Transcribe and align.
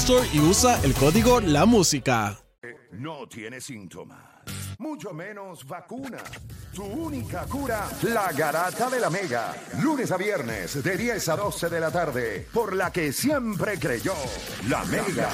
Store 0.00 0.28
y 0.30 0.40
usa 0.40 0.78
el 0.84 0.92
código 0.92 1.40
La 1.40 1.64
Música. 1.64 2.38
No 2.92 3.26
tiene 3.26 3.60
síntomas, 3.62 4.18
mucho 4.78 5.12
menos 5.14 5.66
vacuna. 5.66 6.18
Tu 6.74 6.84
única 6.84 7.46
cura, 7.46 7.88
la 8.02 8.30
garata 8.32 8.90
de 8.90 9.00
la 9.00 9.08
mega. 9.08 9.54
Lunes 9.82 10.12
a 10.12 10.18
viernes, 10.18 10.82
de 10.84 10.96
10 10.98 11.28
a 11.30 11.36
12 11.36 11.68
de 11.70 11.80
la 11.80 11.90
tarde, 11.90 12.46
por 12.52 12.76
la 12.76 12.92
que 12.92 13.10
siempre 13.10 13.78
creyó, 13.78 14.14
la 14.68 14.84
mega. 14.84 15.30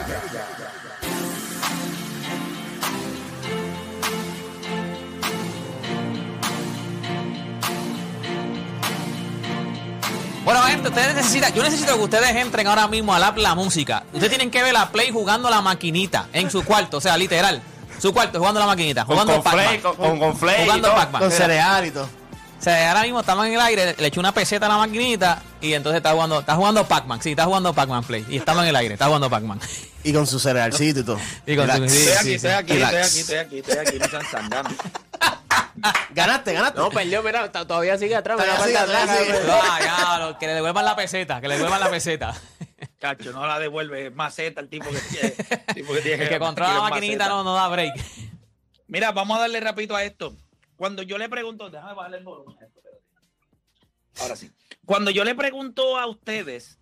Bueno, 10.44 10.60
gente, 10.62 10.88
ustedes 10.88 11.14
necesitan, 11.14 11.52
yo 11.54 11.62
necesito 11.62 11.94
que 11.96 12.02
ustedes 12.02 12.34
entren 12.34 12.66
ahora 12.66 12.88
mismo 12.88 13.14
al 13.14 13.22
app 13.22 13.36
La 13.38 13.54
Música. 13.54 14.02
Ustedes 14.12 14.30
tienen 14.30 14.50
que 14.50 14.60
ver 14.62 14.76
a 14.76 14.90
Play 14.90 15.10
jugando 15.12 15.48
la 15.48 15.60
maquinita 15.60 16.26
en 16.32 16.50
su 16.50 16.64
cuarto, 16.64 16.96
o 16.96 17.00
sea, 17.00 17.16
literal. 17.16 17.62
Su 18.00 18.12
cuarto, 18.12 18.38
jugando 18.40 18.58
la 18.58 18.66
maquinita, 18.66 19.04
jugando 19.04 19.34
con 19.34 19.42
Pac-Man. 19.44 19.64
flake, 19.64 19.82
con, 19.82 19.94
con, 19.96 20.18
con 20.18 20.36
flake 20.36 20.62
Jugando 20.64 20.88
todo. 20.88 20.96
Pac-Man. 20.96 21.22
Con 21.22 21.30
cereal 21.30 21.86
y 21.86 21.90
todo. 21.92 22.08
O 22.62 22.64
sea, 22.64 22.90
ahora 22.92 23.02
mismo 23.02 23.18
estamos 23.18 23.44
en 23.46 23.54
el 23.54 23.60
aire, 23.60 23.96
le 23.98 24.06
eché 24.06 24.20
una 24.20 24.30
peseta 24.32 24.66
a 24.66 24.68
la 24.68 24.76
maquinita 24.76 25.42
y 25.60 25.72
entonces 25.72 25.96
está 25.96 26.12
jugando, 26.12 26.38
está 26.38 26.54
jugando 26.54 26.86
Pac-Man, 26.86 27.20
sí, 27.20 27.30
está 27.30 27.46
jugando 27.46 27.74
Pac-Man 27.74 28.04
Play. 28.04 28.24
Y 28.28 28.36
estamos 28.36 28.62
en 28.62 28.68
el 28.68 28.76
aire, 28.76 28.94
está 28.94 29.06
jugando 29.06 29.28
Pac-Man. 29.28 29.58
Y 30.04 30.12
con 30.12 30.28
su 30.28 30.38
cerealcito 30.38 31.00
y 31.00 31.02
todo. 31.04 31.18
Y 31.44 31.56
con 31.56 31.66
su- 31.68 31.88
sí, 31.88 31.96
Estoy 31.96 32.06
sí, 32.06 32.12
aquí, 32.12 32.24
sí. 32.28 32.34
estoy 32.36 32.50
aquí, 32.52 32.72
estoy 32.74 32.84
aquí, 33.00 33.18
estoy 33.18 33.36
aquí, 33.38 33.58
estoy 33.58 33.78
aquí, 33.78 33.98
no 33.98 34.08
sean 34.08 34.22
sandanos. 34.30 34.72
Ganaste, 36.14 36.52
ganaste. 36.52 36.78
No, 36.78 36.90
perdió, 36.90 37.20
mira, 37.24 37.50
todavía 37.50 37.98
sigue 37.98 38.14
atrás. 38.14 38.36
Todavía 38.36 38.64
sigue 38.64 38.78
atrás, 38.78 39.10
sí. 39.10 39.32
Ah, 39.50 39.78
ya, 39.80 40.18
lo- 40.24 40.38
que 40.38 40.46
le 40.46 40.54
devuelvan 40.54 40.84
la 40.84 40.94
peseta, 40.94 41.40
que 41.40 41.48
le 41.48 41.54
devuelvan 41.54 41.80
la 41.80 41.90
peseta. 41.90 42.32
Cacho, 43.00 43.32
no 43.32 43.44
la 43.44 43.58
devuelve, 43.58 44.06
es 44.06 44.14
maceta 44.14 44.60
el 44.60 44.68
tipo 44.68 44.88
que 44.90 44.98
tiene. 45.10 45.34
el 45.66 45.74
tipo 45.74 45.92
que, 45.94 46.00
tiene 46.00 46.22
El 46.24 46.28
que 46.28 46.38
controla 46.38 46.74
la 46.74 46.80
maquinita 46.90 47.26
no, 47.28 47.42
no 47.42 47.54
da 47.54 47.66
break. 47.66 47.92
Mira, 48.86 49.10
vamos 49.10 49.36
a 49.38 49.40
darle 49.40 49.58
rapidito 49.58 49.96
a 49.96 50.04
esto. 50.04 50.36
Cuando 50.82 51.04
yo 51.04 51.16
le 51.16 51.28
pregunto, 51.28 51.70
déjame 51.70 51.94
bajarle 51.94 52.16
el 52.16 52.24
volumen. 52.24 52.56
Ahora 54.18 54.34
sí. 54.34 54.50
Cuando 54.84 55.12
yo 55.12 55.22
le 55.22 55.36
pregunto 55.36 55.96
a 55.96 56.08
ustedes, 56.08 56.80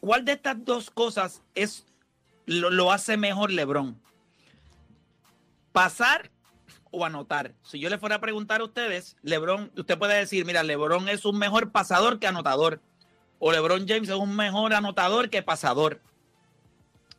¿cuál 0.00 0.26
de 0.26 0.32
estas 0.32 0.62
dos 0.66 0.90
cosas 0.90 1.40
es 1.54 1.86
lo, 2.44 2.68
lo 2.68 2.92
hace 2.92 3.16
mejor 3.16 3.50
LeBron? 3.50 3.98
¿Pasar 5.72 6.30
o 6.90 7.06
anotar? 7.06 7.54
Si 7.62 7.78
yo 7.78 7.88
le 7.88 7.96
fuera 7.96 8.16
a 8.16 8.20
preguntar 8.20 8.60
a 8.60 8.64
ustedes, 8.64 9.16
LeBron, 9.22 9.72
usted 9.74 9.96
puede 9.96 10.18
decir, 10.18 10.44
mira, 10.44 10.62
LeBron 10.62 11.08
es 11.08 11.24
un 11.24 11.38
mejor 11.38 11.72
pasador 11.72 12.18
que 12.18 12.26
anotador. 12.26 12.82
O 13.38 13.50
LeBron 13.50 13.88
James 13.88 14.10
es 14.10 14.14
un 14.14 14.36
mejor 14.36 14.74
anotador 14.74 15.30
que 15.30 15.42
pasador. 15.42 16.02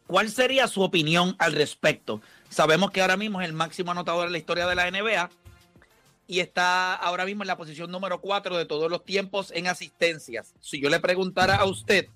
¿Cuál 0.06 0.30
sería 0.30 0.68
su 0.68 0.84
opinión 0.84 1.36
al 1.40 1.54
respecto? 1.54 2.22
Sabemos 2.50 2.92
que 2.92 3.02
ahora 3.02 3.18
mismo 3.18 3.42
es 3.42 3.48
el 3.48 3.54
máximo 3.54 3.92
anotador 3.92 4.28
en 4.28 4.32
la 4.32 4.38
historia 4.38 4.68
de 4.68 4.76
la 4.76 4.90
NBA 4.90 5.30
y 6.28 6.40
está 6.40 6.96
ahora 6.96 7.26
mismo 7.26 7.44
en 7.44 7.48
la 7.48 7.58
posición 7.58 7.92
número 7.92 8.22
4 8.22 8.58
de 8.58 8.66
todos 8.66 8.90
los 8.90 9.04
tiempos 9.04 9.52
en 9.52 9.68
asistencias. 9.68 10.54
Si 10.60 10.82
yo 10.82 10.90
le 10.90 11.00
preguntara 11.00 11.58
a 11.58 11.66
usted 11.66 12.08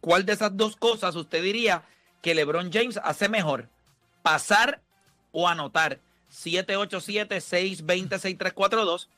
cuál 0.00 0.24
de 0.24 0.34
esas 0.34 0.56
dos 0.56 0.76
cosas 0.76 1.16
usted 1.16 1.42
diría 1.42 1.82
que 2.22 2.34
LeBron 2.34 2.72
James 2.72 3.00
hace 3.02 3.28
mejor, 3.28 3.68
pasar 4.22 4.80
o 5.32 5.48
anotar. 5.48 5.98
787-620-6342. 6.32 9.08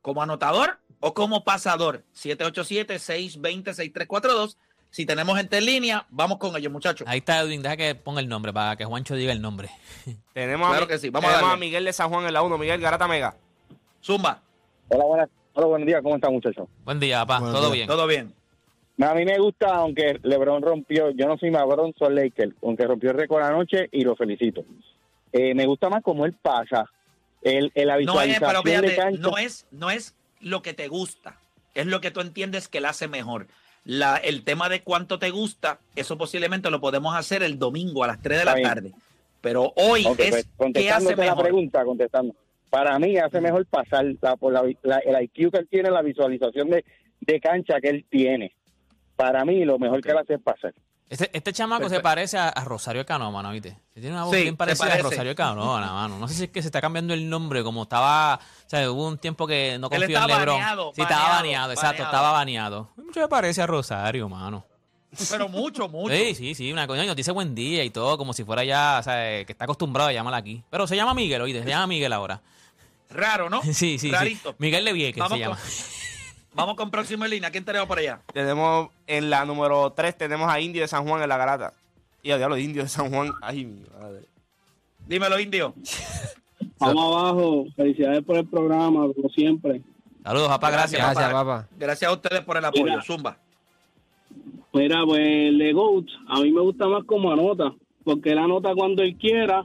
¿Como 0.03 0.23
anotador 0.23 0.81
o 0.99 1.15
como 1.15 1.45
pasador? 1.45 2.05
787-620-6342. 2.15 4.57
Si 4.91 5.07
tenemos 5.07 5.37
gente 5.37 5.59
en 5.59 5.67
línea, 5.67 6.05
vamos 6.11 6.39
con 6.39 6.57
ellos, 6.57 6.73
muchachos. 6.73 7.07
Ahí 7.09 7.19
está 7.19 7.39
Edwin, 7.41 7.63
deja 7.63 7.77
que 7.77 7.95
ponga 7.95 8.21
el 8.21 8.29
nombre 8.29 8.53
para 8.53 8.75
que 8.75 8.85
Juancho 8.85 9.15
diga 9.15 9.31
el 9.33 9.41
nombre. 9.41 9.71
Tenemos, 10.35 10.69
Claro 10.69 10.87
a, 10.87 10.89
que 10.89 10.99
sí, 10.99 11.11
vamos 11.11 11.31
a 11.31 11.35
tenemos 11.35 11.51
darle. 11.51 11.65
a 11.65 11.69
Miguel 11.69 11.85
de 11.85 11.93
San 11.93 12.09
Juan 12.11 12.27
en 12.27 12.33
la 12.33 12.43
1. 12.43 12.59
Miguel 12.59 12.81
Garata 12.81 13.07
Mega. 13.07 13.37
Zumba, 14.03 14.43
Hola, 14.89 15.05
buenas, 15.05 15.29
hola, 15.61 15.69
buenos 15.69 15.87
días, 15.87 16.03
¿cómo 16.03 16.15
están 16.17 16.33
muchachos? 16.33 16.69
Buen 16.85 16.99
día, 16.99 17.25
papá, 17.27 17.39
todo 17.53 17.71
bien. 17.71 17.87
todo 17.87 18.07
bien. 18.07 18.33
A 19.01 19.15
mí 19.15 19.25
me 19.25 19.39
gusta, 19.39 19.75
aunque 19.75 20.19
LeBron 20.23 20.63
rompió, 20.63 21.11
yo 21.11 21.27
no 21.27 21.39
soy 21.39 21.51
LeBron, 21.51 21.95
soy 21.99 22.15
Laker, 22.15 22.53
aunque 22.63 22.85
rompió 22.87 23.11
el 23.11 23.17
récord 23.19 23.43
anoche 23.43 23.89
y 23.93 24.03
lo 24.03 24.15
felicito. 24.17 24.63
Eh, 25.33 25.55
me 25.55 25.67
gusta 25.67 25.89
más 25.89 26.03
cómo 26.03 26.27
él 26.27 26.35
pasa, 26.41 26.87
el, 27.43 27.71
el- 27.75 28.05
No 28.07 28.21
es, 28.21 28.39
pero 28.41 28.63
fíjate, 28.63 28.97
cancha. 28.97 29.21
no 29.21 29.39
es, 29.39 29.67
no 29.71 29.91
es 29.91 30.15
lo 30.41 30.63
que 30.63 30.75
te 30.75 30.89
gusta, 30.89 31.39
es 31.75 31.87
lo 31.87 32.01
que 32.01 32.11
tú 32.11 32.21
entiendes 32.21 32.69
que 32.69 32.81
le 32.81 32.89
hace 32.89 33.07
mejor. 33.09 33.47
La, 33.85 34.17
el 34.17 34.45
tema 34.45 34.69
de 34.69 34.83
cuánto 34.83 35.19
te 35.19 35.31
gusta, 35.31 35.79
eso 35.97 36.19
posiblemente 36.19 36.71
lo 36.71 36.81
podemos 36.81 37.15
hacer 37.17 37.43
el 37.43 37.59
domingo 37.59 38.05
a 38.05 38.09
las 38.09 38.21
3 38.21 38.39
de 38.41 38.45
la 38.45 38.61
tarde. 38.61 38.93
Pero 39.41 39.73
hoy 39.77 40.05
Ok, 40.07 40.21
es 40.21 40.47
pues, 40.59 40.73
qué 40.75 40.91
hace 40.91 41.17
la 41.17 41.35
pregunta, 41.35 41.83
contestando. 41.85 42.35
Para 42.71 42.99
mí 42.99 43.19
hace 43.19 43.41
mejor 43.41 43.67
pasar 43.67 44.05
la, 44.23 44.37
por 44.37 44.53
la, 44.53 44.63
la- 44.83 44.99
el 44.99 45.23
IQ 45.25 45.51
que 45.53 45.59
él 45.59 45.69
tiene, 45.71 45.91
la 45.91 46.03
visualización 46.03 46.71
de, 46.71 46.85
de 47.21 47.41
cancha 47.41 47.81
que 47.81 47.89
él 47.89 48.07
tiene. 48.09 48.55
Para 49.17 49.45
mí 49.45 49.65
lo 49.65 49.79
mejor 49.79 50.01
que 50.01 50.11
él 50.11 50.19
hace 50.19 50.35
es 50.35 50.41
pasar. 50.41 50.73
Este, 51.09 51.29
este 51.37 51.53
chamaco 51.53 51.89
se 51.89 51.99
parece 51.99 52.39
a, 52.39 52.51
a 52.51 52.63
Rosario 52.65 53.05
Cano, 53.05 53.33
mano, 53.33 53.51
¿viste? 53.51 53.77
Se 53.93 54.01
tiene 54.01 54.15
una 54.15 54.25
voz 54.27 54.37
Sí, 54.37 54.43
bien 54.43 54.57
parecida 54.57 54.87
parece. 54.87 55.01
a 55.01 55.11
Rosario 55.11 55.35
Cano, 55.35 55.67
mano. 55.81 56.19
No 56.21 56.29
sé 56.29 56.35
si 56.35 56.45
es 56.45 56.51
que 56.51 56.63
se 56.63 56.69
está 56.69 56.81
cambiando 56.81 57.13
el 57.13 57.29
nombre, 57.29 57.65
como 57.65 57.83
estaba... 57.83 58.37
O 58.37 58.69
sea, 58.71 58.89
hubo 58.91 59.09
un 59.09 59.19
tiempo 59.19 59.45
que 59.49 59.77
no 59.81 59.91
confío 59.91 60.07
en 60.07 60.13
estaba 60.13 60.39
LeBron. 60.39 60.55
baneado, 60.61 60.93
sí, 60.95 61.03
estaba 61.03 61.21
baneado, 61.23 61.37
baneado, 61.43 61.73
exacto, 61.73 62.03
baneado. 62.05 62.17
estaba 62.17 62.33
baneado. 62.33 62.91
Mucho 62.97 63.21
me 63.21 63.29
parece 63.29 63.61
a 63.63 63.67
Rosario, 63.67 64.29
mano. 64.29 64.65
Pero 65.29 65.49
mucho, 65.49 65.89
mucho. 65.89 66.15
Sí, 66.15 66.37
sí, 66.37 66.55
sí, 66.55 66.73
una 66.73 66.87
coña, 66.87 67.05
nos 67.05 67.17
dice 67.17 67.33
buen 67.33 67.53
día 67.57 67.83
y 67.83 67.91
todo, 67.91 68.17
como 68.17 68.33
si 68.33 68.45
fuera 68.45 68.63
ya, 68.63 68.99
o 69.01 69.03
sea, 69.03 69.41
eh, 69.41 69.45
que 69.45 69.51
está 69.51 69.65
acostumbrado 69.65 70.09
a 70.11 70.13
llamar 70.13 70.35
aquí. 70.35 70.63
Pero 70.71 70.87
se 70.87 70.95
llama 70.95 71.15
Miguel, 71.15 71.43
oíste, 71.43 71.65
se 71.65 71.69
llama 71.69 71.89
Miguel 71.89 72.13
ahora. 72.13 72.41
Raro, 73.11 73.51
¿no? 73.51 73.63
Sí, 73.65 73.75
sí, 73.75 73.99
sí. 73.99 74.11
Rarito. 74.11 74.55
Miguel 74.59 74.85
de 74.85 74.93
Vieques 74.93 75.19
Vamos 75.21 75.39
se 75.39 75.45
llama. 75.45 75.57
con, 75.57 75.65
vamos 76.55 76.77
con 76.77 76.91
próximo 76.91 77.25
en 77.25 77.31
línea. 77.33 77.51
¿Quién 77.51 77.65
tenemos 77.65 77.89
por 77.89 77.99
allá? 77.99 78.21
Tenemos 78.33 78.91
en 79.07 79.31
la 79.31 79.45
número 79.45 79.93
3 79.93 80.17
tenemos 80.17 80.51
a 80.51 80.61
Indio 80.61 80.83
de 80.83 80.89
San 80.89 81.07
Juan 81.07 81.23
en 81.23 81.29
la 81.29 81.37
Garata. 81.37 81.73
Y 82.23 82.31
a 82.33 82.37
diablo, 82.37 82.59
Indio 82.59 82.83
de 82.83 82.89
San 82.89 83.11
Juan. 83.11 83.33
Ay, 83.41 83.65
mi 83.65 83.83
madre. 83.99 84.23
Dímelo, 85.07 85.41
indio. 85.41 85.75
Vamos 86.79 87.17
abajo. 87.17 87.67
Felicidades 87.77 88.23
por 88.25 88.37
el 88.37 88.47
programa, 88.47 89.09
como 89.15 89.29
siempre. 89.31 89.83
Saludos, 90.23 90.49
papá, 90.49 90.71
gracias. 90.71 91.03
Gracias, 91.03 91.33
papá. 91.33 91.69
Gracias 91.77 92.11
a 92.11 92.15
ustedes 92.15 92.41
por 92.43 92.57
el 92.57 92.65
apoyo. 92.65 92.85
Mira. 92.85 93.03
Zumba. 93.03 93.39
Mira, 94.73 95.05
pues 95.05 95.21
el 95.21 95.59
de 95.59 95.73
GOAT, 95.73 96.07
a 96.29 96.41
mí 96.41 96.53
me 96.53 96.61
gusta 96.61 96.87
más 96.87 97.05
como 97.05 97.33
anota, 97.33 97.75
porque 98.05 98.31
él 98.31 98.39
anota 98.39 98.73
cuando 98.75 99.03
él 99.03 99.17
quiera 99.17 99.65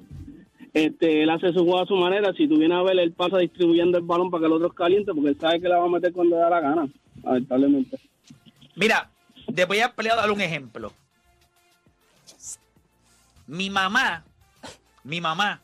Este, 0.75 1.23
él 1.23 1.29
hace 1.29 1.53
su 1.53 1.59
juego 1.59 1.79
a 1.79 1.85
su 1.85 1.95
manera. 1.95 2.33
Si 2.33 2.49
tú 2.49 2.57
vienes 2.57 2.77
a 2.77 2.83
ver, 2.83 2.99
él 2.99 3.13
pasa 3.13 3.37
distribuyendo 3.37 3.97
el 3.97 4.03
balón 4.03 4.29
para 4.29 4.41
que 4.41 4.47
el 4.47 4.51
otro 4.51 4.69
caliente, 4.73 5.13
porque 5.13 5.29
él 5.29 5.39
sabe 5.39 5.61
que 5.61 5.69
la 5.69 5.77
va 5.77 5.85
a 5.85 5.89
meter 5.89 6.11
cuando 6.11 6.35
le 6.35 6.41
da 6.41 6.49
la 6.49 6.59
gana, 6.59 6.89
lamentablemente. 7.23 7.97
Mira, 8.75 9.09
te 9.55 9.63
voy 9.63 9.79
a 9.79 9.85
a 9.85 10.15
dar 10.15 10.29
un 10.29 10.41
ejemplo. 10.41 10.91
Mi 13.47 13.69
mamá, 13.69 14.25
mi 15.05 15.21
mamá 15.21 15.61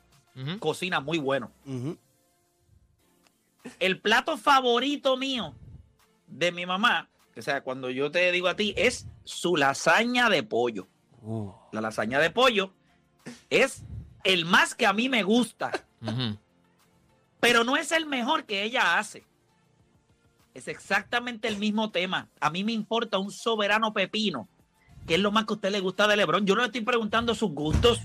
cocina 0.60 1.02
muy 1.02 1.18
bueno. 1.18 1.52
El 3.82 4.00
plato 4.00 4.38
favorito 4.38 5.18
mío 5.18 5.54
de 6.26 6.54
mi 6.54 6.66
mamá, 6.66 7.10
o 7.36 7.42
sea, 7.42 7.64
cuando 7.64 7.90
yo 7.90 8.12
te 8.12 8.32
digo 8.32 8.48
a 8.48 8.56
ti, 8.56 8.74
es 8.78 9.08
su 9.26 9.58
lasaña 9.58 10.30
de 10.30 10.44
pollo. 10.44 10.88
Uh. 11.22 11.52
La 11.74 11.82
lasaña 11.82 12.20
de 12.20 12.30
pollo 12.30 12.72
es 13.50 13.84
el 14.24 14.46
más 14.46 14.76
que 14.76 14.86
a 14.86 14.94
mí 14.94 15.10
me 15.10 15.24
gusta, 15.24 15.72
pero 17.40 17.64
no 17.64 17.78
es 17.78 17.92
el 17.92 18.06
mejor 18.06 18.46
que 18.46 18.64
ella 18.64 18.98
hace. 18.98 19.24
Es 20.54 20.68
exactamente 20.68 21.48
el 21.48 21.58
mismo 21.58 21.92
tema. 21.92 22.28
A 22.40 22.50
mí 22.50 22.64
me 22.64 22.74
importa 22.74 23.18
un 23.18 23.32
soberano 23.32 23.94
pepino, 23.94 24.48
que 25.08 25.16
es 25.16 25.20
lo 25.20 25.32
más 25.32 25.46
que 25.46 25.54
a 25.54 25.56
usted 25.56 25.72
le 25.72 25.80
gusta 25.80 26.08
de 26.08 26.18
Lebron. 26.18 26.46
Yo 26.46 26.56
no 26.56 26.62
le 26.62 26.68
estoy 26.68 26.82
preguntando 26.82 27.34
sus 27.36 27.52
gustos. 27.52 28.00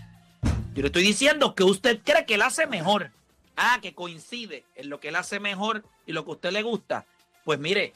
Yo 0.74 0.82
le 0.82 0.86
estoy 0.86 1.02
diciendo 1.02 1.54
que 1.54 1.64
usted 1.64 2.00
cree 2.04 2.24
que 2.24 2.34
él 2.34 2.42
hace 2.42 2.66
mejor. 2.66 3.10
Ah, 3.56 3.78
que 3.80 3.94
coincide 3.94 4.64
en 4.74 4.90
lo 4.90 5.00
que 5.00 5.08
él 5.08 5.16
hace 5.16 5.40
mejor 5.40 5.82
y 6.06 6.12
lo 6.12 6.24
que 6.24 6.30
a 6.30 6.34
usted 6.34 6.52
le 6.52 6.62
gusta. 6.62 7.06
Pues 7.44 7.58
mire, 7.58 7.94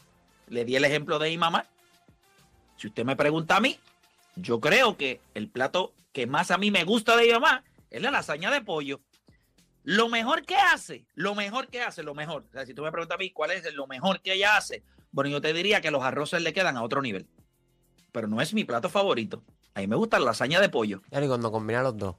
le 0.49 0.64
di 0.64 0.76
el 0.76 0.84
ejemplo 0.84 1.19
de 1.19 1.28
mi 1.28 1.38
mamá. 1.38 1.67
Si 2.76 2.88
usted 2.88 3.05
me 3.05 3.14
pregunta 3.14 3.56
a 3.56 3.61
mí, 3.61 3.78
yo 4.37 4.58
creo 4.58 4.96
que 4.96 5.20
el 5.34 5.49
plato 5.49 5.93
que 6.12 6.26
más 6.26 6.50
a 6.50 6.58
mí 6.58 6.70
me 6.70 6.84
gusta 6.84 7.17
de 7.17 7.26
mi 7.26 7.32
mamá 7.32 7.62
es 7.90 8.00
la 8.02 8.10
lasaña 8.10 8.50
de 8.50 8.60
pollo. 8.60 9.00
Lo 9.82 10.08
mejor 10.08 10.44
que 10.44 10.56
hace, 10.56 11.06
lo 11.14 11.34
mejor 11.34 11.69
que 11.69 11.81
hace, 11.81 12.02
lo 12.02 12.14
mejor. 12.14 12.44
O 12.48 12.52
sea, 12.52 12.66
si 12.66 12.75
tú 12.75 12.82
me 12.82 12.92
preguntas 12.92 13.16
a 13.16 13.19
mí 13.19 13.31
cuál 13.31 13.50
es 13.50 13.72
lo 13.75 13.87
mejor 13.87 14.20
que 14.20 14.34
ella 14.34 14.56
hace, 14.56 14.82
bueno, 15.10 15.31
yo 15.31 15.40
te 15.40 15.52
diría 15.52 15.81
que 15.81 15.90
los 15.90 16.02
arroces 16.02 16.42
le 16.42 16.52
quedan 16.52 16.76
a 16.76 16.82
otro 16.82 17.02
nivel. 17.02 17.26
Pero 18.12 18.28
no 18.28 18.40
es 18.40 18.52
mi 18.54 18.64
plato 18.64 18.88
favorito. 18.88 19.42
A 19.75 19.81
mí 19.81 19.87
me 19.87 19.96
gusta 19.96 20.19
la 20.19 20.26
lasaña 20.26 20.60
de 20.60 20.69
pollo. 20.69 21.02
Ya, 21.10 21.22
y 21.25 21.28
cuando 21.28 21.50
combina 21.50 21.82
los 21.82 21.96
dos. 21.96 22.16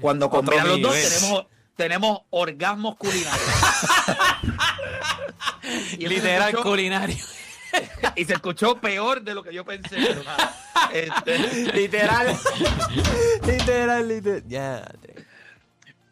Cuando 0.00 0.26
Otro 0.26 0.38
combinan 0.38 0.68
los 0.68 0.80
dos 0.80 0.94
tenemos, 0.94 1.46
tenemos 1.76 2.20
orgasmos 2.30 2.96
culinarios. 2.96 3.48
Literal 5.98 6.56
culinario. 6.56 7.16
Y 8.18 8.24
se 8.24 8.34
escuchó 8.34 8.76
peor 8.80 9.22
de 9.22 9.34
lo 9.34 9.42
que 9.42 9.52
yo 9.54 9.64
pensé. 9.64 9.96
Este, 10.92 11.38
literal. 11.74 12.34
literal, 13.46 14.08
literal. 14.08 14.44
Ya. 14.48 14.90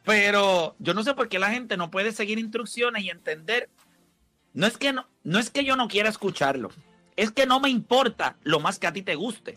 Pero 0.05 0.75
yo 0.79 0.93
no 0.93 1.03
sé 1.03 1.14
por 1.14 1.29
qué 1.29 1.38
la 1.38 1.50
gente 1.50 1.76
no 1.76 1.91
puede 1.91 2.12
seguir 2.12 2.38
instrucciones 2.38 3.03
y 3.05 3.11
entender. 3.11 3.70
No 4.55 4.67
es 4.67 4.76
que 4.76 4.93
no, 4.93 5.06
no 5.25 5.38
es 5.38 5.50
que 5.50 5.64
yo 5.64 5.76
no 5.76 5.88
quiera 5.88 6.08
escucharlo. 6.08 6.70
Es 7.17 7.31
que 7.31 7.47
no 7.47 7.61
me 7.61 7.70
importa 7.70 8.37
lo 8.43 8.61
más 8.61 8.79
que 8.79 8.87
a 8.87 8.93
ti 8.93 9.03
te 9.03 9.14
guste. 9.14 9.56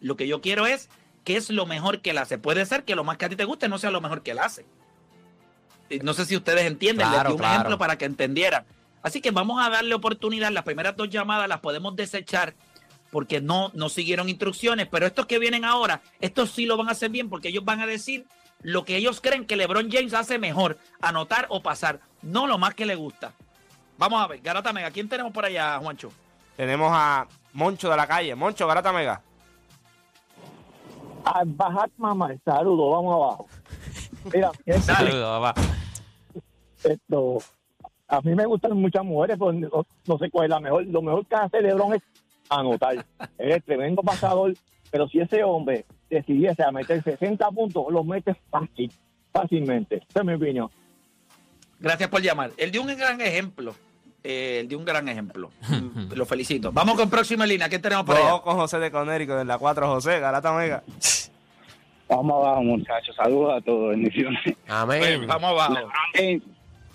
Lo 0.00 0.16
que 0.16 0.26
yo 0.28 0.40
quiero 0.40 0.66
es 0.66 0.88
qué 1.24 1.36
es 1.36 1.50
lo 1.50 1.66
mejor 1.66 2.00
que 2.00 2.10
él 2.10 2.18
hace. 2.18 2.36
Puede 2.36 2.66
ser 2.66 2.84
que 2.84 2.94
lo 2.96 3.04
más 3.04 3.16
que 3.16 3.24
a 3.24 3.28
ti 3.28 3.36
te 3.36 3.44
guste 3.44 3.68
no 3.68 3.78
sea 3.78 3.90
lo 3.90 4.00
mejor 4.00 4.22
que 4.22 4.32
él 4.32 4.38
hace. 4.40 4.66
No 6.02 6.14
sé 6.14 6.26
si 6.26 6.36
ustedes 6.36 6.64
entienden. 6.66 7.06
Les 7.06 7.14
Claro, 7.14 7.30
di 7.30 7.34
un 7.34 7.38
claro. 7.38 7.54
ejemplo 7.54 7.78
para 7.78 7.96
que 7.96 8.04
entendieran. 8.04 8.66
Así 9.02 9.20
que 9.20 9.30
vamos 9.30 9.64
a 9.64 9.70
darle 9.70 9.94
oportunidad. 9.94 10.50
Las 10.50 10.64
primeras 10.64 10.96
dos 10.96 11.08
llamadas 11.08 11.48
las 11.48 11.60
podemos 11.60 11.94
desechar 11.96 12.54
porque 13.10 13.40
no, 13.40 13.70
no 13.74 13.88
siguieron 13.88 14.28
instrucciones. 14.28 14.88
Pero 14.90 15.06
estos 15.06 15.26
que 15.26 15.38
vienen 15.38 15.64
ahora, 15.64 16.00
estos 16.20 16.50
sí 16.50 16.66
lo 16.66 16.76
van 16.76 16.88
a 16.88 16.92
hacer 16.92 17.10
bien 17.10 17.28
porque 17.28 17.48
ellos 17.48 17.64
van 17.64 17.80
a 17.80 17.86
decir 17.86 18.26
lo 18.62 18.84
que 18.84 18.96
ellos 18.96 19.20
creen 19.20 19.46
que 19.46 19.56
LeBron 19.56 19.90
James 19.90 20.14
hace 20.14 20.38
mejor, 20.38 20.78
anotar 21.00 21.46
o 21.48 21.62
pasar, 21.62 22.00
no 22.22 22.46
lo 22.46 22.58
más 22.58 22.74
que 22.74 22.86
le 22.86 22.96
gusta. 22.96 23.32
Vamos 23.96 24.20
a 24.22 24.26
ver, 24.26 24.40
Garata 24.40 24.72
Mega, 24.72 24.90
¿quién 24.90 25.08
tenemos 25.08 25.32
por 25.32 25.44
allá, 25.44 25.78
Juancho? 25.78 26.10
Tenemos 26.56 26.90
a 26.92 27.26
Moncho 27.52 27.88
de 27.88 27.96
la 27.96 28.06
calle. 28.06 28.34
Moncho, 28.34 28.66
Garata 28.66 28.92
Mega. 28.92 29.22
Al 31.24 31.46
bajar, 31.46 31.90
mamá, 31.96 32.30
saludo, 32.44 32.90
vamos 32.90 33.14
abajo. 33.14 33.46
Mira, 34.32 34.50
esto, 34.66 34.94
Saludos, 34.94 35.40
papá. 35.40 35.60
esto, 36.84 37.38
a 38.08 38.20
mí 38.22 38.34
me 38.34 38.46
gustan 38.46 38.72
muchas 38.72 39.04
mujeres, 39.04 39.36
pero 39.38 39.52
no, 39.52 39.86
no 40.06 40.18
sé 40.18 40.30
cuál 40.30 40.46
es 40.46 40.50
la 40.50 40.60
mejor. 40.60 40.86
Lo 40.86 41.02
mejor 41.02 41.26
que 41.26 41.34
hace 41.34 41.60
LeBron 41.60 41.94
es 41.94 42.02
anotar. 42.48 42.94
Él 43.38 43.52
es 43.52 43.64
tremendo 43.64 44.02
pasador, 44.02 44.54
pero 44.90 45.08
si 45.08 45.20
ese 45.20 45.44
hombre 45.44 45.84
decidiese 46.08 46.62
a 46.62 46.72
meter 46.72 47.02
60 47.02 47.50
puntos, 47.50 47.84
los 47.90 48.04
mete 48.04 48.34
fácil, 48.50 48.90
fácilmente. 49.32 50.02
Esa 50.08 50.20
es 50.20 50.24
mi 50.24 50.34
opinión. 50.34 50.70
Gracias 51.78 52.08
por 52.08 52.22
llamar. 52.22 52.50
Él 52.56 52.72
dio 52.72 52.82
un 52.82 52.88
gran 52.88 53.20
ejemplo. 53.20 53.74
Eh, 54.24 54.60
él 54.60 54.68
dio 54.68 54.78
un 54.78 54.84
gran 54.84 55.06
ejemplo. 55.08 55.50
Lo 56.16 56.26
felicito. 56.26 56.72
Vamos 56.72 56.96
con 56.96 57.10
próxima 57.10 57.46
línea. 57.46 57.68
¿Quién 57.68 57.82
tenemos 57.82 58.04
por? 58.04 58.16
Vamos 58.16 58.40
con 58.40 58.56
José 58.56 58.78
de 58.78 58.90
Conérico, 58.90 59.36
de 59.36 59.44
la 59.44 59.58
4 59.58 59.86
José, 59.86 60.18
Garata 60.18 60.52
Mega. 60.52 60.82
Vamos 62.08 62.46
abajo, 62.46 62.62
muchachos. 62.62 63.14
Saludos 63.14 63.58
a 63.58 63.60
todos. 63.60 63.90
Bendiciones. 63.90 64.40
Amén. 64.66 64.98
Pues, 65.00 65.26
vamos 65.26 65.50
abajo. 65.50 65.74
LeBron 65.74 65.92
James, 66.14 66.42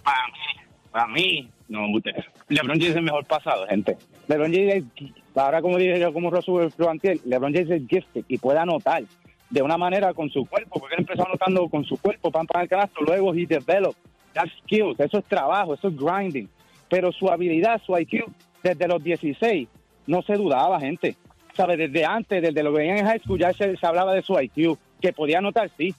para 0.03 0.27
mí, 0.27 0.62
para 0.93 1.07
mí, 1.07 1.49
no 1.67 1.81
me 1.81 1.91
gusta. 1.91 2.11
LeBron 2.47 2.77
James 2.79 2.91
es 2.91 2.95
el 2.95 3.03
mejor 3.03 3.25
pasado, 3.25 3.67
gente. 3.67 3.97
LeBron 4.29 4.53
James, 4.53 4.85
es- 4.95 5.11
ahora 5.35 5.61
como 5.61 5.77
dije 5.77 5.99
yo, 5.99 6.13
como 6.13 6.29
Rosu 6.29 6.69
Antiel, 6.87 7.19
LeBron 7.25 7.53
James 7.53 7.69
es 7.71 7.81
gifted 7.89 8.23
y 8.29 8.37
puede 8.37 8.59
anotar 8.59 9.03
de 9.49 9.61
una 9.61 9.77
manera 9.77 10.13
con 10.13 10.29
su 10.29 10.45
cuerpo, 10.45 10.79
porque 10.79 10.95
él 10.95 11.01
empezó 11.01 11.25
anotando 11.27 11.67
con 11.67 11.83
su 11.83 11.97
cuerpo, 11.97 12.31
para 12.31 12.61
el 12.63 12.69
canasto, 12.69 13.01
luego 13.01 13.33
he 13.33 13.45
developed 13.45 13.97
that 14.33 14.47
skills, 14.63 14.97
eso 14.99 15.17
es 15.17 15.25
trabajo, 15.25 15.73
eso 15.73 15.89
es 15.89 15.97
grinding. 15.97 16.47
Pero 16.89 17.11
su 17.11 17.29
habilidad, 17.29 17.81
su 17.85 17.97
IQ, 17.97 18.25
desde 18.63 18.87
los 18.87 19.03
16, 19.03 19.67
no 20.07 20.21
se 20.21 20.33
dudaba, 20.35 20.79
gente. 20.79 21.15
¿Sabe? 21.55 21.77
Desde 21.77 22.03
antes, 22.05 22.41
desde 22.41 22.63
lo 22.63 22.71
que 22.71 22.79
veían 22.79 22.97
en 22.97 23.05
high 23.05 23.19
school, 23.19 23.37
ya 23.39 23.53
se, 23.53 23.75
se 23.77 23.85
hablaba 23.85 24.13
de 24.13 24.23
su 24.23 24.33
IQ, 24.39 24.75
que 25.01 25.13
podía 25.13 25.37
anotar, 25.37 25.69
sí. 25.77 25.93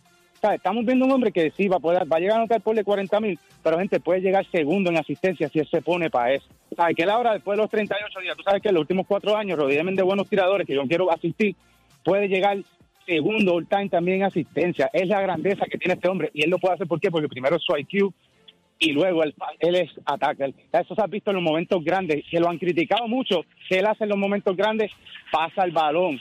Estamos 0.53 0.85
viendo 0.85 1.07
un 1.07 1.13
hombre 1.13 1.33
que 1.33 1.51
sí 1.53 1.69
va 1.69 1.77
a, 1.77 1.81
poder, 1.81 2.11
va 2.11 2.17
a 2.17 2.21
llegar 2.21 2.37
a 2.37 2.41
anotar 2.41 2.61
por 2.61 2.77
de 2.77 2.85
40 2.85 3.21
mil, 3.21 3.39
pero 3.63 3.79
gente 3.79 4.01
puede 4.01 4.21
llegar 4.21 4.45
segundo 4.51 4.91
en 4.91 4.99
asistencia 4.99 5.49
si 5.49 5.61
él 5.61 5.69
se 5.71 5.81
pone 5.81 6.11
para 6.11 6.35
eso. 6.35 6.47
¿Sabe? 6.77 6.95
Que 6.95 7.05
él 7.05 7.11
ahora, 7.11 7.33
después 7.33 7.57
de 7.57 7.63
los 7.63 7.71
38 7.71 8.21
días, 8.21 8.37
tú 8.37 8.43
sabes 8.43 8.61
que 8.61 8.69
en 8.69 8.75
los 8.75 8.83
últimos 8.83 9.07
cuatro 9.07 9.37
años, 9.37 9.59
rodeándome 9.59 9.97
de 9.97 10.03
buenos 10.03 10.29
tiradores 10.29 10.67
que 10.67 10.75
yo 10.75 10.83
quiero 10.87 11.11
asistir, 11.11 11.55
puede 12.05 12.29
llegar 12.29 12.59
segundo 13.07 13.55
all 13.55 13.67
time 13.67 13.89
también 13.89 14.19
en 14.19 14.25
asistencia. 14.25 14.91
Es 14.93 15.09
la 15.09 15.21
grandeza 15.21 15.67
que 15.67 15.79
tiene 15.79 15.95
este 15.95 16.09
hombre 16.09 16.31
y 16.35 16.43
él 16.43 16.51
lo 16.51 16.59
puede 16.59 16.75
hacer. 16.75 16.87
¿Por 16.87 17.01
qué? 17.01 17.11
Porque 17.11 17.29
primero 17.29 17.57
es 17.57 17.63
su 17.63 17.77
IQ 17.77 18.13
y 18.79 18.93
luego 18.93 19.23
él, 19.23 19.35
él 19.61 19.77
es 19.77 19.91
ataca. 20.05 20.47
Eso 20.47 20.95
se 20.95 21.01
ha 21.01 21.07
visto 21.07 21.31
en 21.31 21.37
los 21.37 21.45
momentos 21.45 21.83
grandes, 21.83 22.25
que 22.31 22.41
lo 22.41 22.49
han 22.49 22.59
criticado 22.59 23.09
mucho, 23.09 23.45
que 23.69 23.79
él 23.79 23.87
hace 23.87 24.05
en 24.05 24.11
los 24.11 24.19
momentos 24.19 24.57
grandes, 24.57 24.91
pasa 25.31 25.65
el 25.65 25.73
balón. 25.73 26.19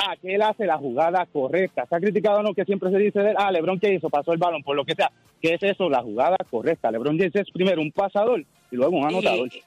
Ah, 0.00 0.14
que 0.20 0.34
él 0.34 0.42
hace 0.42 0.64
la 0.66 0.78
jugada 0.78 1.26
correcta. 1.26 1.84
Se 1.88 1.96
ha 1.96 2.00
criticado 2.00 2.42
no 2.42 2.54
que 2.54 2.64
siempre 2.64 2.90
se 2.90 2.98
dice 2.98 3.18
de 3.20 3.30
él, 3.30 3.36
ah, 3.38 3.50
LeBron 3.50 3.80
que 3.80 3.92
hizo, 3.94 4.08
pasó 4.10 4.32
el 4.32 4.38
balón, 4.38 4.62
por 4.62 4.76
lo 4.76 4.84
que 4.84 4.94
sea. 4.94 5.10
¿Qué 5.42 5.54
es 5.54 5.62
eso? 5.62 5.88
La 5.90 6.02
jugada 6.02 6.36
correcta. 6.50 6.90
LeBron 6.90 7.18
James 7.18 7.34
es 7.34 7.50
primero 7.50 7.80
un 7.80 7.90
pasador 7.92 8.40
y 8.70 8.76
luego 8.76 8.96
un 8.96 9.06
anotador. 9.06 9.48
Y, 9.52 9.62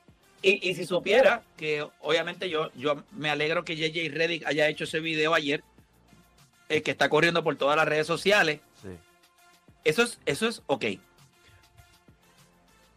y- 0.49 0.69
y 0.69 0.75
si 0.75 0.85
supiera 0.85 1.41
que 1.57 1.85
obviamente 2.01 2.49
yo, 2.49 2.71
yo 2.75 3.03
me 3.11 3.29
alegro 3.29 3.63
que 3.65 3.75
JJ 3.75 4.09
Reddick 4.09 4.45
haya 4.45 4.67
hecho 4.69 4.85
ese 4.85 4.99
video 4.99 5.33
ayer, 5.33 5.63
eh, 6.69 6.81
que 6.81 6.91
está 6.91 7.09
corriendo 7.09 7.43
por 7.43 7.55
todas 7.57 7.75
las 7.75 7.87
redes 7.87 8.07
sociales. 8.07 8.59
Sí. 8.81 8.89
Eso 9.83 10.03
es, 10.03 10.19
eso 10.25 10.47
es 10.47 10.61
ok. 10.67 10.85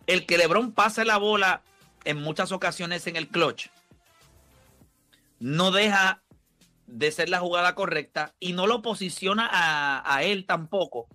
El 0.07 0.27
que 0.27 0.39
LeBron 0.39 0.73
pase 0.73 1.05
la 1.05 1.17
bola 1.19 1.63
en 2.05 2.19
muchas 2.23 2.53
ocasiones 2.53 3.07
en 3.07 3.17
el 3.17 3.29
clutch 3.29 3.69
no 5.41 5.71
deja 5.71 6.21
de 6.87 7.11
ser 7.11 7.29
la 7.29 7.41
jugada 7.41 7.75
correcta 7.75 8.35
y 8.41 8.53
no 8.53 8.67
lo 8.67 8.83
posiciona 8.83 9.49
a, 9.51 10.03
a 10.17 10.23
él 10.23 10.45
tampoco 10.47 11.09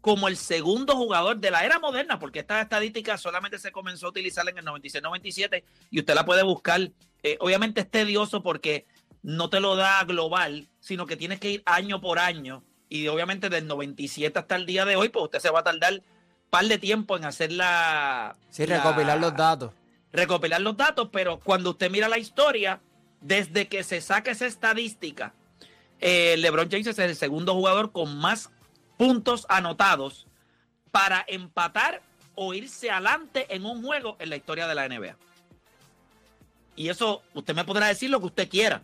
como 0.00 0.28
el 0.28 0.36
segundo 0.36 0.96
jugador 0.96 1.38
de 1.38 1.50
la 1.50 1.64
era 1.64 1.78
moderna, 1.78 2.18
porque 2.18 2.40
esta 2.40 2.60
estadística 2.60 3.16
solamente 3.16 3.58
se 3.58 3.72
comenzó 3.72 4.06
a 4.06 4.10
utilizar 4.10 4.46
en 4.48 4.58
el 4.58 4.64
96-97 4.66 5.64
y 5.90 6.00
usted 6.00 6.14
la 6.14 6.26
puede 6.26 6.42
buscar. 6.42 6.90
Eh, 7.22 7.38
obviamente 7.40 7.80
es 7.80 7.90
tedioso 7.90 8.42
porque 8.42 8.86
no 9.22 9.48
te 9.48 9.60
lo 9.60 9.76
da 9.76 10.04
global, 10.04 10.68
sino 10.78 11.06
que 11.06 11.16
tienes 11.16 11.40
que 11.40 11.52
ir 11.52 11.62
año 11.64 12.02
por 12.02 12.18
año. 12.18 12.62
Y 12.90 13.08
obviamente 13.08 13.48
del 13.48 13.66
97 13.66 14.38
hasta 14.38 14.56
el 14.56 14.66
día 14.66 14.84
de 14.84 14.96
hoy, 14.96 15.08
pues 15.08 15.24
usted 15.24 15.38
se 15.38 15.48
va 15.50 15.60
a 15.60 15.64
tardar 15.64 15.94
un 15.94 16.02
par 16.50 16.66
de 16.66 16.76
tiempo 16.76 17.16
en 17.16 17.24
hacer 17.24 17.50
la... 17.52 18.36
Sí, 18.50 18.66
la- 18.66 18.76
recopilar 18.76 19.18
los 19.18 19.34
datos. 19.34 19.72
recopilar 20.12 20.60
los 20.60 20.76
datos, 20.76 21.08
pero 21.10 21.40
cuando 21.40 21.70
usted 21.70 21.90
mira 21.90 22.10
la 22.10 22.18
historia, 22.18 22.78
desde 23.24 23.68
que 23.68 23.82
se 23.82 24.02
saca 24.02 24.30
esa 24.30 24.46
estadística, 24.46 25.32
eh, 25.98 26.36
LeBron 26.38 26.70
James 26.70 26.86
es 26.86 26.98
el 26.98 27.16
segundo 27.16 27.54
jugador 27.54 27.90
con 27.90 28.18
más 28.18 28.50
puntos 28.98 29.46
anotados 29.48 30.26
para 30.90 31.24
empatar 31.26 32.02
o 32.34 32.52
irse 32.52 32.90
adelante 32.90 33.46
en 33.48 33.64
un 33.64 33.82
juego 33.82 34.16
en 34.20 34.28
la 34.28 34.36
historia 34.36 34.66
de 34.66 34.74
la 34.74 34.86
NBA. 34.88 35.16
Y 36.76 36.90
eso, 36.90 37.22
usted 37.32 37.54
me 37.54 37.64
podrá 37.64 37.86
decir 37.86 38.10
lo 38.10 38.20
que 38.20 38.26
usted 38.26 38.48
quiera, 38.48 38.82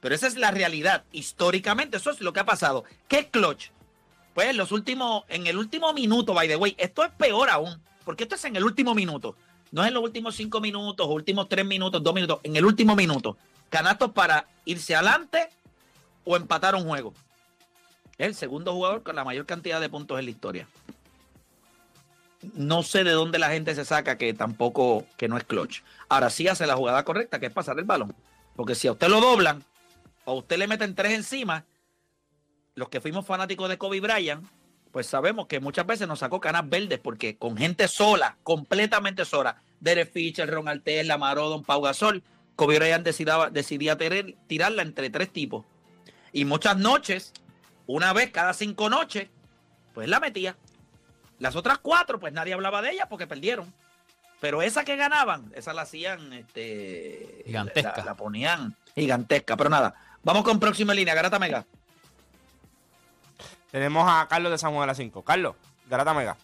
pero 0.00 0.14
esa 0.14 0.26
es 0.26 0.36
la 0.36 0.50
realidad. 0.50 1.04
Históricamente, 1.12 1.98
eso 1.98 2.10
es 2.10 2.20
lo 2.22 2.32
que 2.32 2.40
ha 2.40 2.46
pasado. 2.46 2.84
¿Qué 3.08 3.28
clutch? 3.28 3.70
Pues 4.32 4.48
en 4.48 4.56
los 4.56 4.72
últimos, 4.72 5.24
en 5.28 5.46
el 5.46 5.58
último 5.58 5.92
minuto, 5.92 6.32
by 6.32 6.48
the 6.48 6.56
way, 6.56 6.74
esto 6.78 7.04
es 7.04 7.10
peor 7.10 7.50
aún, 7.50 7.78
porque 8.06 8.22
esto 8.22 8.36
es 8.36 8.44
en 8.46 8.56
el 8.56 8.64
último 8.64 8.94
minuto. 8.94 9.36
No 9.74 9.82
es 9.82 9.88
en 9.88 9.94
los 9.94 10.04
últimos 10.04 10.36
cinco 10.36 10.60
minutos, 10.60 11.04
últimos 11.08 11.48
tres 11.48 11.66
minutos, 11.66 12.00
dos 12.00 12.14
minutos, 12.14 12.38
en 12.44 12.54
el 12.54 12.64
último 12.64 12.94
minuto. 12.94 13.36
Canastos 13.70 14.12
para 14.12 14.46
irse 14.64 14.94
adelante 14.94 15.50
o 16.22 16.36
empatar 16.36 16.76
un 16.76 16.84
juego. 16.84 17.12
Es 18.16 18.28
el 18.28 18.34
segundo 18.36 18.72
jugador 18.72 19.02
con 19.02 19.16
la 19.16 19.24
mayor 19.24 19.46
cantidad 19.46 19.80
de 19.80 19.88
puntos 19.88 20.16
en 20.20 20.26
la 20.26 20.30
historia. 20.30 20.68
No 22.54 22.84
sé 22.84 23.02
de 23.02 23.10
dónde 23.10 23.40
la 23.40 23.50
gente 23.50 23.74
se 23.74 23.84
saca 23.84 24.16
que 24.16 24.32
tampoco, 24.32 25.06
que 25.16 25.26
no 25.26 25.36
es 25.36 25.42
clutch. 25.42 25.82
Ahora 26.08 26.30
sí 26.30 26.46
hace 26.46 26.68
la 26.68 26.76
jugada 26.76 27.04
correcta, 27.04 27.40
que 27.40 27.46
es 27.46 27.52
pasar 27.52 27.76
el 27.76 27.84
balón. 27.84 28.14
Porque 28.54 28.76
si 28.76 28.86
a 28.86 28.92
usted 28.92 29.08
lo 29.08 29.20
doblan 29.20 29.64
o 30.24 30.30
a 30.30 30.34
usted 30.34 30.56
le 30.56 30.68
meten 30.68 30.94
tres 30.94 31.14
encima, 31.14 31.64
los 32.76 32.88
que 32.90 33.00
fuimos 33.00 33.26
fanáticos 33.26 33.68
de 33.68 33.76
Kobe 33.76 34.00
Bryant, 34.00 34.46
pues 34.94 35.08
sabemos 35.08 35.48
que 35.48 35.58
muchas 35.58 35.84
veces 35.86 36.06
nos 36.06 36.20
sacó 36.20 36.40
canas 36.40 36.68
verdes 36.70 37.00
porque 37.00 37.36
con 37.36 37.56
gente 37.56 37.88
sola, 37.88 38.36
completamente 38.44 39.24
sola, 39.24 39.60
Derek 39.80 40.12
Fisher, 40.12 40.48
Ron 40.48 40.68
Artes, 40.68 41.04
Lamaro, 41.04 41.48
Don 41.48 41.64
Pau 41.64 41.82
Gasol, 41.82 42.22
Kobe 42.54 42.78
Bryant 42.78 43.04
decidaba, 43.04 43.50
decidía 43.50 43.98
tener- 43.98 44.36
tirarla 44.46 44.82
entre 44.82 45.10
tres 45.10 45.32
tipos. 45.32 45.66
Y 46.32 46.44
muchas 46.44 46.76
noches, 46.76 47.32
una 47.88 48.12
vez 48.12 48.30
cada 48.30 48.52
cinco 48.54 48.88
noches, 48.88 49.28
pues 49.94 50.08
la 50.08 50.20
metía. 50.20 50.56
Las 51.40 51.56
otras 51.56 51.78
cuatro, 51.78 52.20
pues 52.20 52.32
nadie 52.32 52.54
hablaba 52.54 52.80
de 52.80 52.92
ella 52.92 53.08
porque 53.08 53.26
perdieron. 53.26 53.74
Pero 54.40 54.62
esa 54.62 54.84
que 54.84 54.94
ganaban, 54.94 55.50
esa 55.56 55.72
la 55.74 55.82
hacían, 55.82 56.32
este, 56.32 57.42
Gigantesca. 57.46 57.94
La, 57.96 58.04
la 58.04 58.14
ponían 58.14 58.76
gigantesca. 58.94 59.56
Pero 59.56 59.70
nada, 59.70 59.92
vamos 60.22 60.44
con 60.44 60.60
próxima 60.60 60.94
línea, 60.94 61.14
Garata 61.14 61.40
Mega. 61.40 61.66
Tenemos 63.74 64.04
a 64.06 64.28
Carlos 64.30 64.52
de 64.52 64.58
San 64.58 64.70
Juan 64.70 64.82
de 64.82 64.86
la 64.86 64.94
5. 64.94 65.22
Carlos, 65.22 65.56
Garata 65.90 66.14
Mega. 66.14 66.36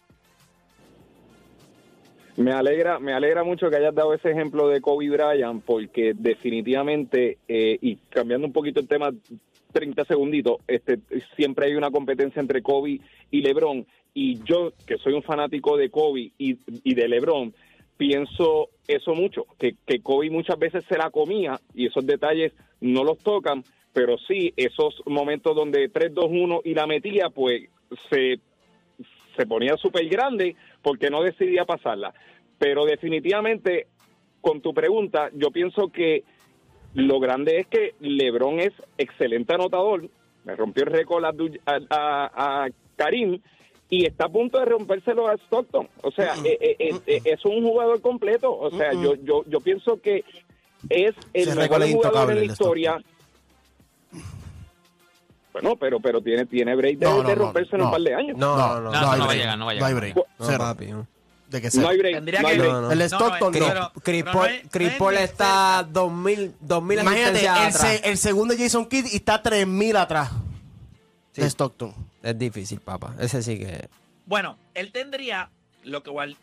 Me 2.36 2.50
alegra, 2.50 2.98
me 2.98 3.12
alegra 3.12 3.44
mucho 3.44 3.70
que 3.70 3.76
hayas 3.76 3.94
dado 3.94 4.12
ese 4.14 4.32
ejemplo 4.32 4.66
de 4.66 4.80
Kobe 4.80 5.10
Bryant, 5.10 5.62
porque 5.64 6.12
definitivamente, 6.12 7.38
eh, 7.46 7.78
y 7.80 7.98
cambiando 8.08 8.48
un 8.48 8.52
poquito 8.52 8.80
el 8.80 8.88
tema, 8.88 9.12
30 9.70 10.04
segunditos, 10.06 10.56
este, 10.66 10.98
siempre 11.36 11.66
hay 11.66 11.76
una 11.76 11.92
competencia 11.92 12.40
entre 12.40 12.62
Kobe 12.62 13.00
y 13.30 13.42
LeBron, 13.42 13.86
y 14.12 14.42
yo, 14.42 14.72
que 14.84 14.98
soy 14.98 15.12
un 15.12 15.22
fanático 15.22 15.76
de 15.76 15.88
Kobe 15.88 16.32
y, 16.36 16.58
y 16.66 16.94
de 16.94 17.06
LeBron, 17.06 17.54
pienso 17.96 18.70
eso 18.88 19.14
mucho, 19.14 19.46
que, 19.56 19.76
que 19.86 20.00
Kobe 20.00 20.30
muchas 20.30 20.58
veces 20.58 20.84
se 20.88 20.98
la 20.98 21.10
comía, 21.10 21.60
y 21.74 21.86
esos 21.86 22.04
detalles 22.04 22.52
no 22.80 23.04
los 23.04 23.18
tocan, 23.18 23.62
pero 23.92 24.16
sí, 24.18 24.52
esos 24.56 25.02
momentos 25.06 25.54
donde 25.56 25.90
3-2-1 25.92 26.60
y 26.64 26.74
la 26.74 26.86
metía, 26.86 27.28
pues 27.30 27.68
se 28.10 28.38
se 29.36 29.46
ponía 29.46 29.76
súper 29.76 30.06
grande 30.08 30.56
porque 30.82 31.08
no 31.08 31.22
decidía 31.22 31.64
pasarla. 31.64 32.12
Pero 32.58 32.84
definitivamente, 32.84 33.86
con 34.40 34.60
tu 34.60 34.74
pregunta, 34.74 35.30
yo 35.34 35.50
pienso 35.50 35.88
que 35.88 36.24
lo 36.94 37.20
grande 37.20 37.58
es 37.60 37.66
que 37.68 37.94
LeBron 38.00 38.58
es 38.60 38.72
excelente 38.98 39.54
anotador. 39.54 40.08
Me 40.44 40.56
rompió 40.56 40.84
el 40.84 40.90
récord 40.90 41.24
a, 41.24 41.32
a- 41.90 42.64
a- 42.64 42.68
Karim 42.96 43.40
y 43.88 44.04
está 44.04 44.26
a 44.26 44.28
punto 44.28 44.58
de 44.58 44.66
rompérselo 44.66 45.28
a 45.28 45.34
Stockton. 45.34 45.88
O 46.02 46.10
sea, 46.10 46.34
eh, 46.44 46.76
es 47.24 47.44
un 47.46 47.62
jugador 47.62 48.00
completo. 48.02 48.52
O 48.54 48.70
sea, 48.70 48.92
yo, 48.92 49.14
yo, 49.22 49.44
yo 49.46 49.60
pienso 49.60 50.00
que 50.02 50.24
es 50.90 51.14
el 51.32 51.46
mejor 51.56 51.78
jugador 51.96 52.30
en 52.32 52.36
la 52.36 52.40
historia. 52.52 52.98
Bueno, 55.52 55.76
pero 55.76 55.98
pero 56.00 56.20
tiene 56.22 56.46
tiene 56.46 56.74
break 56.76 56.98
de, 56.98 57.06
No, 57.06 57.22
no, 57.22 57.28
de 57.28 57.36
no, 57.36 57.42
romperse 57.44 57.74
en 57.74 57.80
no. 57.80 57.86
un 57.86 57.90
par 57.90 58.00
de 58.00 58.14
años. 58.14 58.36
No, 58.36 58.56
no, 58.56 58.80
no. 58.80 58.92
No, 58.92 59.16
no 59.16 59.26
va 59.26 59.32
a 59.32 59.34
llegar, 59.34 59.58
no 59.58 59.66
va 59.66 59.72
a 59.72 59.74
No 59.74 59.84
hay 59.86 59.92
llegar. 59.94 59.94
break. 59.94 60.16
No, 60.16 60.46
Cero. 60.46 60.58
papi, 60.58 60.86
no. 60.86 61.06
De 61.48 61.60
que 61.60 61.68
No 61.80 61.88
hay 61.88 61.98
break. 61.98 62.14
Tendría 62.14 62.42
no 62.42 62.48
hay 62.48 62.54
que- 62.54 62.60
break. 62.60 62.72
No, 62.72 62.80
no. 62.82 62.90
El 62.92 62.98
No, 63.00 63.04
Stockton, 63.04 63.52
no, 63.58 63.74
no. 63.74 63.92
Chris 64.04 64.22
pero 64.22 64.32
Paul- 64.32 64.48
no 64.48 64.54
es- 64.54 64.62
Chris 64.70 64.86
no 64.86 64.92
es 64.92 64.98
Paul 64.98 65.14
ni 65.16 65.20
está 65.22 65.86
2000, 65.90 66.54
2000 66.60 67.00
Imagínate, 67.00 67.48
asistencias 67.48 67.58
el, 67.58 67.74
atrás. 67.74 68.00
se- 68.00 68.10
el 68.10 68.18
segundo 68.18 68.54
Jason 68.56 68.86
Kidd 68.86 69.06
y 69.12 69.16
está 69.16 69.42
3000 69.42 69.96
atrás 69.96 70.30
Sí. 71.32 71.40
de 71.42 71.46
Stockton. 71.50 71.94
Es 72.22 72.38
difícil, 72.38 72.78
papá. 72.80 73.14
Ese 73.18 73.42
sí 73.42 73.58
que... 73.58 73.88
Bueno, 74.26 74.56
él 74.74 74.92
tendría 74.92 75.50
lo 75.82 76.02
que 76.04 76.10
igual 76.10 76.36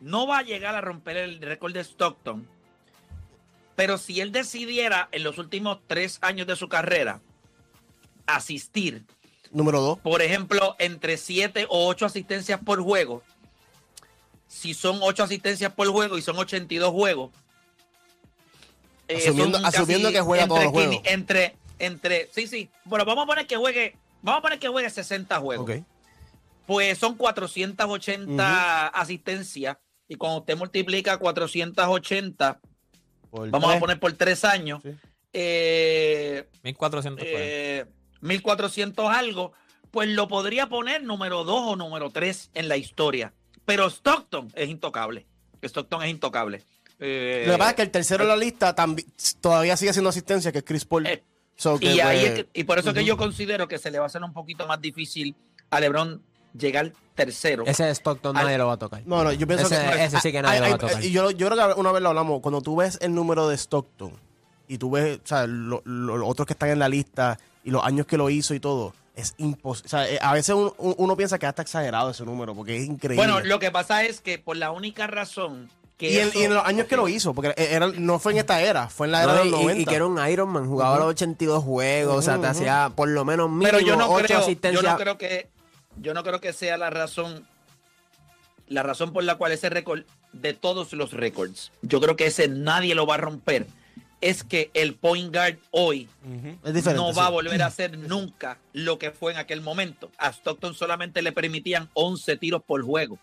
no 0.00 0.26
va 0.26 0.38
a 0.38 0.42
llegar 0.42 0.74
a 0.74 0.80
romper 0.80 1.16
el 1.16 1.40
récord 1.40 1.72
de 1.72 1.80
Stockton, 1.80 2.46
pero 3.82 3.98
si 3.98 4.20
él 4.20 4.30
decidiera 4.30 5.08
en 5.10 5.24
los 5.24 5.38
últimos 5.38 5.80
tres 5.88 6.18
años 6.20 6.46
de 6.46 6.54
su 6.54 6.68
carrera 6.68 7.20
asistir, 8.28 9.04
Número 9.50 9.80
2. 9.80 9.98
por 9.98 10.22
ejemplo, 10.22 10.76
entre 10.78 11.16
siete 11.16 11.66
o 11.68 11.88
ocho 11.88 12.06
asistencias 12.06 12.60
por 12.64 12.80
juego, 12.80 13.24
si 14.46 14.72
son 14.72 15.00
ocho 15.02 15.24
asistencias 15.24 15.72
por 15.72 15.88
juego 15.88 16.16
y 16.16 16.22
son 16.22 16.38
82 16.38 16.92
juegos, 16.92 17.32
eh, 19.08 19.16
Asumiendo- 19.16 19.58
asumiendo 19.64 20.12
que 20.12 20.20
juega 20.20 20.44
entre, 20.44 20.54
todos 20.60 20.64
los 20.64 20.72
juegos. 20.72 20.96
Entre, 21.04 21.56
entre, 21.80 22.30
sí, 22.32 22.46
sí. 22.46 22.70
Bueno, 22.84 23.04
vamos 23.04 23.24
a 23.24 23.26
poner 23.26 23.48
que 23.48 23.56
juegue, 23.56 23.96
vamos 24.22 24.38
a 24.38 24.42
poner 24.42 24.60
que 24.60 24.68
juegue 24.68 24.90
60 24.90 25.40
juegos 25.40 25.68
Ok. 25.68 25.84
pues 26.66 26.98
son 26.98 27.16
480 27.16 28.86
asistencias. 28.86 29.76
Y 30.06 30.14
cuando 30.14 30.38
usted 30.38 30.56
multiplica 30.56 31.16
480, 31.18 32.60
Por 33.32 33.50
vamos 33.50 33.74
a 33.74 33.80
poner 33.80 33.98
por 33.98 34.12
tres 34.12 34.44
años, 34.44 34.80
Sí. 34.84 34.90
eh, 35.32 36.46
1400 36.62 37.24
fue. 37.26 37.32
eh, 37.34 37.86
1400 38.20 39.10
algo, 39.10 39.52
pues 39.90 40.08
lo 40.10 40.28
podría 40.28 40.68
poner 40.68 41.02
número 41.02 41.42
2 41.44 41.62
o 41.72 41.76
número 41.76 42.10
3 42.10 42.50
en 42.54 42.68
la 42.68 42.76
historia. 42.76 43.32
Pero 43.64 43.86
Stockton 43.88 44.48
es 44.54 44.68
intocable. 44.68 45.26
Stockton 45.62 46.02
es 46.02 46.10
intocable. 46.10 46.62
Eh, 47.00 47.44
Lo 47.46 47.52
que 47.54 47.58
pasa 47.58 47.70
es 47.70 47.76
que 47.76 47.82
el 47.82 47.90
tercero 47.90 48.22
en 48.24 48.28
la 48.28 48.36
lista 48.36 48.74
todavía 49.40 49.76
sigue 49.78 49.90
haciendo 49.90 50.10
asistencia, 50.10 50.52
que 50.52 50.58
es 50.58 50.64
Chris 50.64 50.84
Paul. 50.84 51.06
Eh, 51.06 51.22
So 51.56 51.78
que, 51.78 51.86
y, 51.94 52.00
ahí 52.00 52.18
pues, 52.20 52.30
es 52.38 52.44
que- 52.44 52.60
y 52.60 52.64
por 52.64 52.78
eso 52.78 52.92
que 52.94 53.04
yo 53.04 53.16
considero 53.16 53.68
que 53.68 53.78
se 53.78 53.90
le 53.90 53.98
va 53.98 54.04
a 54.04 54.06
hacer 54.08 54.22
un 54.22 54.32
poquito 54.32 54.66
más 54.66 54.80
difícil 54.80 55.34
a 55.70 55.80
LeBron 55.80 56.22
llegar 56.56 56.92
tercero. 57.14 57.64
Ese 57.66 57.90
Stockton 57.90 58.34
nadie 58.34 58.56
lo 58.58 58.66
va 58.66 58.74
a 58.74 58.78
tocar. 58.78 59.02
No, 59.06 59.22
no, 59.24 59.32
yo 59.32 59.46
pienso 59.46 59.66
Ese- 59.66 59.76
que. 59.92 60.04
ese 60.04 60.20
sí 60.20 60.32
que 60.32 60.42
nadie 60.42 60.56
Ay, 60.56 60.60
lo 60.60 60.64
va 60.64 60.70
a 60.70 60.74
ay, 60.74 60.78
tocar. 60.94 61.04
y 61.04 61.10
yo, 61.10 61.30
yo 61.30 61.48
creo 61.50 61.74
que 61.74 61.80
una 61.80 61.92
vez 61.92 62.02
lo 62.02 62.08
hablamos. 62.10 62.40
Cuando 62.40 62.60
tú 62.60 62.76
ves 62.76 62.98
el 63.02 63.14
número 63.14 63.48
de 63.48 63.56
Stockton 63.56 64.12
y 64.68 64.78
tú 64.78 64.90
ves 64.90 65.18
o 65.22 65.26
sea, 65.26 65.46
lo- 65.46 65.82
lo- 65.84 66.16
los 66.16 66.28
otros 66.28 66.46
que 66.46 66.54
están 66.54 66.70
en 66.70 66.78
la 66.78 66.88
lista 66.88 67.38
y 67.64 67.70
los 67.70 67.84
años 67.84 68.06
que 68.06 68.16
lo 68.16 68.30
hizo 68.30 68.54
y 68.54 68.60
todo, 68.60 68.94
es 69.14 69.34
imposible. 69.36 69.86
O 69.86 69.90
sea, 69.90 70.08
eh, 70.08 70.18
a 70.22 70.32
veces 70.32 70.54
un- 70.54 70.72
un- 70.78 70.94
uno 70.96 71.16
piensa 71.16 71.38
que 71.38 71.46
hasta 71.46 71.60
exagerado 71.62 72.10
ese 72.10 72.24
número 72.24 72.54
porque 72.54 72.76
es 72.78 72.86
increíble. 72.86 73.16
Bueno, 73.16 73.40
lo 73.46 73.58
que 73.58 73.70
pasa 73.70 74.04
es 74.04 74.20
que 74.20 74.38
por 74.38 74.56
la 74.56 74.70
única 74.70 75.06
razón 75.06 75.68
que. 75.98 76.10
y, 76.34 76.38
y 76.40 76.44
en 76.44 76.54
los 76.54 76.64
años 76.64 76.86
que 76.86 76.96
lo 76.96 77.06
hizo, 77.08 77.34
porque 77.34 77.52
era, 77.56 77.88
no 77.88 78.18
fue 78.18 78.32
en 78.32 78.38
esta 78.38 78.62
era, 78.62 78.88
fue 78.88 79.06
en 79.06 79.12
la 79.12 79.22
era 79.24 79.34
No, 79.34 79.40
de 79.42 79.46
y, 79.46 79.50
los 79.50 79.60
y- 79.60 79.62
90. 79.64 79.82
y 79.82 79.84
que 79.84 79.94
era 79.94 80.06
un 80.06 80.26
Ironman, 80.28 80.66
jugaba 80.66 80.96
los 80.98 81.08
82 81.08 81.62
juegos, 81.62 82.16
o 82.16 82.22
sea, 82.22 82.38
te 82.40 82.46
hacía 82.46 82.90
por 82.96 83.08
lo 83.08 83.24
menos 83.26 83.50
mínimo 83.50 83.64
Pero 83.70 83.80
yo 83.80 83.96
no 83.96 84.08
8 84.08 84.24
creo, 84.24 84.72
yo 84.72 84.82
no 84.82 84.96
creo 84.96 85.18
que 85.18 85.50
yo 85.96 86.14
no 86.14 86.22
creo 86.22 86.40
que 86.40 86.52
sea 86.52 86.76
la 86.76 86.90
razón 86.90 87.46
la 88.68 88.82
razón 88.82 89.12
por 89.12 89.24
la 89.24 89.36
cual 89.36 89.52
ese 89.52 89.68
récord 89.70 90.04
de 90.32 90.54
todos 90.54 90.92
los 90.92 91.12
récords, 91.12 91.72
yo 91.82 92.00
creo 92.00 92.16
que 92.16 92.26
ese 92.26 92.48
nadie 92.48 92.94
lo 92.94 93.06
va 93.06 93.14
a 93.14 93.18
romper. 93.18 93.66
Es 94.20 94.44
que 94.44 94.70
el 94.72 94.94
point 94.94 95.34
guard 95.34 95.58
hoy 95.72 96.08
no 96.94 97.12
va 97.12 97.26
a 97.26 97.30
volver 97.30 97.62
a 97.62 97.70
ser 97.72 97.98
nunca 97.98 98.58
lo 98.72 98.98
que 98.98 99.10
fue 99.10 99.32
en 99.32 99.38
aquel 99.38 99.60
momento. 99.60 100.10
A 100.16 100.28
Stockton 100.30 100.74
solamente 100.74 101.22
le 101.22 101.32
permitían 101.32 101.90
11 101.94 102.36
tiros 102.36 102.62
por 102.62 102.82
juego. 102.82 103.18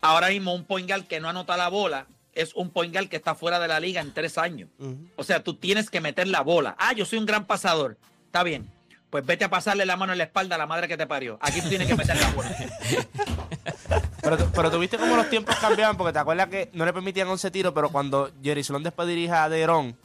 Ahora 0.00 0.28
mismo 0.28 0.54
un 0.54 0.64
point 0.64 0.88
guard 0.88 1.04
que 1.04 1.20
no 1.20 1.28
anota 1.28 1.56
la 1.56 1.68
bola 1.68 2.06
es 2.34 2.54
un 2.54 2.70
point 2.70 2.92
guard 2.92 3.08
que 3.08 3.16
está 3.16 3.34
fuera 3.34 3.58
de 3.58 3.68
la 3.68 3.80
liga 3.80 4.00
en 4.00 4.12
tres 4.12 4.36
años. 4.38 4.68
O 5.16 5.24
sea, 5.24 5.42
tú 5.42 5.54
tienes 5.54 5.88
que 5.88 6.00
meter 6.00 6.28
la 6.28 6.42
bola. 6.42 6.76
Ah, 6.78 6.92
yo 6.92 7.06
soy 7.06 7.18
un 7.18 7.26
gran 7.26 7.46
pasador. 7.46 7.96
Está 8.26 8.42
bien. 8.42 8.70
Pues 9.14 9.24
vete 9.24 9.44
a 9.44 9.48
pasarle 9.48 9.86
la 9.86 9.96
mano 9.96 10.10
en 10.10 10.18
la 10.18 10.24
espalda 10.24 10.56
a 10.56 10.58
la 10.58 10.66
madre 10.66 10.88
que 10.88 10.96
te 10.96 11.06
parió. 11.06 11.38
Aquí 11.40 11.60
tú 11.60 11.68
tienes 11.68 11.86
que 11.86 11.94
meter 11.94 12.16
la 12.20 12.30
bola. 12.30 12.50
Pero, 14.20 14.38
pero 14.52 14.70
tuviste 14.72 14.96
cómo 14.98 15.14
los 15.14 15.30
tiempos 15.30 15.54
cambiaban, 15.56 15.96
porque 15.96 16.12
te 16.12 16.18
acuerdas 16.18 16.48
que 16.48 16.68
no 16.72 16.84
le 16.84 16.92
permitían 16.92 17.28
11 17.28 17.50
tiros, 17.52 17.72
pero 17.74 17.90
cuando 17.90 18.32
Jerry 18.42 18.64
Sloan 18.64 18.82
después 18.82 19.06
dirige 19.06 19.32
a 19.32 19.48
Deron, 19.48 19.96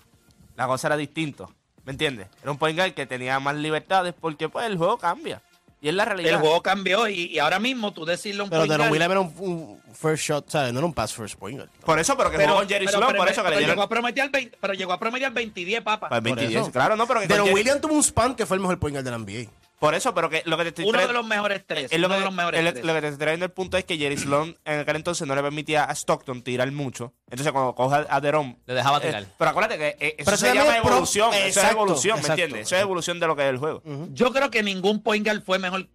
la 0.55 0.67
cosa 0.67 0.89
era 0.89 0.97
distinto. 0.97 1.51
¿Me 1.85 1.93
entiendes? 1.93 2.27
Era 2.43 2.51
un 2.51 2.59
point 2.59 2.77
guard 2.77 2.93
que 2.93 3.07
tenía 3.07 3.39
más 3.39 3.55
libertades 3.55 4.13
porque 4.13 4.47
pues 4.47 4.67
el 4.67 4.77
juego 4.77 4.97
cambia. 4.99 5.41
Y 5.81 5.87
es 5.87 5.93
la 5.93 6.03
realidad. 6.03 6.33
El 6.33 6.39
juego 6.39 6.61
cambió 6.61 7.07
y, 7.07 7.27
y 7.27 7.39
ahora 7.39 7.57
mismo 7.57 7.93
tú 7.93 8.03
decirle 8.03 8.43
un 8.43 8.49
Pero 8.49 8.67
Deron 8.67 8.91
Williams 8.91 9.11
era 9.11 9.19
un, 9.21 9.33
un 9.37 9.81
first 9.93 10.23
shot, 10.23 10.49
¿sabes? 10.49 10.73
No 10.73 10.79
era 10.79 10.85
un 10.85 10.93
pass 10.93 11.13
first 11.13 11.35
point 11.39 11.57
guard. 11.57 11.69
Por 11.85 11.97
eso, 11.99 12.17
pero 12.17 12.29
que 12.31 12.35
pero, 12.37 12.49
jugó 12.49 12.59
con 12.59 12.67
Jerry 12.69 12.85
pero- 12.85 12.97
Sloan, 12.97 13.11
pero- 13.13 13.23
por 13.23 13.31
eso 13.31 13.41
que 13.43 13.47
pero 13.49 13.61
le 13.61 13.67
llegó 13.67 13.81
a 13.83 13.87
promediar 13.89 14.29
20, 14.29 14.57
pero 14.59 14.73
llegó 14.73 14.91
a 14.93 14.99
promediar 14.99 15.31
20 15.31 15.61
y 15.61 15.63
10, 15.63 15.81
papá. 15.81 16.09
pues, 16.09 16.19
Por 16.19 16.23
20 16.23 16.43
y 16.43 16.47
eso. 16.47 16.59
10. 16.65 16.73
Claro, 16.73 16.95
no, 16.97 17.07
pero 17.07 17.21
que 17.21 17.27
Deron 17.27 17.45
Jerry- 17.45 17.53
Williams 17.55 17.81
tuvo 17.81 17.93
un 17.93 18.03
span 18.03 18.35
que 18.35 18.45
fue 18.45 18.57
el 18.57 18.61
mejor 18.61 18.77
point 18.77 18.93
guard 18.95 19.05
de 19.05 19.11
la 19.11 19.17
NBA. 19.19 19.49
Por 19.79 19.95
eso, 19.95 20.13
pero 20.13 20.29
que 20.29 20.41
lo 20.45 20.57
que 20.57 20.63
te 20.63 20.69
estoy 20.69 20.83
Uno 20.85 20.91
de 20.99 21.05
trayendo- 21.05 21.13
los 21.21 21.25
mejores 21.27 21.63
tres. 21.65 21.89
es 21.91 21.99
lo 21.99 22.07
uno 22.07 22.15
que, 22.15 22.19
de 22.19 22.25
los 22.25 22.33
mejores 22.33 22.59
tres. 22.73 22.85
lo 22.85 22.93
que 22.93 23.01
te 23.01 23.07
estoy 23.07 23.19
trayendo 23.19 23.45
el 23.45 23.51
punto 23.51 23.77
es 23.77 23.85
que 23.85 23.97
Jerry 23.97 24.17
Sloan 24.17 24.57
en 24.65 24.79
aquel 24.79 24.97
entonces 24.97 25.25
no 25.25 25.35
le 25.35 25.41
permitía 25.41 25.85
a 25.85 25.93
Stockton 25.95 26.41
tirar 26.41 26.69
mucho. 26.71 27.13
Entonces 27.29 27.51
cuando 27.53 27.73
coge 27.75 28.05
a- 28.09 28.19
Deron. 28.19 28.57
Le 28.65 28.73
dejaba 28.73 28.97
eh, 28.97 29.01
tirar. 29.07 29.25
pero 29.37 29.51
acuérdate 29.51 29.77
que 29.77 29.87
eh, 30.05 30.15
eso 30.17 30.25
Pero 30.25 30.37
se 30.37 30.53
llama 30.53 30.71
pro- 30.81 30.91
evolución. 30.91 31.29
eso 31.33 31.37
es 31.39 31.47
Exacto, 31.57 31.75
evolución, 31.77 32.15
¿me 32.15 32.19
exacto. 32.21 32.41
entiendes? 32.43 32.67
Eso 32.67 32.75
es 32.75 32.81
evolución 32.81 33.19
de 33.21 33.27
lo 33.27 33.35
que 33.37 33.43
es 33.43 33.49
el 33.49 33.57
juego. 33.57 33.81
Yo 34.11 34.33
creo 34.33 34.51
que 34.51 34.63
ningún 34.63 35.01
point 35.01 35.25
guard 35.25 35.43
fue 35.43 35.59
mejor 35.59 35.87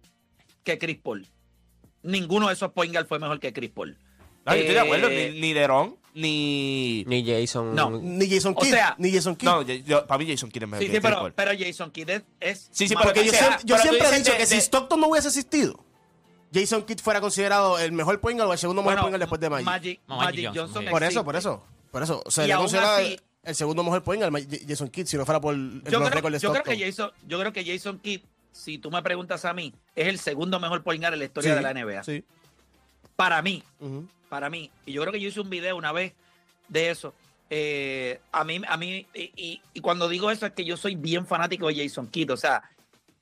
que 0.63 0.77
Chris 0.79 0.97
Paul. 0.97 1.27
Ninguno 2.01 2.47
de 2.47 2.53
esos 2.53 2.71
point 2.71 2.91
guard 2.93 3.07
fue 3.07 3.19
mejor 3.19 3.39
que 3.39 3.53
Chris 3.53 3.69
Paul. 3.71 3.97
No, 4.45 4.53
yo 4.53 4.59
estoy 4.61 4.75
de 4.75 4.81
acuerdo. 4.81 5.07
Eh, 5.09 5.31
Ni, 5.33 5.41
ni 5.41 5.53
Deron, 5.53 5.95
ni. 6.15 7.03
Ni 7.05 7.23
Jason. 7.25 7.75
No. 7.75 7.89
Ni 7.91 8.29
Jason 8.29 8.53
O 8.57 8.61
Kidd. 8.61 8.71
sea- 8.71 8.95
ni 8.97 9.11
Jason 9.11 9.35
Kidd. 9.35 9.47
No, 9.49 9.61
yo, 9.61 9.73
yo- 9.75 10.07
para 10.07 10.17
mí 10.17 10.31
Jason 10.31 10.49
Kidd 10.49 10.63
es 10.63 10.69
mejor 10.69 10.85
Sí, 10.85 10.91
sí, 10.91 10.99
pero, 11.01 11.31
pero 11.35 11.51
Jason 11.57 11.91
Kidd 11.91 12.09
es. 12.09 12.23
es 12.39 12.67
Sí, 12.71 12.87
sí, 12.87 12.95
Porque 12.95 13.23
yo, 13.25 13.31
o 13.31 13.35
sea, 13.35 13.39
siempre, 13.59 13.59
yo 13.65 13.75
pero 13.75 13.77
tú 13.77 13.89
siempre 13.89 14.09
he 14.15 14.19
dicho 14.19 14.31
de- 14.31 14.37
que 14.37 14.45
si 14.45 14.55
Stockton 14.57 14.99
no 14.99 15.07
hubiese 15.07 15.27
existido, 15.27 15.83
Jason 16.53 16.83
Kidd 16.83 16.99
fuera 16.99 17.21
considerado 17.21 17.77
el 17.79 17.91
mejor 17.91 18.19
point 18.21 18.37
guard 18.39 18.49
o 18.49 18.53
el 18.53 18.59
segundo 18.59 18.81
mejor 18.81 18.93
Bueno, 18.95 19.01
point 19.03 19.11
guard 19.13 19.19
después 19.21 19.41
de 19.41 19.49
Magic. 19.49 19.65
Magic, 19.65 19.99
No, 20.07 20.15
Magic 20.17 20.25
Magic 20.29 20.45
Johnson. 20.47 20.67
Johnson. 20.75 20.85
Por 20.91 21.03
eso, 21.03 21.23
por 21.25 21.35
eso. 21.35 21.63
Por 21.91 22.03
eso. 22.03 22.23
O 22.25 22.31
sea, 22.31 22.57
considera 22.57 22.97
así- 22.97 23.19
el 23.43 23.55
segundo 23.55 23.83
mejor 23.83 24.03
point 24.03 24.21
guard 24.23 24.43
Jason 24.67 24.89
Kidd 24.89 25.05
si 25.05 25.17
no 25.17 25.25
fuera 25.25 25.39
por 25.41 25.53
el- 25.53 25.81
Yo 25.83 25.99
los 25.99 26.01
creo, 26.01 26.09
récords 26.09 26.33
de 26.33 26.39
yo 26.39 26.49
creo 26.51 26.61
Stockton. 26.63 26.77
que 26.77 26.85
Jason, 26.85 27.11
yo 27.27 27.39
creo 27.39 27.53
que 27.53 27.65
Jason 27.65 27.99
Kidd, 27.99 28.21
si 28.51 28.77
tú 28.77 28.89
me 28.89 29.01
preguntas 29.03 29.43
a 29.45 29.53
mí, 29.53 29.73
es 29.95 30.07
el 30.07 30.17
segundo 30.19 30.59
mejor 30.59 30.81
point 30.83 31.01
guard 31.01 31.13
en 31.13 31.19
la 31.19 31.25
historia 31.25 31.51
Sí, 31.51 31.55
de 31.55 31.61
la 31.61 31.69
NBA. 31.71 32.03
Sí. 32.03 32.23
Para 33.15 33.41
mí, 33.41 33.63
para 34.29 34.49
mí. 34.49 34.69
Y 34.85 34.93
yo 34.93 35.01
creo 35.01 35.13
que 35.13 35.19
yo 35.21 35.29
hice 35.29 35.39
un 35.41 35.49
video 35.49 35.75
una 35.77 35.91
vez 35.91 36.13
de 36.67 36.89
eso. 36.89 37.13
Eh, 37.49 38.19
a 38.31 38.43
mí, 38.43 38.61
a 38.67 38.75
mí 38.77 39.05
y, 39.13 39.31
y- 39.35 39.61
y 39.73 39.79
cuando 39.81 40.09
digo 40.09 40.31
eso 40.31 40.45
es 40.45 40.53
que 40.53 40.65
yo 40.65 40.77
soy 40.77 40.95
bien 40.95 41.25
fanático 41.27 41.67
de 41.67 41.75
Jason 41.87 42.07
Kidd. 42.07 42.31
O 42.31 42.37
sea, 42.37 42.63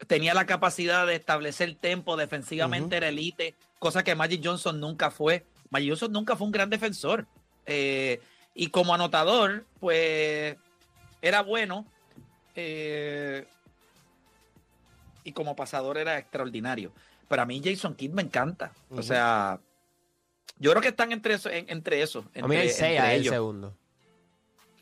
tenía 0.08 0.34
la 0.34 0.46
capacidad 0.46 1.06
de 1.06 1.16
establecer 1.16 1.76
tempo, 1.76 2.16
defensivamente 2.18 2.98
era 2.98 3.10
elite, 3.10 3.54
cosa 3.80 4.04
que 4.04 4.16
Magic 4.16 4.42
Johnson 4.44 4.80
nunca 4.80 5.12
fue. 5.12 5.46
Magic 5.70 5.90
Johnson 5.90 6.12
nunca 6.12 6.36
fue 6.36 6.46
un 6.48 6.52
gran 6.54 6.70
defensor. 6.70 7.28
Eh, 7.66 8.22
y 8.56 8.68
como 8.68 8.94
anotador, 8.94 9.66
pues 9.80 10.56
era 11.22 11.42
bueno. 11.42 11.86
eh, 12.56 13.46
y 15.26 15.32
como 15.32 15.56
pasador 15.56 15.98
era 15.98 16.18
extraordinario. 16.18 16.92
Pero 17.30 17.42
a 17.42 17.46
mí 17.46 17.62
Jason 17.64 17.96
Kidd 17.96 18.12
me 18.12 18.22
encanta. 18.24 18.74
O 18.92 19.02
sea, 19.02 19.60
yo 20.60 20.72
creo 20.72 20.82
que 20.82 20.90
están 20.90 21.12
entre 21.12 21.34
eso, 21.36 21.50
en- 21.50 21.66
entre 21.70 22.02
eso. 22.02 22.20
A 22.20 22.48
mí 22.48 22.56
entre- 22.56 22.64
el 22.64 22.70
6 22.70 22.82
entre 22.82 22.98
es 22.98 23.14
el 23.16 23.22
ellos. 23.22 23.34
segundo. 23.34 23.74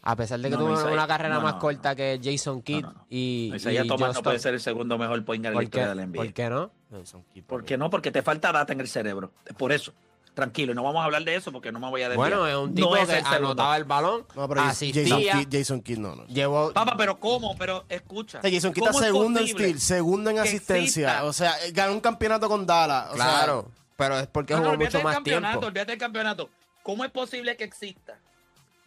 A 0.04 0.16
pesar 0.16 0.40
de 0.40 0.50
que 0.50 0.56
No, 0.56 0.62
tuvo 0.64 0.74
Isaiah- 0.74 0.94
una 0.94 1.06
carrera 1.08 1.36
no, 1.36 1.42
más 1.42 1.54
no, 1.56 1.60
corta 1.60 1.90
no. 1.92 1.96
que 1.96 2.20
Jason 2.24 2.64
Kidd 2.64 2.82
no, 2.82 2.92
no. 2.92 3.06
y, 3.08 3.52
Isaiah 3.56 3.84
y 3.84 3.88
Thomas 3.88 4.16
no 4.16 4.24
puede 4.24 4.40
ser 4.40 4.56
el 4.56 4.60
segundo 4.60 4.98
mejor 4.98 5.24
point 5.24 5.44
guard 5.44 5.52
en 5.52 5.54
la 5.54 5.58
¿Por 5.58 5.64
historia 5.64 5.84
qué, 5.86 5.90
de 5.90 5.96
la 5.96 6.02
NBA. 6.04 6.24
¿Por 6.24 6.34
qué 6.34 6.50
no? 6.50 6.72
Jason 6.92 7.24
Kidd, 7.32 7.44
¿Por 7.44 7.64
qué 7.66 7.78
no? 7.78 7.90
Porque 7.92 8.12
te 8.12 8.24
falta 8.24 8.52
data 8.52 8.74
en 8.74 8.80
el 8.82 8.88
cerebro. 8.88 9.32
Por 9.58 9.72
eso. 9.72 9.94
Tranquilo, 10.34 10.72
y 10.72 10.76
no 10.76 10.82
vamos 10.84 11.02
a 11.02 11.06
hablar 11.06 11.24
de 11.26 11.36
eso 11.36 11.52
porque 11.52 11.74
no 11.74 11.80
me 11.80 11.90
voy 11.90 12.02
a 12.04 12.08
desviar. 12.10 12.30
Bueno, 12.30 12.48
es 12.48 12.56
un 12.56 12.70
No 12.70 12.74
tipo 12.76 12.96
es 12.96 13.08
que 13.10 13.18
el 13.20 13.26
anotaba 13.26 13.76
el 13.76 13.84
balón. 13.84 14.26
No, 14.34 14.48
pero 14.48 14.62
asistía, 14.62 15.04
Jason 15.04 15.20
Kidd, 15.42 15.48
Jason 15.60 15.82
Kidd 15.82 15.98
no, 16.00 16.16
no. 16.16 16.26
llevó... 16.28 16.72
Papá, 16.72 16.96
pero 16.98 17.20
¿cómo? 17.20 17.56
Pero 17.58 17.84
escucha. 17.90 18.40
O 18.40 18.42
sea, 18.42 18.50
Jason 18.50 18.72
Kidd 18.72 18.84
está 18.84 18.94
¿cómo 18.94 19.02
es 19.02 19.06
segundo 19.08 19.40
en 19.42 19.48
steal, 19.50 19.80
segundo 19.80 20.30
en 20.30 20.40
asistencia. 20.40 21.10
exista? 21.10 21.26
O 21.26 21.34
sea, 21.34 21.54
eh, 21.66 21.72
ganó 21.74 21.92
un 21.94 22.00
campeonato 22.00 22.48
con 22.48 22.66
Dallas. 22.66 23.10
O 23.12 23.18
sea, 23.18 23.26
Claro, 23.26 23.68
pero 24.02 24.18
es 24.20 24.28
porque 24.28 24.54
No, 24.54 24.60
no, 24.60 24.64
jugó 24.64 24.74
olvídate 24.74 24.98
mucho 24.98 25.04
más 25.04 25.14
campeonato, 25.16 25.52
tiempo. 25.52 25.68
olvídate 25.68 25.92
del 25.92 26.00
campeonato. 26.00 26.50
¿Cómo 26.82 27.06
es 27.06 27.12
posible 27.12 27.56
que 27.56 27.64
exista 27.64 28.18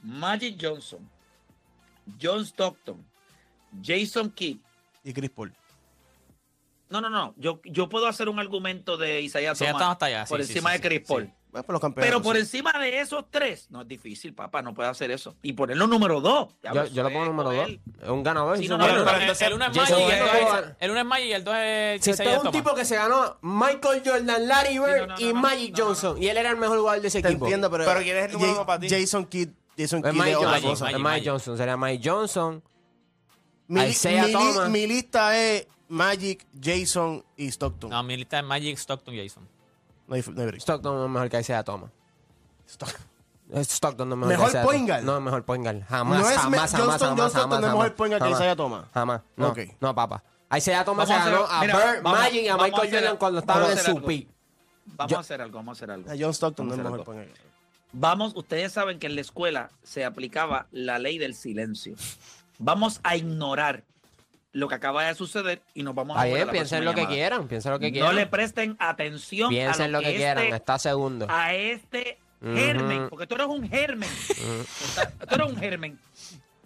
Magic 0.03 0.59
Johnson, 0.61 1.09
John 2.21 2.41
Stockton, 2.45 3.07
Jason 3.81 4.31
Kidd? 4.31 4.59
y 5.05 5.13
Chris 5.13 5.31
Paul. 5.31 5.55
No, 6.91 7.01
no, 7.01 7.09
no. 7.09 7.33
Yo, 7.37 7.61
yo 7.65 7.89
puedo 7.89 8.09
hacer 8.09 8.29
un 8.29 8.41
argumento 8.41 8.97
de 8.97 9.21
Isaiah 9.21 9.55
Thomas 9.55 9.73
estamos 9.75 9.93
hasta 9.93 10.07
allá, 10.07 10.25
por 10.25 10.41
sí, 10.41 10.47
sí, 10.47 10.53
encima 10.55 10.71
sí, 10.71 10.79
de 10.79 10.89
Chris 10.89 10.99
sí, 11.01 11.05
Paul. 11.07 11.33
Por 11.63 11.81
los. 11.81 11.95
Pero 11.95 12.21
por 12.21 12.35
sí. 12.37 12.41
encima 12.43 12.73
de 12.73 13.01
esos 13.01 13.25
tres, 13.31 13.71
no 13.71 13.83
es 13.83 13.89
difícil, 13.89 14.35
papá, 14.35 14.63
no 14.63 14.75
puede 14.75 14.89
hacer 14.89 15.11
eso. 15.11 15.37
Y 15.43 15.53
ponerlo 15.53 15.87
número 15.87 16.21
dos. 16.21 16.49
Yo, 16.63 16.87
yo 16.87 17.03
lo 17.03 17.11
pongo 17.11 17.27
número 17.27 17.53
2. 17.53 17.69
Es 18.03 18.09
un 18.09 18.23
ganador. 18.23 18.59
Sí, 18.59 18.65
es 18.65 18.71
no, 18.71 18.77
el, 18.85 18.93
el 18.93 19.53
uno 19.55 19.65
es 19.67 19.77
Magic 19.77 19.99
y 19.99 20.11
el 20.11 20.19
dos 20.21 20.75
el 20.81 20.91
uno 20.91 21.01
es 21.01 21.07
Magic 21.07 21.27
y 21.27 21.33
el 21.33 21.45
dos 21.45 21.55
es 21.57 22.05
Si 22.05 22.11
este 22.11 22.33
es 22.33 22.43
un 22.43 22.51
tipo 22.51 22.75
que 22.75 22.85
se 22.85 22.97
ganó 22.97 23.39
Michael 23.43 24.03
Jordan, 24.05 24.49
Larry 24.49 24.79
Bird 24.79 25.09
no, 25.09 25.15
no, 25.15 25.21
y 25.21 25.27
no, 25.27 25.35
no, 25.35 25.41
Magic 25.41 25.71
no, 25.71 25.79
no, 25.79 25.85
Johnson. 25.87 26.23
Y 26.23 26.29
él 26.29 26.37
era 26.37 26.51
el 26.51 26.57
mejor 26.57 26.79
jugador 26.79 27.01
de 27.01 27.09
ese 27.09 27.23
Te 27.23 27.29
equipo. 27.29 27.45
entiendo, 27.47 27.71
pero. 27.71 27.85
Pero 27.85 28.01
¿quién 28.01 28.17
es 28.17 28.25
el 28.27 28.33
número 28.33 28.67
para 28.67 28.81
ti? 28.81 28.89
Jason 28.89 29.25
Kidd. 29.27 29.51
Jason 29.79 30.05
Es 30.05 30.11
Kidd 30.13 30.21
es 30.21 30.25
Mike 30.25 30.37
otra 30.37 30.51
Johnson. 30.51 30.71
cosa. 30.71 30.91
Es 30.91 30.99
Magic, 30.99 31.19
Mike 31.21 31.31
Johnson. 31.31 31.57
Sería 31.57 31.77
Mike 31.77 32.09
Johnson. 32.11 32.63
Mi, 33.67 34.87
lista 34.87 35.39
es 35.39 35.67
Magic, 35.89 36.47
Jason 36.61 37.25
y 37.37 37.47
Stockton. 37.49 37.91
No, 37.91 38.03
mi 38.03 38.17
lista 38.17 38.39
es 38.39 38.45
Magic, 38.45 38.77
Stockton, 38.77 39.17
Jason. 39.17 39.49
No 40.07 40.15
hay, 40.15 40.23
no 40.27 40.41
hay 40.41 40.47
break. 40.47 40.61
Stockton 40.61 41.05
es 41.05 41.11
mejor 41.11 41.29
que 41.31 41.41
Isaiah 41.41 41.63
Thomas. 41.65 41.91
Stock- 42.67 42.99
Stockton 43.53 44.09
no 44.09 44.15
es 44.15 44.19
mejor, 44.19 44.33
¿Mejor 44.33 44.45
que 44.47 44.51
Isaiah 44.51 44.65
point 44.65 44.79
Thomas. 44.87 44.89
guard? 44.89 45.05
No 45.05 45.17
es 45.17 45.23
mejor 45.23 45.45
point 45.45 45.65
guard. 45.65 45.83
Jamás, 45.89 46.19
No 46.21 46.29
es 46.29 46.37
me- 46.37 46.43
jamás, 46.43 46.43
jamás, 46.43 46.73
Johnston- 46.73 46.79
jamás, 46.89 47.01
John 47.01 47.09
jamás, 47.17 47.31
Stockton 47.33 47.51
no 47.51 47.57
es 47.57 47.63
jamás, 47.63 47.85
mejor 47.85 47.95
point 47.97 48.13
guard 48.13 48.23
que. 48.23 48.31
Isaiah 48.31 48.57
Thomas. 48.57 48.85
Jamás. 48.95 49.21
No, 49.37 49.49
Ok. 49.49 49.59
no, 49.81 49.95
papá. 49.95 50.23
Isaiah 50.57 50.85
Thomas 50.85 51.09
Vamos 51.09 51.23
se 51.25 51.29
a 51.29 51.33
ganó 51.33 51.45
hacer- 51.45 51.57
a 51.57 51.61
mira, 51.61 51.77
Bird, 51.93 52.03
vamos- 52.03 52.19
Magic 52.21 52.43
y 52.43 52.49
a 52.49 52.53
vamos 52.53 52.63
a 52.63 52.67
Michael 52.67 52.89
hacer- 52.89 53.01
Jordan 53.01 53.17
cuando 53.19 53.41
vamos 53.41 53.49
a 53.49 53.53
estaban 53.53 53.65
en 53.73 53.79
hacer 53.79 53.85
su 53.91 53.97
algo. 53.97 54.07
peak. 54.07 54.29
Vamos 54.87 55.11
Yo- 55.11 55.17
a 55.17 55.21
hacer 55.21 55.41
algo, 55.43 55.57
vamos 55.59 55.73
a 55.73 55.77
hacer 55.79 55.91
algo. 55.91 56.11
A 56.11 56.15
John 56.19 56.31
Stockton 56.35 56.67
no 56.69 56.75
es 56.75 56.79
Vamos 56.79 56.87
a 56.93 56.97
mejor 56.99 57.01
hacer 57.01 57.25
point 57.25 57.39
guard. 57.41 57.55
Vamos, 57.97 58.33
ustedes 58.37 58.73
saben 58.73 58.99
que 58.99 59.07
en 59.07 59.15
la 59.15 59.21
escuela 59.21 59.71
se 59.83 60.05
aplicaba 60.05 60.67
la 60.73 60.99
ley 60.99 61.19
del 61.19 61.35
silencio. 61.35 61.95
Vamos 62.59 63.01
a 63.03 63.17
ignorar 63.17 63.85
lo 64.55 64.69
que 64.69 64.75
acaba 64.77 65.05
de 65.05 65.15
suceder 65.15 65.61
y 65.75 65.83
nos 65.83 65.95
vamos 65.95 66.17
a 66.17 66.25
la 66.27 66.51
piensen 66.51 66.85
lo 66.85 66.95
que 66.95 67.07
quieran, 67.07 67.47
piensen 67.49 67.73
lo 67.73 67.79
que 67.79 67.89
No 67.91 67.93
quieran. 67.93 68.17
le 68.17 68.27
presten 68.27 68.77
atención 68.79 69.51
Piensen 69.51 69.87
a 69.87 69.89
lo 69.89 69.99
que 70.01 70.07
este- 70.07 70.17
quieran, 70.17 70.45
está 70.55 70.79
segundo. 70.79 71.27
a 71.29 71.53
este 71.55 72.19
germen, 72.41 73.09
porque 73.11 73.27
tú 73.27 73.35
eres 73.35 73.47
un 73.49 73.69
germen. 73.69 74.09
Tú 75.29 75.35
eres 75.35 75.47
un 75.47 75.57
germen. 75.57 75.99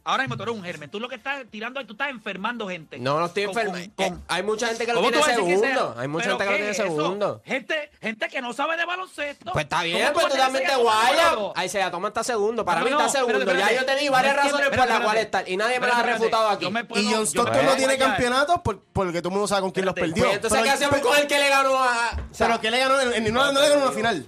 Ahora 0.08 0.22
mismo 0.22 0.38
tú 0.38 0.42
eres 0.44 0.54
un 0.54 0.62
germen. 0.64 0.90
Tú 0.90 0.98
lo 1.00 1.08
que 1.08 1.16
estás 1.16 1.44
tirando, 1.50 1.84
tú 1.84 1.92
estás 1.92 2.08
enfermando 2.08 2.66
gente. 2.66 2.98
No, 2.98 3.20
no 3.20 3.26
estoy 3.26 3.44
con- 3.44 3.76
Eh, 3.76 4.14
hay 4.26 4.42
mucha 4.42 4.68
gente 4.68 4.86
que 4.86 4.92
lo 4.94 5.00
¿Cómo 5.00 5.10
tiene 5.10 5.24
segundo. 5.34 5.94
Hay 5.98 6.08
mucha 6.08 6.24
¿Pero 6.24 6.38
gente 6.38 6.44
que 6.44 6.50
lo 6.50 6.56
tiene 6.56 6.74
segundo. 6.74 7.42
Gente, 7.44 7.90
gente 8.00 8.28
que 8.28 8.40
no 8.40 8.54
sabe 8.54 8.78
de 8.78 8.86
baloncesto. 8.86 9.52
Pues 9.52 9.64
está 9.64 9.82
bien, 9.82 9.98
¿Cómo 10.08 10.12
pues 10.14 10.28
tú 10.32 10.38
también 10.38 10.64
te 10.66 10.76
guayas. 10.76 11.36
Ahí 11.54 11.68
se 11.68 11.78
toma 11.90 12.08
está 12.08 12.24
segundo. 12.24 12.64
Para 12.64 12.80
No, 12.80 12.86
mí 12.86 12.90
no, 12.92 13.00
está 13.06 13.18
segundo. 13.20 13.52
Ya 13.54 13.70
yo 13.72 13.84
te 13.84 13.96
di 13.96 14.08
varias 14.08 14.34
No 14.36 14.42
razones 14.44 14.68
por 14.70 14.88
las 14.88 15.00
cuales 15.00 15.24
estar. 15.26 15.46
Y 15.46 15.56
nadie 15.58 15.78
me 15.78 15.86
las 15.86 15.96
ha 15.96 16.02
refutado 16.02 16.48
aquí. 16.48 16.66
Y 16.94 17.12
John 17.12 17.26
Stockton 17.26 17.66
no 17.66 17.76
tiene 17.76 17.98
campeonatos 17.98 18.60
por- 18.62 18.82
porque 18.94 19.20
todo 19.20 19.28
el 19.28 19.32
mundo 19.34 19.46
sabe 19.46 19.60
con 19.60 19.72
quién 19.72 19.84
los 19.84 19.92
Espérate. 19.94 20.12
perdió. 20.14 20.24
Pues 20.24 20.36
entonces, 20.36 20.62
¿qué 20.62 20.70
hacemos 20.70 21.00
con 21.00 21.18
el 21.18 21.26
que 21.26 21.38
le 21.38 21.48
ganó 21.50 21.74
a.? 21.84 22.12
o 22.30 22.34
sea, 22.34 22.46
pero 22.46 22.60
que 22.62 22.70
le 22.70 22.78
ganó, 22.78 22.94
no, 22.96 23.52
no 23.52 23.60
le 23.60 23.68
ganó 23.68 23.82
una 23.82 23.92
final. 23.92 24.26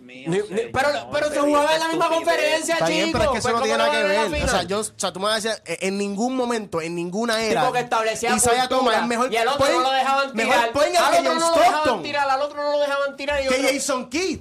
Pero 0.72 0.88
pero 1.10 1.30
se 1.30 1.40
jugaba 1.40 1.74
en 1.74 1.80
la 1.80 1.88
misma 1.88 2.08
conferencia, 2.08 2.76
bien, 2.86 3.12
pero 3.12 3.24
es 3.24 3.30
que 3.30 3.36
chicos. 3.38 3.38
eso 3.38 3.48
no 3.50 3.58
Pues, 3.58 3.64
tiene 3.64 3.78
¿cómo 3.78 3.78
nada 3.78 3.90
que 3.90 4.02
no 4.02 4.08
ver. 4.08 4.44
O 4.44 4.48
sea, 4.48 4.58
final? 4.60 4.68
yo, 4.68 4.80
o 4.80 4.84
sea, 4.96 5.12
tú 5.12 5.20
me 5.20 5.26
vas 5.26 5.44
a 5.44 5.48
decir, 5.48 5.62
en 5.80 5.98
ningún 5.98 6.36
momento, 6.36 6.80
en 6.80 6.94
ninguna 6.94 7.40
era, 7.42 7.60
tipo 7.62 7.72
que 7.72 7.80
establecía 7.80 8.34
Isaiah 8.34 8.68
cultura, 8.68 8.78
Thomas 8.78 8.96
es 9.02 9.06
mejor 9.06 9.32
y 9.32 9.36
al 9.36 9.48
otro 9.48 9.58
point- 9.66 9.74
no 9.74 9.80
lo 9.82 9.90
dejaban 9.90 10.32
tirar. 10.32 10.34
mejor 10.46 10.54
al 10.56 10.72
que 10.72 10.78
otro 10.78 11.30
John 11.30 11.38
no 11.38 11.50
lo 11.50 11.56
dejaban 11.62 12.02
tirar, 12.02 12.30
al 12.30 12.42
otro 12.42 12.62
no 12.62 12.72
lo 12.72 12.78
dejaban 12.80 13.16
tirar. 13.16 13.40
y 13.44 13.48
que 13.48 13.54
otro- 13.54 13.68
Jason 13.72 14.10
Kidd. 14.10 14.40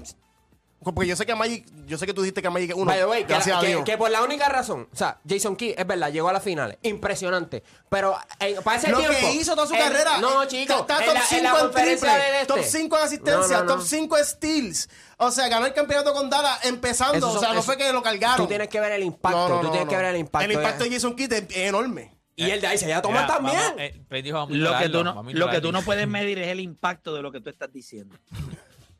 Porque 0.94 1.08
yo 1.10 1.16
sé 1.16 1.26
que 1.26 1.32
a 1.32 1.36
Magic, 1.36 1.66
yo 1.86 1.98
sé 1.98 2.06
que 2.06 2.14
tú 2.14 2.22
dijiste 2.22 2.42
que 2.42 2.48
a 2.48 2.52
Magic 2.52 2.70
es 2.72 2.76
uno. 2.76 2.86
By 2.86 2.98
the 3.00 3.06
way, 3.06 3.22
que, 3.24 3.30
gracias 3.34 3.56
la- 3.56 3.60
a 3.60 3.62
que- 3.62 3.68
Dios. 3.68 3.84
que 3.86 3.98
por 3.98 4.10
la 4.12 4.22
única 4.24 4.50
razón, 4.50 4.88
o 4.92 4.96
sea, 4.96 5.20
Jason 5.28 5.56
Key, 5.56 5.76
es 5.78 5.86
verdad, 5.88 6.12
llegó 6.12 6.30
a 6.30 6.34
las 6.34 6.44
finales, 6.44 6.78
impresionante, 6.82 7.64
pero 7.90 8.18
eh, 8.40 8.58
para 8.64 8.78
ese 8.78 8.90
lo 8.92 8.98
tiempo... 8.98 9.18
que 9.20 9.34
hizo 9.34 9.56
toda 9.56 9.68
su 9.68 9.74
en- 9.74 9.80
carrera. 9.82 10.18
No, 10.20 10.46
chicos, 10.46 10.82
Está 10.82 10.98
top 10.98 11.14
la- 11.14 11.20
en 11.20 11.26
5 11.28 11.44
la 11.44 11.60
en, 11.62 11.72
triple, 11.72 12.42
este. 12.42 12.46
top 12.48 12.60
5 12.64 12.98
en 12.98 13.04
asistencia, 13.04 13.58
No, 13.58 13.64
no, 13.64 13.70
no. 13.70 13.76
top 13.76 13.84
5 13.86 14.18
en 14.18 14.26
steals. 14.26 14.90
O 15.18 15.32
sea, 15.32 15.48
ganó 15.50 15.66
el 15.66 15.74
campeonato 15.74 16.14
con 16.14 16.30
Dallas 16.30 16.64
empezando. 16.66 17.30
O 17.30 17.40
sea, 17.40 17.50
no 17.50 17.56
eso- 17.56 17.64
fue 17.64 17.78
que 17.78 17.92
lo 17.92 18.02
cargaron. 18.02 18.38
Tú 18.38 18.48
tienes 18.48 18.68
que 18.70 18.80
ver 18.80 18.94
el 18.94 19.04
impacto, 19.04 19.38
No, 19.50 19.56
no, 19.56 19.62
tú 19.62 19.68
tienes 19.72 19.86
no. 19.86 19.90
que 19.90 19.96
ver 19.98 20.06
el 20.06 20.18
impacto. 20.18 20.46
El 20.46 20.52
impacto 20.54 20.84
ya. 20.86 20.90
de 20.90 20.96
Jason 20.96 21.16
Kidd 21.16 21.34
es, 21.34 21.44
enorme. 21.58 22.16
Y 22.36 22.50
el 22.52 22.62
de 22.62 22.68
ahí 22.68 22.78
se 22.78 22.88
ya 22.88 23.02
toma 23.02 23.28
también. 23.28 23.58
vamos, 23.58 23.82
eh, 23.82 24.22
dijo, 24.24 24.48
Lo 24.50 24.78
que, 24.78 24.88
tú 24.88 25.04
no, 25.04 25.24
lo 25.30 25.50
que 25.50 25.60
tú 25.60 25.74
no 25.74 25.82
puedes 25.82 26.08
medir 26.08 26.40
es 26.40 26.48
el 26.48 26.62
impacto 26.62 27.14
de 27.14 27.22
lo 27.22 27.34
que 27.34 27.42
tú 27.42 27.50
estás 27.50 27.70
diciendo. 27.74 28.16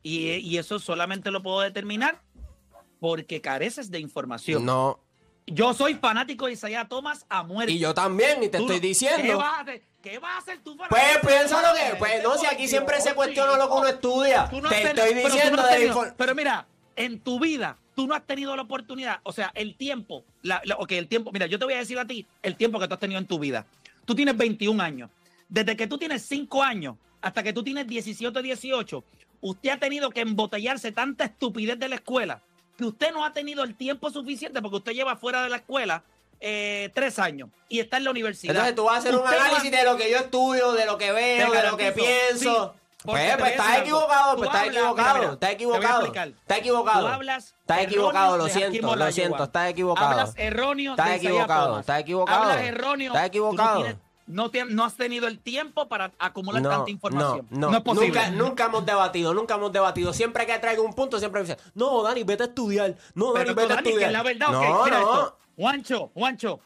Y, 0.02 0.28
y 0.36 0.58
eso 0.58 0.78
solamente 0.78 1.30
lo 1.30 1.42
puedo 1.42 1.60
determinar 1.60 2.20
porque 3.00 3.40
careces 3.40 3.90
de 3.90 3.98
información. 4.00 4.64
No, 4.64 4.98
Yo 5.46 5.74
soy 5.74 5.94
fanático 5.94 6.46
de 6.46 6.52
Isaiah 6.52 6.86
Thomas 6.88 7.26
a 7.28 7.42
muerte. 7.42 7.72
y 7.72 7.78
yo 7.78 7.92
también, 7.94 8.42
y 8.42 8.48
te 8.48 8.58
estoy 8.58 8.76
no- 8.76 8.80
¿Qué 8.80 8.86
diciendo. 8.88 9.38
vas 9.38 9.54
a 9.54 9.60
hacer? 9.60 9.82
¿Qué 10.02 10.18
vas 10.18 10.34
a 10.34 10.38
hacer 10.38 10.58
tú 10.62 10.76
Pues 10.76 10.88
fanático? 10.88 11.26
piensa 11.26 11.60
lo 11.60 11.74
que, 11.76 11.96
pues 11.98 12.22
no, 12.22 12.36
si 12.38 12.46
aquí 12.46 12.66
siempre 12.68 13.00
se 13.00 13.14
cuestiona 13.14 13.56
lo 13.56 13.68
que 13.68 13.74
uno 13.74 13.86
estudia. 13.88 14.48
No 14.52 14.68
Te 14.68 14.76
tenido- 14.76 14.88
estoy 15.04 15.14
pero 15.14 15.28
diciendo 15.34 15.56
no 15.56 15.62
has 15.62 15.70
de 15.70 15.76
tenido- 15.78 16.14
Pero 16.16 16.34
mira, 16.34 16.66
en 16.96 17.20
tu 17.20 17.38
vida, 17.40 17.76
tú 17.94 18.06
no 18.06 18.14
has 18.14 18.26
tenido 18.26 18.54
la 18.56 18.62
oportunidad, 18.62 19.20
o 19.24 19.32
sea, 19.32 19.50
el 19.54 19.74
tiempo, 19.76 20.24
la, 20.42 20.60
la- 20.64 20.76
ok, 20.76 20.92
el 20.92 21.08
tiempo, 21.08 21.30
mira, 21.32 21.46
yo 21.46 21.58
te 21.58 21.64
voy 21.66 21.74
a 21.74 21.78
decir 21.78 21.98
a 21.98 22.06
ti 22.06 22.26
el 22.42 22.56
tiempo 22.56 22.78
que 22.78 22.88
tú 22.88 22.94
has 22.94 23.00
tenido 23.00 23.18
en 23.18 23.26
tu 23.26 23.38
vida. 23.38 23.66
Tú 24.06 24.14
tienes 24.14 24.36
21 24.36 24.80
años. 24.80 25.10
Desde 25.48 25.76
que 25.76 25.86
tú 25.86 25.98
tienes 25.98 26.22
5 26.22 26.62
años 26.62 26.96
hasta 27.20 27.42
que 27.42 27.52
tú 27.52 27.62
tienes 27.62 27.86
17, 27.86 28.40
18, 28.40 29.04
usted 29.40 29.70
ha 29.70 29.76
tenido 29.78 30.10
que 30.10 30.20
embotellarse 30.20 30.92
tanta 30.92 31.24
estupidez 31.24 31.78
de 31.78 31.88
la 31.88 31.94
escuela 31.96 32.42
que 32.76 32.84
usted 32.84 33.12
no 33.12 33.24
ha 33.24 33.32
tenido 33.32 33.62
el 33.62 33.74
tiempo 33.74 34.10
suficiente 34.10 34.62
porque 34.62 34.76
usted 34.78 34.92
lleva 34.92 35.16
fuera 35.16 35.42
de 35.42 35.50
la 35.50 35.56
escuela 35.56 36.02
eh, 36.40 36.90
tres 36.94 37.18
años 37.18 37.50
y 37.68 37.80
está 37.80 37.98
en 37.98 38.04
la 38.04 38.10
universidad. 38.10 38.54
Entonces 38.54 38.74
tú 38.74 38.84
vas 38.84 38.94
a 38.94 38.98
hacer 39.00 39.14
un 39.14 39.22
va- 39.22 39.30
análisis 39.30 39.70
de 39.70 39.84
lo 39.84 39.96
que 39.98 40.10
yo 40.10 40.16
estudio, 40.18 40.72
de 40.72 40.86
lo 40.86 40.96
que 40.96 41.12
veo, 41.12 41.52
de 41.52 41.62
lo 41.68 41.76
que 41.76 41.92
pienso. 41.92 42.74
sí, 42.74 42.80
Pues, 43.02 43.36
pues 43.36 43.50
estás 43.52 43.78
equivocado, 43.78 44.36
pues 44.36 44.48
estás 44.48 44.66
equivocado, 44.68 45.32
estás 45.34 45.50
equivocado. 45.50 46.04
Estás 46.06 46.58
equivocado. 46.58 47.08
Hablas 47.08 47.54
Estás 47.60 47.80
equivocado, 47.82 48.36
lo 48.38 48.48
siento, 48.48 48.96
lo 48.96 49.12
siento, 49.12 49.44
estás 49.44 49.70
equivocado. 49.70 50.08
Hablas 50.10 50.34
erróneo 50.36 50.92
Estás 50.92 51.10
equivocado, 51.16 51.80
estás 51.80 52.00
equivocado. 52.00 52.42
Hablas 52.42 52.62
erróneo. 52.62 53.12
Estás 53.12 53.26
equivocado. 53.26 54.09
No, 54.30 54.84
has 54.84 54.96
tenido 54.96 55.26
el 55.26 55.38
tiempo 55.40 55.88
para 55.88 56.12
acumular 56.18 56.62
No, 56.62 56.68
tanta 56.68 56.90
información. 56.90 57.46
no, 57.50 57.70
no, 57.70 57.76
es 57.78 57.82
posible. 57.82 58.06
Nunca, 58.08 58.30
nunca 58.30 58.64
hemos 58.66 58.86
debatido, 58.86 59.34
nunca 59.34 59.54
hemos 59.56 59.72
debatido. 59.72 60.12
Siempre 60.12 60.46
que 60.46 60.58
traigo 60.58 60.82
un 60.82 60.94
punto, 60.94 61.18
siempre 61.18 61.42
me 61.42 61.48
dicen, 61.48 61.62
no, 61.74 62.02
Dani, 62.02 62.22
vete 62.24 62.44
a 62.44 62.46
estudiar. 62.46 62.94
No, 63.14 63.32
Dani, 63.32 63.44
Pero 63.46 63.54
vete 63.56 63.72
a 63.72 63.76
Dani, 63.76 63.82
que 63.84 63.88
estudiar. 63.90 64.10
es 64.10 64.16
la 64.16 64.22
verdad, 64.22 64.48
no, 64.50 64.60
ok, 64.80 64.84
mira 64.84 65.00
no. 65.00 65.12
esto. 65.14 65.38
Juancho, 65.56 66.10
Juancho, 66.14 66.60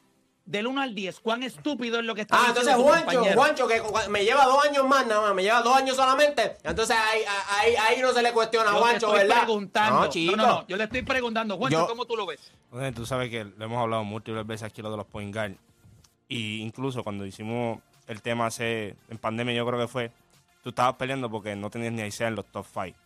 del 0.45 0.67
1 0.67 0.81
al 0.83 0.95
10, 0.95 1.21
¿cuán 1.21 1.43
estúpido 1.43 1.99
es 2.01 2.05
lo 2.05 2.15
que 2.15 2.21
está 2.21 2.37
Ah, 2.37 2.53
diciendo 2.53 2.61
entonces 2.61 2.77
tu 2.77 2.83
Juancho, 2.83 3.07
compañero? 3.35 3.41
Juancho, 3.41 3.67
que 4.05 4.11
me 4.11 4.25
lleva 4.25 4.45
dos 4.45 4.63
años 4.65 4.87
más 4.87 5.07
nada 5.07 5.23
más, 5.23 5.35
me 5.35 5.43
lleva 5.43 5.63
dos 5.63 5.75
años 5.75 5.97
solamente. 5.97 6.59
Entonces 6.63 6.95
ahí, 6.97 7.23
ahí, 7.49 7.75
ahí 7.77 8.03
no 8.03 8.13
se 8.13 8.21
le 8.23 8.31
cuestiona 8.33 8.71
a 8.71 8.75
te 8.75 8.79
Juancho, 8.79 9.07
estoy 9.07 9.27
¿verdad? 9.27 9.43
preguntando. 9.45 9.95
No, 10.01 10.05
No, 10.05 10.11
chico. 10.11 10.37
no, 10.37 10.47
no, 10.47 10.67
yo 10.69 10.77
le 10.77 10.85
estoy 10.85 11.01
preguntando. 11.03 11.57
Juancho, 11.57 11.79
Yo- 11.79 11.87
¿cómo 11.87 12.05
tú 12.05 12.15
lo 12.15 12.27
ves? 12.27 12.41
Entonces, 12.67 12.95
tú 12.95 13.07
sabes 13.07 13.31
que 13.31 13.45
lo 13.45 13.65
hemos 13.65 13.79
hablado 13.83 14.05
múltiples 14.05 14.47
veces 14.47 14.65
aquí 14.65 14.83
lo 14.83 14.91
de 14.91 14.99
los 14.99 15.07
point 15.07 15.35
guard. 15.35 15.53
Y 16.37 16.63
incluso 16.63 17.03
cuando 17.05 17.25
hicimos 17.27 17.79
el 18.09 18.21
tema 18.23 18.47
hace, 18.47 18.97
en 19.09 19.19
pandemia 19.19 19.55
yo 19.55 19.67
creo 19.67 19.79
que 19.79 19.89
fue, 19.89 20.11
tú 20.63 20.71
estabas 20.71 20.95
peleando 20.97 21.31
porque 21.31 21.55
no 21.57 21.71
tenías 21.71 21.93
ni 21.93 22.03
a 22.03 22.07
Isaiah 22.07 22.29
en 22.29 22.35
los 22.37 22.47
top 22.47 22.67
5. 22.73 22.97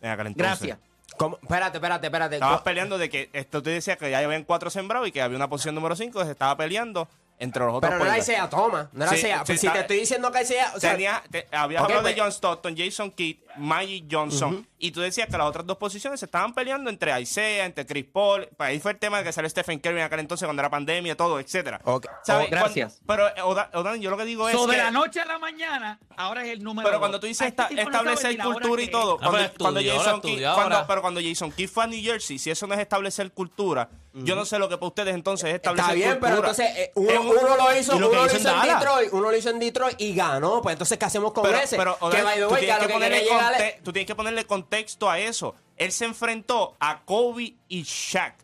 En 0.00 0.10
aquel 0.10 0.26
entonces. 0.28 0.66
Gracias. 0.68 0.78
¿Cómo? 1.18 1.38
Espérate, 1.42 1.76
espérate, 1.76 2.06
espérate. 2.06 2.34
Estabas 2.36 2.62
peleando 2.62 2.96
de 2.96 3.10
que 3.10 3.28
esto 3.34 3.62
te 3.62 3.70
decía 3.70 3.96
que 3.96 4.10
ya 4.10 4.18
habían 4.18 4.44
cuatro 4.44 4.70
sembrados 4.70 5.06
y 5.08 5.12
que 5.12 5.20
había 5.20 5.36
una 5.36 5.48
posición 5.48 5.74
número 5.74 5.94
5 5.94 6.24
se 6.24 6.30
estaba 6.30 6.56
peleando 6.56 7.06
entre 7.38 7.64
los 7.64 7.74
otros 7.74 7.90
Pero 7.92 8.02
no 8.04 8.10
era. 8.10 8.18
Isaiah 8.18 8.48
Thomas, 8.48 8.88
no 8.92 9.04
era 9.04 9.12
Sí, 9.12 9.18
Isaiah. 9.18 9.42
Pues 9.44 9.60
si 9.60 9.68
te 9.68 9.80
estoy 9.80 9.96
diciendo 9.98 10.32
que 10.32 10.42
Isaiah... 10.42 10.72
O 10.74 10.80
sea, 10.80 10.92
Tenía, 10.92 11.22
te- 11.30 11.46
habías 11.52 11.82
Ok, 11.82 11.86
hablado 11.90 12.02
pues- 12.02 12.14
de 12.16 12.20
John 12.22 12.30
Stockton, 12.32 12.74
Jason 12.76 13.10
Kidd, 13.10 13.36
Magic 13.58 14.06
Johnson, 14.10 14.66
y 14.82 14.90
tú 14.90 15.00
decías 15.00 15.28
que 15.28 15.38
las 15.38 15.46
otras 15.46 15.64
dos 15.64 15.76
posiciones 15.78 16.20
se 16.20 16.26
estaban 16.26 16.52
peleando 16.54 16.90
entre 16.90 17.18
Isaiah, 17.20 17.64
entre 17.64 17.86
Chris 17.86 18.04
Paul. 18.04 18.48
Pues 18.56 18.68
ahí 18.70 18.80
fue 18.80 18.90
el 18.92 18.98
tema 18.98 19.18
de 19.18 19.24
que 19.24 19.32
salió 19.32 19.48
Stephen 19.48 19.78
Curry 19.78 19.98
en 19.98 20.02
aquel 20.02 20.20
entonces 20.20 20.44
cuando 20.44 20.60
era 20.60 20.68
pandemia, 20.70 21.16
todo, 21.16 21.38
etcétera. 21.40 21.80
Ok. 21.84 22.06
¿Sabes? 22.24 22.48
Oh, 22.48 22.50
gracias. 22.50 23.00
Cuando- 23.06 23.24
pero, 23.34 23.46
Oda- 23.48 23.70
Odan, 23.74 24.00
yo 24.00 24.10
lo 24.10 24.16
que 24.18 24.24
digo 24.24 24.48
es 24.48 24.54
So, 24.56 24.66
de 24.66 24.72
que... 24.72 24.78
la 24.82 24.90
noche 24.90 25.20
a 25.20 25.24
la 25.24 25.38
mañana, 25.38 25.98
ahora 26.16 26.44
es 26.44 26.50
el 26.50 26.62
número 26.62 26.84
Pero 26.86 26.96
dos. 26.96 27.00
cuando 27.00 27.20
tú 27.20 27.26
dices 27.26 27.46
este 27.46 27.62
esta- 27.62 27.74
no 27.74 27.80
establecer 27.82 28.36
cultura 28.38 28.82
y 28.82 28.86
que 28.86 28.92
todo, 28.92 29.18
cuando, 29.18 29.38
pero 29.38 29.52
cuando 29.58 29.80
estudió, 29.80 29.98
Jason 30.02 30.14
estudió 30.16 30.54
cuando- 30.54 30.84
pero 30.88 31.00
cuando 31.02 31.20
Jason 31.22 31.52
Kidd 31.52 31.68
fue 31.68 31.84
a 31.84 31.86
New 31.86 32.02
Jersey, 32.02 32.38
si 32.38 32.50
eso 32.50 32.66
no 32.66 32.74
es 32.74 32.80
establecer 32.80 33.30
cultura, 33.32 33.88
yo 34.14 34.34
no 34.36 34.44
sé 34.44 34.58
lo 34.58 34.68
que 34.68 34.76
para 34.76 34.88
ustedes 34.88 35.14
entonces 35.14 35.48
es 35.48 35.54
establecer 35.54 35.84
Está 35.84 35.94
bien, 35.94 36.10
cultura. 36.18 36.30
pero 36.30 36.40
entonces 36.50 36.76
eh, 36.76 36.92
uno, 36.96 37.56
lo 37.56 37.76
hizo, 37.78 37.96
uno 37.96 38.08
lo 38.08 38.26
que 38.28 38.36
en. 38.36 38.42
Detroit, 38.42 39.08
uno 39.12 39.30
lo 39.30 39.36
hizo 39.36 39.48
en 39.50 39.58
Detroit 39.58 40.00
y 40.00 40.14
ganó. 40.14 40.60
Pues 40.60 40.74
entonces, 40.74 40.98
¿qué 40.98 41.04
hacemos 41.06 41.32
con 41.32 41.44
pero, 41.44 41.56
ese? 41.58 41.76
pero, 41.76 41.96
que 41.98 42.04
Odan, 42.04 42.24
by 42.24 42.36
the 42.36 42.46
way, 42.46 42.60
que 42.60 42.66
que 42.66 42.86
que 43.56 43.80
tú 43.82 43.92
tienes 43.92 44.06
que 44.06 44.14
ponerle 44.14 44.44
contexto 44.44 44.71
a 45.10 45.18
eso. 45.18 45.54
Él 45.76 45.92
se 45.92 46.04
enfrentó 46.04 46.76
a 46.80 47.02
Kobe 47.04 47.54
y 47.68 47.82
Shaq. 47.82 48.41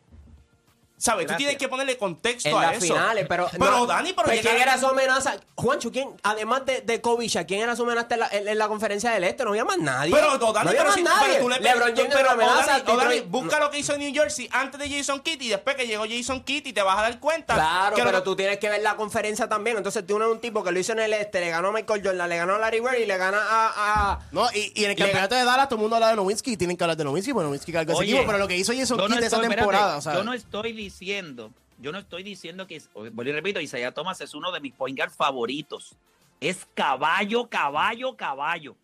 ¿Sabes? 0.99 1.27
Tú 1.29 1.35
tienes 1.37 1.57
que 1.57 1.69
ponerle 1.69 1.97
contexto 1.97 2.49
en 2.49 2.57
a 2.57 2.63
las 2.73 2.83
eso. 2.83 2.93
finales, 2.95 3.25
pero. 3.29 3.49
Pero, 3.53 3.71
no, 3.71 3.87
Dani, 3.87 4.13
pero 4.13 4.27
pues, 4.27 4.41
¿quién 4.41 4.57
era 4.57 4.77
su 4.79 4.87
amenaza? 4.89 5.37
Juancho, 5.55 5.93
¿quién, 5.93 6.09
además 6.25 6.67
de, 6.67 6.81
de 6.81 7.01
Shaq, 7.29 7.47
quién 7.47 7.61
era 7.61 7.77
su 7.77 7.85
amenaza 7.85 8.09
en 8.15 8.21
la, 8.21 8.29
en- 8.33 8.49
en 8.49 8.59
la 8.59 8.67
conferencia 8.69 9.11
del 9.13 9.23
Este? 9.25 9.45
No 9.45 9.51
había 9.51 9.65
más 9.65 9.79
nadie. 9.79 10.13
Pero, 10.13 10.37
Dani, 10.39 10.53
no 10.53 10.59
había 10.59 10.73
pero 10.73 10.85
más 10.87 10.95
si- 10.95 11.03
nadie. 11.03 11.27
pero 11.35 11.43
tú 11.45 11.49
le 11.51 11.61
LeBron 11.61 11.97
James 11.97 12.15
pero, 12.15 12.31
amenaza. 12.31 12.67
Dani, 12.81 12.83
Dani, 12.85 12.99
Detroit- 13.17 13.25
busca 13.29 13.61
lo 13.61 13.71
que 13.71 13.79
hizo 13.79 13.95
en 13.95 14.01
New 14.01 14.13
Jersey 14.13 14.49
antes 14.53 14.81
de 14.81 14.91
Jason 14.91 15.21
Kidd 15.21 15.41
y 15.41 15.49
después 15.49 15.77
que 15.77 15.87
llegó 15.87 16.05
Jason 16.09 16.43
Kidd 16.43 16.67
y 16.67 16.73
te 16.73 16.83
vas 16.83 16.99
a 16.99 17.03
dar 17.03 17.21
cuenta. 17.21 17.55
Claro, 17.55 17.95
que 17.97 18.03
pero 18.03 18.23
tú 18.25 18.35
tienes 18.35 18.59
que 18.59 18.69
ver 18.69 18.83
la 18.83 18.97
conferencia 18.97 19.49
también. 19.49 19.77
Entonces 19.77 20.05
tú 20.07 20.17
eres 20.17 20.29
un 20.29 20.41
tipo 20.41 20.65
que 20.65 20.73
lo 20.73 20.79
hizo 20.81 20.93
en 20.93 20.99
el 20.99 21.13
este, 21.13 21.41
le 21.41 21.51
ganó 21.51 21.69
a 21.69 21.73
Michael 21.73 22.03
Jordan, 22.05 22.29
le 22.29 22.37
ganó 22.37 22.57
a 22.57 22.59
Larry 22.59 22.81
Bird 22.81 22.99
y 23.01 23.07
le 23.07 23.17
gana 23.17 23.39
a. 23.41 24.13
a- 24.13 24.19
No, 24.33 24.49
y, 24.53 24.73
y 24.75 24.85
en 24.85 24.91
el 24.91 24.97
Le- 24.97 25.05
campeonato 25.05 25.37
de 25.37 25.45
Dallas 25.45 25.69
todo 25.69 25.77
el 25.77 25.81
mundo 25.83 25.95
habla 25.97 26.09
de 26.11 26.17
Nowitzki 26.17 26.53
y 26.53 26.57
tienen 26.57 26.77
que 26.77 26.83
hablar 26.83 26.97
de 26.97 27.05
Nowitzki, 27.05 27.33
porque 27.33 27.47
Nowitzki 27.47 27.73
cargó 27.73 27.93
ese 27.93 28.03
equipo, 28.05 28.23
pero 28.27 28.39
lo 28.39 28.49
que 28.49 28.57
hizo 28.57 28.73
Jason 28.75 28.99
Kidd 28.99 29.09
no 29.09 29.19
esa 29.19 29.41
temporada, 29.41 29.97
o 29.97 30.01
sea, 30.01 30.15
yo 30.15 30.25
no 30.25 30.33
estoy 30.33 30.73
diciendo, 30.89 31.53
yo 31.79 31.93
no 31.93 31.99
estoy 31.99 32.23
diciendo 32.23 32.67
que, 32.67 32.83
vuelvo 32.95 33.23
y 33.23 33.33
repito, 33.33 33.61
Isaiah 33.61 33.93
Thomas 33.93 34.21
es 34.21 34.35
uno 34.35 34.51
de 34.51 34.61
mis 34.61 34.73
point 34.73 34.97
guard 34.97 35.11
favoritos. 35.11 35.95
Es 36.41 36.67
caballo, 36.75 37.49
caballo, 37.49 38.17
caballo. 38.17 38.77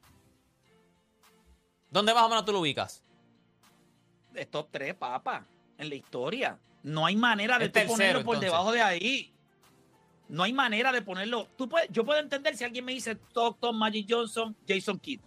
¿Dónde 1.91 2.13
más 2.13 2.25
o 2.25 2.29
menos 2.29 2.45
tú 2.45 2.53
lo 2.53 2.61
ubicas? 2.61 3.03
Es 4.35 4.51
top 4.51 4.69
3, 4.71 4.95
papá, 4.95 5.47
en 5.79 5.89
la 5.89 5.95
historia. 5.95 6.59
No 6.83 7.07
hay 7.07 7.17
manera 7.17 7.59
de 7.59 7.69
tercero, 7.69 7.93
ponerlo 7.93 8.25
por 8.25 8.35
entonces. 8.35 8.51
debajo 8.51 8.73
de 8.73 8.83
ahí. 8.83 9.33
No 10.29 10.43
hay 10.43 10.53
manera 10.53 10.93
de 10.93 11.03
ponerlo. 11.03 11.49
Tú 11.57 11.69
puedes, 11.69 11.89
yo 11.91 12.05
puedo 12.05 12.21
entender 12.21 12.57
si 12.57 12.65
alguien 12.65 12.85
me 12.85 12.93
dice 12.93 13.13
Stockton, 13.13 13.77
Magic 13.77 14.07
Johnson, 14.09 14.57
Jason 14.69 14.99
Kidd. 14.99 15.21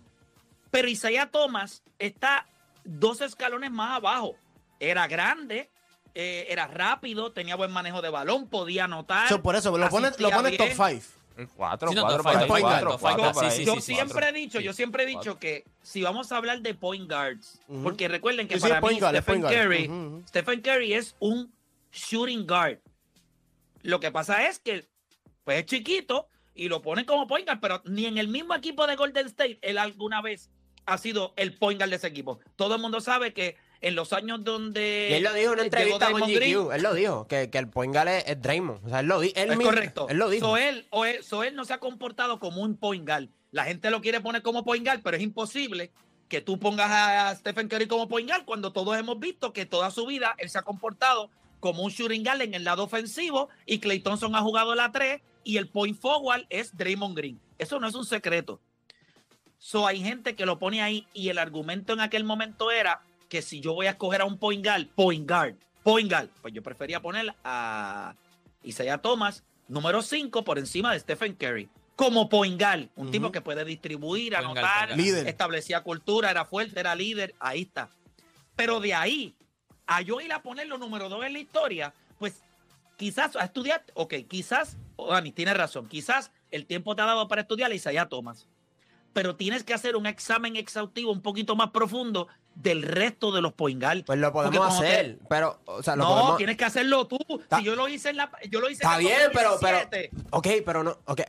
Pero 0.69 0.87
Isaiah 0.87 1.31
Thomas 1.31 1.83
está 1.97 2.45
dos 2.83 3.21
escalones 3.21 3.71
más 3.71 3.97
abajo. 3.97 4.35
Era 4.79 5.07
grande, 5.07 5.71
eh, 6.19 6.47
era 6.49 6.65
rápido, 6.65 7.31
tenía 7.31 7.55
buen 7.55 7.69
manejo 7.71 8.01
de 8.01 8.09
balón, 8.09 8.47
podía 8.47 8.85
anotar. 8.85 9.29
so, 9.29 9.39
por 9.43 9.55
eso, 9.55 9.77
lo 9.77 9.87
pones 9.87 10.19
lo 10.19 10.31
pones 10.31 10.57
top 10.57 10.65
bien. 10.65 11.01
5. 11.01 11.13
El 11.37 11.47
Cuatro, 11.49 11.89
Sí, 11.89 11.93
no, 11.95 12.01
cuatro, 12.01 12.23
top 12.23 12.23
por 12.23 12.33
five, 12.33 12.41
ahí, 12.41 12.47
top 12.47 12.59
cuatro, 12.71 12.89
five, 12.97 12.99
cuatro 12.99 13.23
top 13.25 13.33
por 13.33 13.43
five, 13.43 13.51
ahí. 13.51 13.57
sí, 13.59 13.65
yo 13.65 13.75
sí, 13.75 13.81
sí, 13.81 13.93
siempre 13.93 14.29
he 14.29 14.31
dicho, 14.33 14.59
yo 14.59 14.73
siempre 14.73 15.03
he 15.03 15.05
dicho 15.05 15.37
que 15.37 15.65
si 15.83 16.01
vamos 16.01 16.31
a 16.31 16.37
hablar 16.37 16.61
de 16.61 16.73
point 16.73 17.07
guards, 17.07 17.59
porque 17.83 18.07
recuerden 18.07 18.47
que 18.47 18.57
para 18.57 18.81
point 18.81 18.95
mí 18.95 18.99
guard, 19.01 19.15
Stephen 19.17 19.41
point 19.41 19.43
guard. 19.43 19.55
Curry. 19.55 20.23
Stephen 20.29 20.61
Curry 20.61 20.93
es 20.93 21.15
un 21.19 21.53
shooting 21.91 22.47
guard. 22.47 22.79
Lo 23.83 23.99
que 23.99 24.11
pasa 24.11 24.47
es 24.47 24.57
que 24.57 24.87
pues 25.43 25.59
es 25.59 25.65
chiquito 25.67 26.27
y 26.55 26.69
lo 26.69 26.81
ponen 26.81 27.05
como 27.05 27.27
point 27.27 27.45
guard, 27.45 27.59
pero 27.59 27.83
ni 27.85 28.07
en 28.07 28.17
el 28.17 28.27
mismo 28.29 28.55
equipo 28.55 28.87
de 28.87 28.95
Golden 28.95 29.27
State 29.27 29.59
él 29.61 29.77
alguna 29.77 30.23
vez 30.23 30.49
ha 30.87 30.97
sido 30.97 31.33
el 31.35 31.53
point 31.55 31.79
guard 31.79 31.91
de 31.91 31.97
ese 31.97 32.07
equipo. 32.07 32.39
Todo 32.55 32.73
el 32.73 32.81
mundo 32.81 32.99
sabe 32.99 33.33
que 33.35 33.57
en 33.81 33.95
los 33.95 34.13
años 34.13 34.43
donde 34.43 35.09
Y 35.11 35.13
él 35.15 35.23
lo 35.23 35.33
dijo 35.33 35.47
en 35.47 35.53
una 35.53 35.63
entrevista 35.63 36.11
con 36.11 36.21
GQ. 36.21 36.35
Green, 36.35 36.67
Él 36.73 36.83
lo 36.83 36.93
dijo, 36.93 37.27
que, 37.27 37.49
que 37.49 37.57
el 37.57 37.69
point 37.69 37.93
guard 37.93 38.07
es, 38.09 38.23
es 38.27 38.41
Draymond. 38.41 38.85
O 38.85 38.89
sea, 38.89 38.99
él 39.01 39.07
lo 39.07 39.19
dijo. 39.19 39.33
Él 39.35 39.51
es 39.51 39.57
mismo- 39.57 39.71
correcto. 39.71 40.07
Él 40.09 40.17
lo 40.17 40.29
dijo. 40.29 40.47
So 40.47 40.57
él, 40.57 40.87
o 40.89 41.05
él, 41.05 41.23
so 41.23 41.43
él 41.43 41.55
no 41.55 41.65
se 41.65 41.73
ha 41.73 41.77
comportado 41.79 42.39
como 42.39 42.61
un 42.61 42.77
point 42.77 43.07
guard. 43.07 43.29
La 43.51 43.65
gente 43.65 43.89
lo 43.91 44.01
quiere 44.01 44.19
poner 44.21 44.41
como 44.41 44.63
point 44.63 44.85
guard, 44.85 45.01
pero 45.03 45.17
es 45.17 45.23
imposible 45.23 45.91
que 46.27 46.41
tú 46.41 46.59
pongas 46.59 46.91
a 46.91 47.33
Stephen 47.35 47.69
Curry 47.69 47.87
como 47.87 48.07
point 48.09 48.27
guard 48.29 48.43
cuando 48.45 48.73
todos 48.73 48.97
hemos 48.97 49.19
visto 49.19 49.53
que 49.53 49.65
toda 49.65 49.91
su 49.91 50.05
vida 50.05 50.35
él 50.37 50.49
se 50.49 50.57
ha 50.57 50.61
comportado 50.63 51.29
como 51.61 51.83
un 51.83 51.89
shooting 51.91 52.23
guard 52.23 52.41
en 52.41 52.53
el 52.53 52.65
lado 52.65 52.83
ofensivo 52.83 53.49
y 53.65 53.79
Clay 53.79 53.99
Thompson 53.99 54.35
ha 54.35 54.41
jugado 54.41 54.75
la 54.75 54.91
3 54.91 55.21
y 55.43 55.57
el 55.57 55.69
point 55.69 55.97
forward 55.97 56.45
es 56.49 56.75
Draymond 56.75 57.15
Green. 57.15 57.39
Eso 57.57 57.79
no 57.79 57.87
es 57.87 57.95
un 57.95 58.05
secreto. 58.05 58.59
So 59.57 59.87
hay 59.87 60.01
gente 60.03 60.35
que 60.35 60.45
lo 60.45 60.59
pone 60.59 60.81
ahí 60.81 61.07
y 61.13 61.29
el 61.29 61.37
argumento 61.37 61.93
en 61.93 61.99
aquel 62.01 62.23
momento 62.23 62.69
era 62.71 63.01
que 63.29 63.41
si 63.41 63.59
yo 63.59 63.73
voy 63.73 63.87
a 63.87 63.91
escoger 63.91 64.21
a 64.21 64.25
un 64.25 64.37
point 64.37 64.65
guard, 64.65 64.87
point 64.95 65.29
guard, 65.29 65.55
point 65.83 66.11
guard, 66.11 66.29
pues 66.41 66.53
yo 66.53 66.63
prefería 66.63 67.01
poner 67.01 67.33
a 67.43 68.15
Isaiah 68.63 68.97
Thomas, 68.97 69.43
número 69.67 70.01
5, 70.01 70.43
por 70.43 70.59
encima 70.59 70.93
de 70.93 70.99
Stephen 70.99 71.35
Curry. 71.35 71.69
Como 71.95 72.29
point 72.29 72.61
guard, 72.61 72.89
un 72.95 73.09
tipo 73.09 73.31
que 73.31 73.41
puede 73.41 73.65
distribuir, 73.65 74.33
Point 74.33 74.45
guard, 74.45 74.57
anotar, 74.57 74.87
guard. 74.89 74.99
Líder. 74.99 75.27
establecía 75.27 75.81
cultura, 75.81 76.29
era 76.29 76.45
fuerte, 76.45 76.79
era 76.79 76.95
líder, 76.95 77.33
ahí 77.39 77.63
está. 77.63 77.89
Pero 78.55 78.79
de 78.79 78.93
ahí 78.93 79.35
a 79.87 80.01
yo 80.01 80.21
ir 80.21 80.31
a 80.31 80.41
ponerlo 80.41 80.77
número 80.77 81.09
2 81.09 81.25
en 81.25 81.33
la 81.33 81.39
historia, 81.39 81.93
pues 82.19 82.43
quizás 82.97 83.35
a 83.35 83.45
estudiar, 83.45 83.83
ok, 83.93 84.13
quizás, 84.27 84.77
oh, 84.95 85.11
Dani, 85.11 85.31
tienes 85.31 85.57
razón, 85.57 85.87
quizás 85.87 86.31
el 86.51 86.65
tiempo 86.65 86.95
te 86.95 87.01
ha 87.01 87.05
dado 87.05 87.27
para 87.27 87.41
estudiar 87.41 87.71
a 87.71 87.75
Isaiah 87.75 88.07
Thomas 88.07 88.47
pero 89.17 89.35
tienes 89.35 89.63
que 89.63 89.73
hacer 89.73 89.95
un 89.95 90.05
examen 90.05 90.55
exhaustivo 90.57 91.11
un 91.11 91.23
poquito 91.23 91.55
más 91.55 91.71
profundo 91.71 92.27
del 92.59 92.81
resto 92.81 93.31
de 93.31 93.41
los 93.41 93.53
point 93.53 93.81
guard. 93.81 94.03
Pues 94.05 94.17
lo 94.19 94.31
podemos 94.33 94.79
te- 94.79 94.85
hacer. 94.87 95.19
Pero, 95.29 95.59
o 95.65 95.83
sea, 95.83 95.95
lo 95.95 96.03
no, 96.03 96.09
podemos. 96.09 96.37
tienes 96.37 96.57
que 96.57 96.65
hacerlo 96.65 97.05
tú. 97.07 97.17
Si 97.57 97.63
yo 97.63 97.75
lo 97.75 97.87
hice 97.87 98.09
en 98.09 98.17
la 98.17 98.31
yo 98.49 98.59
lo 98.59 98.69
hice 98.69 98.83
Está 98.83 98.95
en 98.95 98.99
bien, 99.01 99.17
pero, 99.33 99.57
pero. 99.61 99.77
2017. 99.77 100.09
Ok, 100.31 100.47
pero 100.65 100.83
no. 100.83 100.97
ok, 101.05 101.21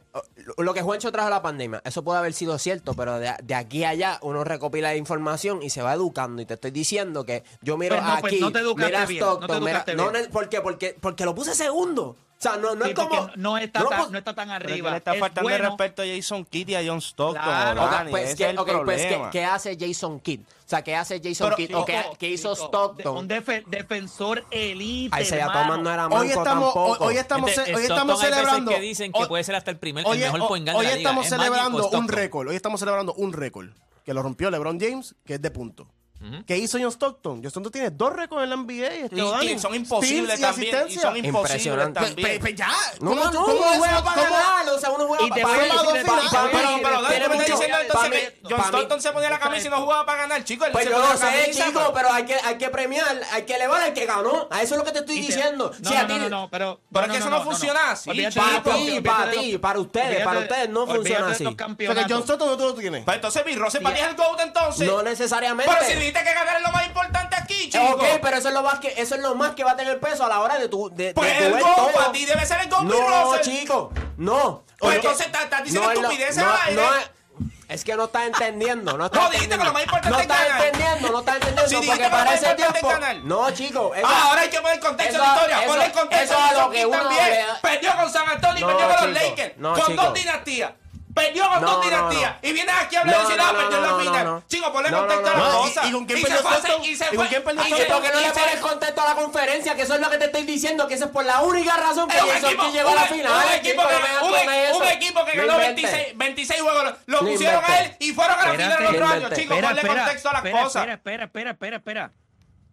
Lo 0.59 0.75
que 0.75 0.83
Juancho 0.83 1.13
trajo 1.13 1.27
a 1.29 1.31
la 1.31 1.43
pandemia, 1.43 1.83
eso 1.85 2.03
puede 2.03 2.19
haber 2.19 2.33
sido 2.33 2.59
cierto, 2.59 2.95
pero 2.95 3.19
de, 3.19 3.33
de 3.43 3.55
aquí 3.55 3.85
a 3.85 3.91
allá 3.91 4.19
uno 4.23 4.43
recopila 4.45 4.97
información 4.97 5.63
y 5.63 5.71
se 5.71 5.83
va 5.83 5.93
educando. 5.95 6.41
Y 6.43 6.47
te 6.47 6.55
estoy 6.55 6.71
diciendo 6.71 7.25
que 7.25 7.45
yo 7.63 7.77
miro 7.77 7.97
Pues 7.97 8.07
no, 8.09 8.21
pues 8.21 8.33
aquí. 8.33 8.41
no 8.41 8.53
te 8.53 8.59
educaste 8.61 8.87
mira 8.93 9.07
bien, 9.07 9.21
no 9.21 9.27
te 9.27 9.35
Stockton, 9.45 9.61
mira- 9.65 9.71
educaste 9.73 9.95
no, 9.97 10.11
bien. 10.11 10.23
ne- 10.25 10.29
¿por 10.31 10.49
qué? 10.49 10.61
Porque, 10.61 10.97
porque 11.01 11.25
lo 11.25 11.35
puse 11.35 11.55
segundo. 11.55 12.17
O 12.39 12.41
sea, 12.41 12.57
no, 12.57 12.77
no 12.77 12.85
Sí, 12.85 12.93
es 12.93 12.97
como. 12.97 13.31
no 13.35 13.59
está, 13.59 13.81
no, 13.81 13.89
tan, 13.89 14.13
no 14.13 14.19
está 14.19 14.33
tan 14.33 14.47
que 14.49 14.55
arriba. 14.55 14.93
le 14.93 14.99
está 14.99 15.13
Es 15.13 15.19
faltando 15.19 15.51
el 15.51 15.57
bueno, 15.57 15.77
respeto 15.77 16.03
a 16.03 16.05
Jason 16.07 16.45
Kidd 16.45 16.69
y 16.69 16.75
a 16.77 16.83
John 16.87 16.99
Stockton. 17.03 17.43
Claro. 17.43 17.85
Ok, 17.85 17.91
Dani, 17.91 18.11
pues, 18.13 18.25
ese 18.29 18.37
¿qué, 18.37 18.45
es 18.45 18.51
el 18.51 18.59
ok, 18.61 18.67
pues, 18.85 19.03
¿qué, 19.03 19.09
problema. 19.09 19.31
qué 19.31 19.45
hace 19.45 19.77
Jason 19.81 20.21
Kidd? 20.21 20.41
O 20.43 20.45
sea, 20.69 20.83
¿qué 20.85 20.95
hace 20.95 21.21
Jason 21.21 21.47
Pero, 21.49 21.57
Kidd? 21.57 21.75
¿O 21.77 21.85
qué, 21.85 22.05
qué 22.17 22.29
hizo 22.31 22.55
chico, 22.55 22.67
Stockton? 22.67 23.17
Un 23.17 23.29
defe- 23.29 23.65
defensor 23.67 24.45
elite. 24.53 25.21
Isaiah 25.21 25.47
hermano. 25.47 25.63
Thomas 25.63 25.79
no 25.81 25.91
era 25.91 26.03
manco 26.09 26.17
Hoy 26.19 26.29
estamos, 26.29 26.47
hoy, 26.69 26.73
tampoco. 26.85 27.05
hoy 27.07 27.17
estamos, 27.17 27.51
Gente, 27.51 27.75
hoy 27.75 27.83
estamos 27.83 28.21
celebrando. 28.21 28.71
que 28.71 28.81
dicen 28.81 29.13
que 29.13 29.19
hoy- 29.23 29.27
puede 29.29 29.43
ser 29.43 29.55
hasta 29.57 29.71
el 29.73 29.79
primer, 29.79 30.07
hoy- 30.07 30.23
el 30.23 30.33
mejor 30.33 30.53
hoy- 30.53 30.61
hoy 30.61 30.65
de 30.65 30.73
la 30.73 30.81
liga. 30.83 30.95
estamos 30.97 31.27
¿Es 31.27 31.33
Magic 31.33 31.43
o 31.51 31.53
celebrando 31.53 31.91
un 31.99 32.09
récord. 32.09 32.49
Hoy 32.49 32.55
estamos 32.57 32.79
celebrando 32.79 33.15
un 33.15 33.33
récord 33.33 33.71
que 34.05 34.15
lo 34.15 34.23
rompió 34.23 34.49
LeBron 34.53 34.79
James, 34.79 35.17
que 35.27 35.35
es 35.35 35.43
de 35.43 35.51
punto. 35.51 35.89
¿Qué 36.47 36.57
hizo 36.59 36.79
John 36.81 36.91
Stockton? 36.91 37.37
John 37.43 37.47
Stockton 37.49 37.73
tiene 37.73 37.91
dos 37.91 38.13
récords 38.13 38.43
en 38.45 38.51
la 38.51 38.57
NBA. 38.57 38.87
Este, 38.89 39.17
Y- 39.17 39.21
Dani. 39.31 39.53
y 39.53 39.59
son 39.59 39.75
imposibles 39.75 40.41
también. 40.41 40.75
Y 40.75 40.77
asistencia. 40.77 41.03
son 41.03 41.17
imposibles 41.17 41.65
Impresionante. 41.67 42.01
también. 42.01 42.29
Pe- 42.29 42.41
pe- 42.41 42.55
ya. 42.55 42.69
No, 43.01 43.11
¿Cómo 43.11 43.25
no, 43.25 43.31
tú- 43.31 43.39
no, 43.39 43.45
cómo 43.47 43.63
juega 43.79 44.03
para 44.05 44.23
ganar, 44.23 44.69
o 44.69 44.79
sea, 44.81 44.91
uno 44.91 45.07
juega 45.07 45.25
Y 45.27 45.31
te 45.31 45.43
para 45.43 45.57
ganar. 45.59 45.79
Pero, 46.51 47.01
pero, 47.09 47.29
me 47.31 47.45
diciendo 47.45 47.77
entonces 47.81 48.11
que 48.11 48.41
John 48.51 48.61
Stockton 48.61 49.01
se 49.03 49.13
ponía 49.13 49.31
la 49.31 49.39
camisa 49.39 49.67
y 49.69 49.71
no 49.71 49.81
jugaba 49.81 50.05
para 50.07 50.23
ganar, 50.23 50.45
chico. 50.45 50.65
Pues 50.73 50.89
yo 50.89 50.99
la 50.99 51.17
sé, 51.17 51.51
chico, 51.53 51.71
pero- 51.75 51.93
pero 51.93 52.13
hay 52.13 52.25
que, 52.25 52.35
hay 52.35 52.59
que 52.59 52.69
premiar, 52.71 53.21
hay 53.33 53.43
que 53.45 53.55
elevar 53.55 53.83
al 53.83 53.93
que 53.93 54.07
ganó. 54.07 54.49
A 54.51 54.63
eso 54.63 54.75
es 54.75 54.79
lo 54.79 54.85
que 54.85 54.93
te 54.93 54.99
estoy 55.01 55.21
diciendo. 55.21 55.73
No, 55.81 55.91
no, 55.91 56.09
no, 56.09 56.19
no, 56.19 56.29
no, 56.29 56.49
pero. 56.51 56.81
Pero 56.93 57.07
es 57.07 57.13
que 57.13 57.19
eso 57.19 57.31
no 57.31 57.43
funciona 57.43 57.91
así, 57.93 58.11
Para 58.35 58.63
ti, 58.63 59.01
para 59.01 59.31
ti, 59.31 59.59
para 59.59 59.79
ustedes, 59.79 60.25
para 60.25 60.41
de- 60.41 60.47
ustedes 60.47 60.69
no 60.71 60.87
funciona 60.87 61.29
así. 61.31 61.45
los 61.45 61.53
O 61.53 61.57
sea, 61.57 61.57
que 61.57 61.57
campeonatos. 61.57 62.07
John 62.13 62.23
Stockton 62.23 62.49
no 62.49 62.57
tú 62.57 62.65
lo 62.65 62.75
tienes. 62.75 63.05
Pues 63.05 63.15
entonces 63.17 63.47
mi 63.47 63.55
Rose 63.55 63.81
para 63.81 63.95
ti 63.95 64.01
es 64.03 64.09
el 64.09 64.15
GOAT 64.17 64.41
entonces. 64.41 64.89
No 64.89 65.03
necesariamente. 65.03 65.73
Pero 65.79 65.87
si 65.91 66.08
dijiste 66.09 66.25
que 66.25 66.35
ganar 66.35 66.57
es 66.57 66.63
lo 66.63 66.73
más 66.73 66.87
importante 66.87 67.37
aquí, 67.37 67.71
chico. 67.71 67.85
Ok, 67.85 68.05
pero 68.23 68.37
eso 68.37 68.49
es 68.49 68.55
lo 68.55 68.63
más 68.63 68.79
que 68.81 68.95
eso 68.97 69.15
es 69.15 69.21
lo 69.21 69.35
más 69.35 69.53
que 69.55 69.65
va 69.65 69.73
a 69.73 69.77
tener 69.77 69.99
peso 70.01 70.25
a 70.25 70.29
la 70.29 70.41
hora 70.41 70.59
de 70.59 70.69
tu 70.69 70.91
de, 70.95 71.13
Pues 71.15 71.39
de 71.39 71.47
el 71.47 71.59
todo. 71.61 71.93
para 71.93 72.13
ti 72.13 72.25
debe 72.25 72.45
ser 72.47 72.61
el 72.61 72.69
mi 72.69 72.89
No, 72.91 73.33
Russell. 73.35 73.43
chico, 73.59 73.93
no. 74.17 74.63
Pues 74.79 74.97
entonces 74.97 75.27
estás- 75.27 75.45
estás 75.45 75.65
diciendo 75.65 75.91
estupideces 75.93 76.37
no, 76.37 76.51
al 76.53 76.59
aire. 76.69 76.75
no 76.83 76.95
es- 76.97 77.85
que 77.85 77.97
no 77.97 78.05
estás 78.05 78.23
entendiendo, 78.27 78.97
no 78.97 79.07
estás 79.07 79.23
No, 79.23 79.31
dijiste 79.31 79.59
que 79.59 79.65
lo 79.65 79.73
más 79.73 79.83
importante 79.83 80.11
no 80.11 80.17
es 80.17 80.23
estás 80.23 80.39
ganar. 80.49 80.65
entendiendo, 80.65 81.09
no 81.13 81.19
estás 81.19 81.35
entendiendo 81.37 81.69
Si 81.69 81.75
dijiste 81.77 81.99
que 81.99 82.05
lo 82.05 82.11
más 82.25 82.33
es 82.43 82.57
tiempo. 82.57 82.89
ganar. 82.89 83.17
No, 83.17 83.51
chico, 83.51 83.95
eso- 83.95 84.07
Ah, 84.09 84.23
ahora 84.29 84.41
hay 84.43 84.49
que 84.51 84.61
poner 84.61 84.81
contexto 84.81 85.15
eso- 85.17 85.23
de 85.23 85.29
la 85.29 85.35
historia. 85.37 85.67
Ponle 85.67 85.85
el 85.85 85.93
contexto 85.93 86.35
eso 86.35 86.45
es 86.47 86.51
de 86.51 86.61
lo 86.61 86.71
que 86.71 86.87
uno 86.87 86.99
también. 86.99 87.25
le- 87.31 87.45
Perdió 87.61 87.97
con 87.97 88.11
San 88.13 88.29
Antonio 88.29 88.57
y 88.59 88.61
No, 88.61 88.67
perdió 88.79 88.97
con 88.97 89.13
los 89.15 89.23
Lakers. 89.23 89.57
no, 89.59 89.73
con 89.75 89.87
chico. 89.87 90.03
dos 90.03 90.15
dinastías. 90.15 90.73
Perdió 91.19 91.49
con 91.49 91.61
No, 91.63 91.67
dos 91.69 91.77
no, 91.79 91.83
dinastías. 91.83 92.33
no. 92.43 92.49
Y 92.49 92.53
vienes 92.53 92.75
aquí 92.81 92.97
a 92.97 93.01
hablar 93.01 93.15
ah, 93.19 93.23
no, 93.23 93.29
perdió 93.59 93.81
la 93.81 93.89
no, 93.89 93.99
final. 93.99 94.25
no, 94.25 94.31
no. 94.35 94.43
Chico, 94.49 94.73
ponle 94.73 94.91
No, 94.91 94.97
no, 95.03 95.07
contexto 95.07 95.29
a 95.31 95.37
no, 95.37 95.45
la 95.45 95.53
no. 95.53 95.59
cosa. 95.59 95.85
¿Y- 95.85 95.89
y 95.89 95.93
con 95.93 96.07
quién 96.07 96.19
se 96.19 96.25
perdió 96.27 96.85
y 96.85 96.97
se 96.97 97.05
¿Y 97.05 97.09
con 97.09 97.17
fue- 97.17 97.29
quién 97.29 97.45
perdió 97.45 97.63
y 97.63 97.67
¿Y 97.67 97.77
se- 97.77 97.85
por 97.87 98.03
qué 98.03 98.09
no 98.13 98.21
y 98.21 98.23
le 98.25 98.29
se- 98.35 98.41
pones 98.41 98.57
contexto 98.61 99.01
a 99.03 99.05
la 99.09 99.15
conferencia? 99.15 99.75
Que 99.77 99.83
eso 99.83 99.95
es 99.95 100.01
lo 100.01 100.11
que 100.11 100.19
te 100.19 100.25
estoy 100.27 100.43
diciendo, 100.45 100.87
que 100.89 100.95
eso 100.95 101.05
es 101.07 101.11
por 101.11 101.25
la 101.25 101.43
única 101.43 101.77
razón 101.77 102.09
que 102.09 102.15
llegó 102.17 102.91
a 102.91 102.95
la 102.95 103.03
un- 103.03 103.09
final. 103.09 103.33
un 103.47 103.53
equipo 103.55 103.83
chico, 103.83 103.89
que- 103.89 104.77
un 104.79 104.85
equipo 104.89 105.25
que 105.25 105.37
No 105.37 105.47
ganó 105.47 105.55
inventes. 105.59 105.83
26, 105.93 106.17
26 106.19 106.61
juegos, 106.63 106.95
lo, 107.07 107.19
pusieron 107.21 107.65
a 107.65 107.79
él 107.81 107.97
y 107.99 108.13
fueron 108.13 108.39
a 108.39 108.47
la 108.47 108.53
final 108.53 108.71
Espérate. 108.71 108.83
el 108.83 108.89
otro 108.89 109.01
No 109.01 109.07
año. 109.13 109.17
inventes. 109.23 109.39
Chicos, 109.39 109.59
ponle 109.61 109.83
contexto 109.83 110.29
a 110.29 110.33
las 110.33 110.43
cosas. 110.43 110.67
Espera, 110.89 110.95
espera, 110.95 111.25
espera, 111.25 111.51
espera, 111.51 111.77
espera. 111.77 112.13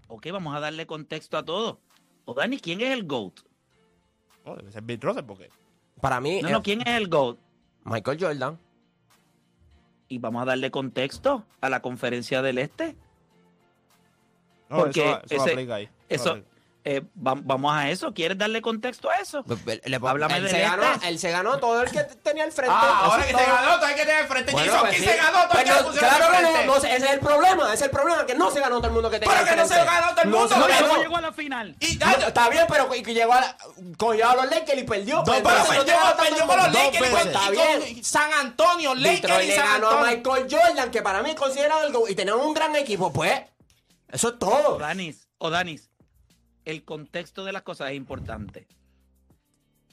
Ok, 0.07 0.27
vamos 0.31 0.55
a 0.55 0.59
darle 0.59 0.85
contexto 0.85 1.37
a 1.37 1.43
todo. 1.43 1.79
O 2.25 2.33
Dani, 2.33 2.59
¿quién 2.59 2.81
es 2.81 2.91
el 2.91 3.05
GOAT? 3.05 3.39
No, 4.45 4.55
debe 4.55 4.71
ser 4.71 4.81
Bill 4.83 4.99
Russell 5.01 5.23
porque... 5.25 5.49
Para 6.01 6.19
mí, 6.19 6.41
No, 6.41 6.49
no, 6.49 6.61
¿quién 6.63 6.81
es 6.81 6.87
el 6.95 7.07
GOAT? 7.07 7.37
Michael 7.85 8.17
Jordan. 8.19 8.59
Y 10.07 10.19
vamos 10.19 10.41
a 10.41 10.45
darle 10.45 10.69
contexto 10.71 11.45
a 11.61 11.69
la 11.69 11.81
conferencia 11.81 12.41
del 12.41 12.57
Este. 12.57 12.95
No, 14.69 14.77
Porque 14.77 15.01
eso, 15.01 15.21
eso 15.23 15.35
ese- 15.43 15.51
aplica 15.53 15.75
ahí. 15.75 15.89
Eso, 16.09 16.29
aplica. 16.31 16.49
Eh, 16.87 17.01
va- 17.17 17.33
vamos 17.35 17.73
a 17.75 17.89
eso. 17.89 18.13
¿Quieres 18.13 18.37
darle 18.37 18.61
contexto 18.61 19.09
a 19.09 19.15
eso? 19.15 19.43
Le- 19.65 19.95
Háblame 19.95 20.37
él, 20.37 20.43
del 20.43 20.51
se 20.51 20.59
ganó, 20.61 20.83
este. 20.83 21.07
él 21.09 21.17
se 21.19 21.31
ganó 21.31 21.57
todo 21.57 21.81
el 21.81 21.89
que 21.89 22.03
tenía 22.03 22.43
al 22.43 22.51
frente. 22.51 22.73
Ah, 22.77 23.01
ahora 23.05 23.23
que 23.25 23.31
se 23.31 23.43
todo. 23.43 23.55
ganó, 23.55 23.75
todo 23.77 23.85
hay 23.87 23.95
que 23.95 24.05
tener 24.05 24.27
frente. 24.27 24.51
Bueno, 24.51 24.73
pues 24.81 24.97
sí. 24.97 25.03
se 25.03 25.15
ganó, 25.17 25.31
todo 25.39 25.47
Pues 25.49 25.59
el 25.59 25.63
que 25.65 25.71
no, 25.81 25.87
pusieron 25.87 26.09
claro 26.09 26.25
que 26.31 26.41
no, 26.43 26.49
frente. 26.51 26.65
no, 26.67 26.75
ese 26.77 26.95
es 26.95 27.03
el 27.11 27.19
problema, 27.19 27.63
ese 27.65 27.73
es 27.73 27.81
el 27.81 27.89
problema, 27.89 28.25
que 28.27 28.35
no 28.35 28.51
se 28.51 28.59
ganó 28.59 28.75
todo 28.77 28.87
el 28.87 28.93
mundo 28.93 29.09
que 29.09 29.19
tenía 29.19 29.33
Pero 29.35 29.43
al 29.49 29.49
que 29.55 29.61
no 29.61 29.67
se 29.67 29.73
frente. 29.73 29.91
ganó 29.91 30.09
todo 30.11 30.21
el 30.21 30.29
No 30.29 30.37
mundo, 30.37 30.53
se 30.53 30.59
no, 30.61 30.67
ganó. 30.67 30.87
¿Cómo 30.87 31.01
llegó 31.01 31.17
a 31.17 31.21
la 31.21 31.33
final? 31.33 31.75
Y 31.79 31.95
No, 31.95 32.11
está 32.11 32.49
bien, 32.49 32.65
pero 32.69 32.89
que 32.89 33.01
que 33.03 33.13
llegó 33.15 33.33
a 33.33 33.41
la, 33.41 33.57
cogió 33.97 34.29
a 34.29 34.35
los 34.35 34.45
Lakers 34.51 34.79
y 34.79 34.83
perdió. 34.83 35.23
Dos 35.23 35.41
pues, 35.41 35.41
pero 35.43 35.57
no 35.57 35.65
perdió, 35.69 35.97
ganó 35.97 36.39
el 36.39 36.47
con 36.47 36.57
los. 36.57 36.73
Lakers 36.73 37.25
Está 37.25 37.49
bien. 37.49 38.03
San 38.03 38.31
Antonio, 38.33 38.93
Lakers 38.93 39.43
y 39.43 39.51
San 39.53 39.65
ganó 39.65 39.89
a 39.89 39.91
Antonio. 40.09 40.17
Michael 40.17 40.47
Jordan, 40.51 40.91
que 40.91 41.01
para 41.01 41.23
mí 41.23 41.31
es 41.31 41.35
considerado 41.35 41.87
el 41.87 41.91
go- 41.91 42.07
y 42.07 42.13
tenían 42.13 42.37
un 42.37 42.53
gran 42.53 42.75
equipo, 42.75 43.11
pues. 43.11 43.41
Eso 44.11 44.29
es 44.29 44.39
todo. 44.39 44.75
O 44.75 44.77
Danis, 44.77 45.27
o 45.39 45.49
Danis, 45.49 45.89
el 46.65 46.83
contexto 46.83 47.45
de 47.45 47.53
las 47.53 47.61
cosas 47.63 47.91
es 47.91 47.95
importante. 47.97 48.67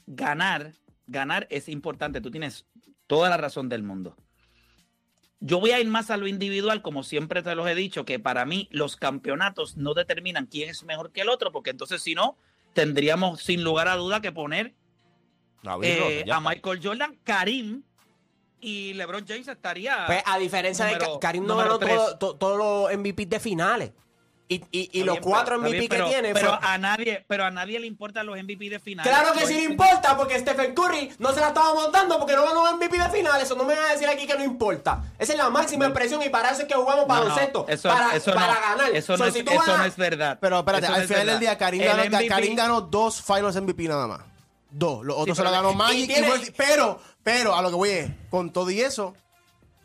Ganar, 0.07 0.73
ganar 1.07 1.47
es 1.49 1.69
importante. 1.69 2.21
Tú 2.21 2.31
tienes 2.31 2.65
toda 3.07 3.29
la 3.29 3.37
razón 3.37 3.69
del 3.69 3.83
mundo. 3.83 4.15
Yo 5.39 5.59
voy 5.59 5.71
a 5.71 5.79
ir 5.79 5.87
más 5.87 6.09
a 6.09 6.17
lo 6.17 6.27
individual, 6.27 6.81
como 6.81 7.03
siempre 7.03 7.41
te 7.43 7.53
los 7.55 7.67
he 7.67 7.75
dicho, 7.75 8.05
que 8.05 8.17
para 8.17 8.45
mí 8.45 8.69
los 8.71 8.95
campeonatos 8.95 9.75
no 9.75 9.93
determinan 9.93 10.45
quién 10.45 10.69
es 10.69 10.83
mejor 10.83 11.11
que 11.11 11.21
el 11.21 11.29
otro, 11.29 11.51
porque 11.51 11.69
entonces 11.71 12.01
si 12.01 12.15
no, 12.15 12.37
tendríamos 12.73 13.41
sin 13.41 13.63
lugar 13.63 13.87
a 13.89 13.95
duda 13.97 14.21
que 14.21 14.31
poner 14.31 14.73
No, 15.61 15.83
eh, 15.83 16.23
a. 16.31 16.39
Michael 16.39 16.79
Jordan, 16.81 17.19
Karim 17.23 17.83
y 18.61 18.93
LeBron 18.93 19.25
James 19.27 19.47
estaría. 19.49 20.05
Pues, 20.07 20.23
a 20.25 20.37
diferencia 20.39 20.85
de 20.85 20.93
número- 20.93 21.19
Karim 21.19 21.45
no 21.45 21.57
ganó 21.57 21.77
todo- 21.77 22.35
todos 22.37 22.57
los 22.57 22.97
MVP 22.97 23.25
de 23.25 23.39
finales. 23.41 23.91
Y, 24.49 24.61
y, 24.71 25.03
los 25.03 25.15
bien, 25.15 25.23
cuatro 25.23 25.57
MVP 25.57 25.71
bien, 25.71 25.81
que 25.83 25.89
pero- 25.89 26.09
tiene. 26.09 26.33
Pero 26.33 26.49
fue- 26.49 26.67
a 26.69 26.77
nadie, 26.77 27.25
pero 27.27 27.45
a 27.45 27.49
nadie 27.49 27.79
le 27.79 27.87
importan 27.87 28.25
los 28.27 28.37
MVP 28.37 28.69
de 28.69 28.79
final. 28.79 29.03
Claro 29.03 29.33
que 29.33 29.41
No 29.41 29.47
sí 29.47 29.53
le 29.55 29.63
importa, 29.63 30.15
porque 30.15 30.37
Stephen 30.37 30.75
Curry 30.75 31.11
no 31.17 31.33
se 31.33 31.39
la 31.39 31.47
estaba 31.47 31.73
montando 31.73 32.19
porque 32.19 32.35
no 32.35 32.43
ganó 32.43 32.71
MVP 32.77 32.97
de 32.99 33.09
finales. 33.09 33.43
Eso 33.45 33.55
no 33.55 33.63
me 33.63 33.73
va 33.73 33.89
a 33.89 33.93
decir 33.93 34.07
aquí 34.07 34.27
que 34.27 34.35
no 34.37 34.43
importa. 34.43 35.01
Esa 35.17 35.31
es 35.31 35.37
la 35.39 35.49
máxima 35.49 35.85
expresión 35.85 36.21
y 36.21 36.29
para 36.29 36.51
eso 36.51 36.63
es 36.63 36.67
que 36.67 36.75
jugamos 36.75 37.07
No, 37.07 37.13
no, 37.15 37.21
baloncesto. 37.21 37.65
eso, 37.67 37.89
para 37.89 38.15
eso 38.15 38.33
para 38.33 38.53
no, 38.53 38.61
ganar. 38.61 38.91
Eso, 38.95 39.17
So, 39.17 39.23
no, 39.23 39.27
es, 39.29 39.33
si 39.33 39.39
eso 39.39 39.49
ganas- 39.51 39.77
no 39.79 39.85
es 39.85 39.95
verdad. 39.97 40.37
Pero 40.39 40.59
espérate, 40.59 40.85
Eso 40.85 40.93
no 40.95 41.01
al 41.01 41.07
final 41.07 41.25
del 41.25 41.39
día 41.39 41.57
Karim 41.57 41.81
ganó, 41.83 42.03
MVP 42.03 42.27
Karim 42.27 42.55
ganó 42.55 42.81
dos 42.81 43.21
Finals 43.23 43.55
MVP 43.55 43.87
nada 43.87 44.05
más. 44.07 44.19
Dos. 44.69 45.03
Los 45.05 45.17
otros 45.17 45.37
se 45.37 45.41
pero- 45.43 45.51
lo 45.55 45.61
ganó 45.63 45.73
Magic. 45.73 45.99
y 46.03 46.07
tiene- 46.07 46.27
fue- 46.27 46.53
pero, 46.57 46.99
pero, 47.23 47.55
a 47.55 47.61
lo 47.61 47.69
que 47.69 47.75
voy 47.75 47.89
es, 47.89 48.11
con 48.29 48.51
todo 48.51 48.69
y 48.69 48.81
eso, 48.81 49.15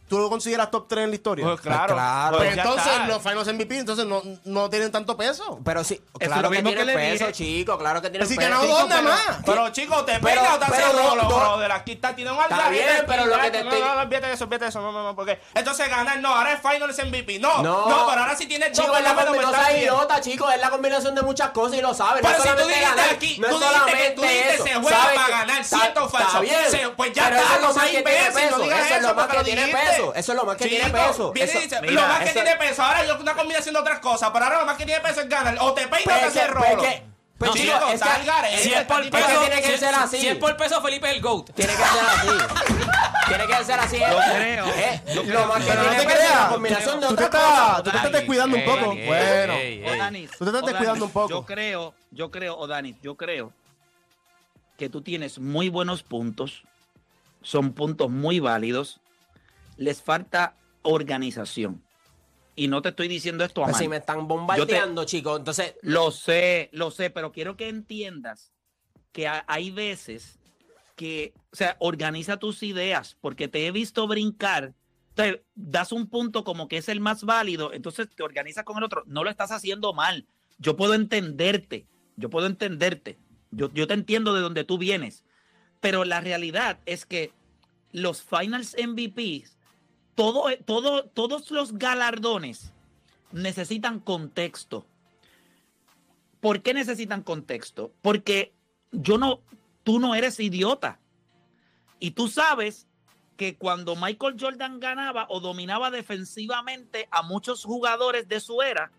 ¿tú 0.09 0.19
lo 0.19 0.29
consideras 0.29 0.71
top 0.71 0.87
3 0.89 1.05
en 1.05 1.11
la 1.11 1.17
historia? 1.17 1.45
Pues 1.47 1.61
claro. 1.61 1.95
claro. 1.95 2.37
Pues 2.39 2.47
Pues 2.49 2.57
ya 2.57 2.63
entonces 2.63 2.93
está. 2.93 3.07
los 3.07 3.23
Finals 3.23 3.53
MVP 3.53 3.79
entonces 3.79 4.07
no, 4.07 4.23
no 4.45 4.71
tienen 4.71 4.91
tanto 4.91 5.17
peso. 5.17 5.61
Pero 5.65 5.85
sí, 5.85 6.01
claro 6.19 6.43
lo 6.43 6.51
que 6.51 6.57
mismo 6.57 6.71
tiene 6.71 6.81
que 6.81 6.87
le 6.87 6.95
peso, 7.13 7.27
dije. 7.27 7.33
chico. 7.33 7.79
Claro 7.79 8.03
que 8.03 8.11
tiene 8.11 8.25
Pero 8.27 8.29
si 8.31 8.37
peso. 8.37 8.49
ganó 8.51 8.63
chico, 8.63 8.79
dos 8.79 8.89
nada 8.89 9.01
pero- 9.03 9.13
más. 9.15 9.43
Pero 9.45 9.69
chicos, 9.71 10.07
te 10.07 10.13
Pero- 10.13 10.25
pega 10.25 10.55
o 10.55 10.59
te 10.59 10.65
hace 10.65 10.75
pero 10.77 10.93
no- 10.93 11.09
rolo, 11.11 11.23
no- 11.23 11.29
brother. 11.37 11.73
Aquí 11.73 11.93
está, 11.93 12.15
tiene 12.17 12.31
un 12.33 12.39
Está 12.41 12.69
bien, 12.71 13.05
pero 13.07 13.27
lo 13.27 13.39
que 13.41 13.51
te 13.51 13.65
no, 13.65 13.71
estoy- 13.71 13.81
No, 13.89 13.95
no, 13.95 14.01
olvídate 14.03 14.27
de 14.29 14.33
eso, 14.35 14.45
olvídate 14.45 14.67
eso. 14.69 14.81
No, 14.81 14.93
no, 14.93 15.03
no, 15.03 15.15
porque 15.15 15.41
entonces 15.55 15.89
ganar, 15.89 16.19
no, 16.21 16.35
ahora 16.35 16.53
es 16.55 16.61
Finals 16.61 16.99
MVP. 16.99 17.39
No, 17.39 17.63
No. 17.63 17.89
no, 17.89 18.07
pero 18.09 18.23
ahora 18.23 18.35
sí 18.37 18.47
tienes 18.47 18.73
dos 18.77 18.85
Chico, 18.85 18.97
es 18.97 19.03
la 19.03 19.11
lo 19.11 19.15
menos, 19.17 19.31
combi- 19.35 19.37
me 19.39 19.43
no 19.43 19.49
estás 19.51 19.65
seas 19.67 19.75
bien. 19.75 19.85
idiota, 19.93 20.21
chico. 20.21 20.51
Es 20.51 20.61
la 20.61 20.71
combinación 20.71 21.15
de 21.15 21.23
muchas 21.23 21.51
cosas 21.51 21.79
y 21.79 21.83
lo 21.83 21.95
sabes. 21.95 22.23
Pero 22.23 22.39
no 22.39 22.43
si 22.45 22.51
tú 22.51 22.69
dijiste 22.69 23.01
aquí, 23.11 23.39
no 23.39 23.49
tú 23.49 23.59
dijiste 23.59 23.93
que 23.99 24.11
tú 24.13 24.23
dijiste 24.23 24.57
se 24.59 24.75
juega 24.75 24.97
¿Sabes 24.99 25.15
para 25.15 25.27
que- 25.27 25.33
ganar, 25.33 25.65
¿cierto 25.65 26.05
o 26.05 26.09
falso? 26.09 26.41
pues 26.97 27.13
ya 27.13 27.25
Pero 27.29 27.37
está, 27.41 27.59
no 27.59 27.73
seas 27.73 27.85
que 27.87 27.91
tiene 28.03 28.19
imbécil, 28.19 28.33
no 28.51 28.57
peso. 28.57 28.59
digas 28.63 28.79
Eso 28.87 28.95
es 28.95 29.03
lo 29.03 29.09
eso 29.09 29.15
más 29.15 29.27
porque 29.27 29.31
que 29.33 29.37
lo 29.39 29.45
tiene 29.45 29.65
dijiste. 29.67 29.87
Peso. 29.99 30.15
Eso 30.15 30.33
es 30.33 30.39
lo 30.39 30.45
más 30.45 30.57
que 30.57 30.67
tiene 30.69 30.91
peso. 30.91 31.33
viene 31.33 31.51
y 31.53 31.57
Eso- 31.57 31.61
dice, 31.61 31.81
mira, 31.83 31.93
lo 32.03 32.09
más 32.09 32.19
que 32.21 32.25
eso- 32.27 32.35
tiene 32.35 32.57
peso, 32.57 32.83
ahora 32.83 33.05
yo 33.07 33.19
una 33.19 33.35
combinación 33.35 33.75
de 33.75 33.81
otras 33.81 33.99
cosas, 34.01 34.31
pero 34.33 34.45
ahora 34.45 34.61
lo 34.61 34.67
más 34.67 34.77
que 34.77 34.85
tiene 34.87 35.01
peso 35.01 35.21
es 35.21 35.29
ganar. 35.29 35.57
O 35.61 35.73
te 35.75 35.87
peinas 35.89 36.01
o 36.01 36.05
Pues 36.05 36.33
te 36.33 36.41
haces 36.41 36.53
pues 36.57 36.71
rolo. 36.71 36.83
que- 36.83 37.03
pues, 37.39 37.51
No, 37.51 37.57
chico, 37.57 37.77
es 37.93 38.03
que- 38.03 38.25
garete, 38.27 38.59
Si 38.63 38.75
es 38.75 38.85
por 38.85 39.11
peso, 39.11 39.41
tiene 39.41 39.63
que 39.63 39.73
si- 39.73 39.79
ser 39.79 39.95
así. 39.95 40.19
Si 40.21 40.29
es 40.29 40.37
por 40.37 40.57
peso, 40.57 40.83
Felipe 40.83 41.09
es 41.09 41.15
el 41.17 41.23
GOAT. 41.23 41.51
Tiene 41.55 41.73
que 41.73 41.79
ser 41.79 42.07
así. 42.09 42.29
Tiene 43.29 43.47
que 43.47 43.65
ser 43.65 43.81
así. 43.81 43.99
Yo 43.99 44.19
creo, 44.35 44.67
Eh, 44.67 45.03
yo 45.09 45.15
lo 45.17 45.23
creo. 45.29 45.47
más 45.47 45.59
que 45.65 45.71
Pero 45.71 45.83
no 45.83 45.89
tiene 45.91 46.03
te 46.05 46.07
peso 46.09 46.19
es 46.19 46.29
la 46.29 46.35
creas. 46.35 46.49
combinación 46.53 47.01
de 47.01 47.07
Tú 47.07 47.15
te 47.17 47.25
otras 47.25 47.43
estás, 47.43 47.61
cosas. 47.69 47.83
tú 47.85 47.91
te 47.91 47.97
estás 47.97 48.13
descuidando 48.13 48.57
un 48.57 48.65
poco. 48.65 48.93
ey, 48.93 49.07
Bueno. 49.07 49.53
ey, 49.55 49.85
ey. 49.85 50.27
Tú 50.39 50.45
te 50.45 50.51
estás 50.51 50.67
descuidando 50.67 51.05
un 51.05 51.11
poco. 51.13 51.29
Yo 51.29 51.45
creo, 51.47 51.95
yo 52.11 52.31
creo, 52.31 52.57
Odanis, 52.57 52.97
yo 53.03 53.15
creo 53.17 53.53
que 54.77 54.89
tú 54.89 55.03
tienes 55.03 55.39
muy 55.39 55.69
buenos 55.69 56.03
puntos. 56.03 56.63
Son 57.43 57.73
puntos 57.73 58.11
muy 58.11 58.41
válidos. 58.41 59.01
Les 59.79 60.03
falta 60.03 60.57
organización. 60.83 61.83
Y 62.55 62.69
no 62.69 62.83
te 62.83 62.89
estoy 62.91 63.09
diciendo 63.09 63.45
esto 63.45 63.63
a 63.63 63.67
Pues 63.67 63.77
si 63.79 63.89
me 63.89 63.97
están 63.99 64.27
bombardeando, 64.29 65.05
chicos, 65.05 65.39
entonces 65.39 65.77
Lo 65.81 66.11
sé, 66.11 66.69
lo 66.73 66.91
sé, 66.91 67.09
pero 67.11 67.33
quiero 67.33 67.57
que 67.57 67.69
entiendas 67.69 68.53
que 69.13 69.29
ha- 69.29 69.45
hay 69.49 69.71
veces 69.71 70.39
que, 70.97 71.33
o 71.53 71.57
sea, 71.57 71.77
organiza 71.79 72.37
tus 72.39 72.63
ideas, 72.65 73.17
porque 73.21 73.47
te 73.47 73.67
he 73.67 73.71
visto 73.71 74.09
brincar, 74.09 74.75
te 75.15 75.45
das 75.55 75.93
un 75.93 76.09
punto 76.09 76.43
como 76.43 76.67
que 76.67 76.79
es 76.79 76.89
el 76.89 76.99
más 77.01 77.23
válido, 77.23 77.73
entonces 77.73 78.09
te 78.15 78.23
organizas 78.25 78.65
con 78.65 78.77
el 78.79 78.85
otro, 78.85 79.05
no 79.07 79.23
lo 79.23 79.31
estás 79.31 79.53
haciendo 79.53 79.93
mal. 79.95 80.27
Yo 80.59 80.77
puedo 80.77 80.95
entenderte, 80.95 81.87
yo 82.17 82.29
puedo 82.31 82.47
entenderte, 82.49 83.19
yo, 83.53 83.73
yo 83.73 83.87
te 83.87 83.95
entiendo 83.95 84.35
de 84.35 84.41
donde 84.41 84.65
tú 84.65 84.77
vienes, 84.79 85.23
pero 85.81 86.05
la 86.05 86.21
realidad 86.21 86.81
es 86.87 87.07
que 87.07 87.33
los 87.93 88.23
Finals 88.23 88.75
MVPs, 88.77 89.57
todo, 90.19 90.47
todo, 90.65 91.05
todos 91.05 91.49
los 91.53 91.79
galardones 91.79 92.73
necesitan 93.31 94.01
contexto. 94.01 94.85
¿Por 96.41 96.61
qué 96.61 96.75
necesitan 96.75 97.23
contexto? 97.23 97.93
Porque 98.03 98.53
yo 98.91 99.17
no, 99.17 99.43
tú 99.85 100.01
no 100.01 100.17
eres 100.17 100.41
idiota. 100.41 100.99
Y 102.01 102.11
tú 102.11 102.27
sabes 102.27 102.89
que 103.37 103.57
cuando 103.57 103.95
Michael 103.95 104.35
Jordan 104.41 104.81
ganaba 104.81 105.27
o 105.31 105.39
dominaba 105.39 105.93
defensivamente 105.93 107.07
a 107.13 107.23
muchos 107.23 107.63
jugadores 107.63 108.27
de 108.27 108.41
su 108.41 108.61
era, 108.61 108.91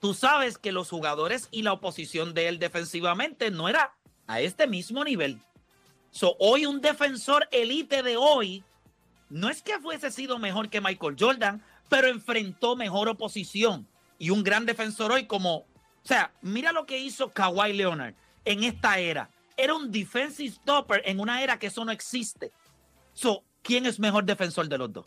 tú 0.00 0.14
sabes 0.14 0.56
que 0.56 0.72
los 0.72 0.88
jugadores 0.88 1.48
y 1.50 1.60
la 1.60 1.74
oposición 1.74 2.32
de 2.32 2.48
él 2.48 2.58
defensivamente 2.58 3.50
no 3.50 3.68
era 3.68 3.94
a 4.26 4.40
este 4.40 4.66
mismo 4.66 5.04
nivel. 5.04 5.38
So, 6.12 6.34
hoy 6.38 6.64
un 6.64 6.80
defensor 6.80 7.46
elite 7.52 8.02
de 8.02 8.16
hoy 8.16 8.64
no 9.28 9.48
es 9.48 9.62
que 9.62 9.78
fuese 9.80 10.10
sido 10.10 10.38
mejor 10.38 10.68
que 10.68 10.80
Michael 10.80 11.16
Jordan, 11.18 11.62
pero 11.88 12.08
enfrentó 12.08 12.76
mejor 12.76 13.08
oposición 13.08 13.86
y 14.18 14.30
un 14.30 14.42
gran 14.42 14.66
defensor 14.66 15.12
hoy 15.12 15.26
como, 15.26 15.58
o 15.58 15.66
sea, 16.04 16.32
mira 16.42 16.72
lo 16.72 16.86
que 16.86 16.98
hizo 16.98 17.32
Kawhi 17.32 17.72
Leonard 17.72 18.14
en 18.44 18.64
esta 18.64 18.98
era. 18.98 19.30
Era 19.56 19.74
un 19.74 19.90
defensive 19.90 20.50
stopper 20.50 21.02
en 21.04 21.20
una 21.20 21.42
era 21.42 21.58
que 21.58 21.68
eso 21.68 21.84
no 21.84 21.92
existe. 21.92 22.52
So, 23.12 23.44
¿quién 23.62 23.86
es 23.86 23.98
mejor 23.98 24.24
defensor 24.24 24.68
de 24.68 24.78
los 24.78 24.92
dos? 24.92 25.06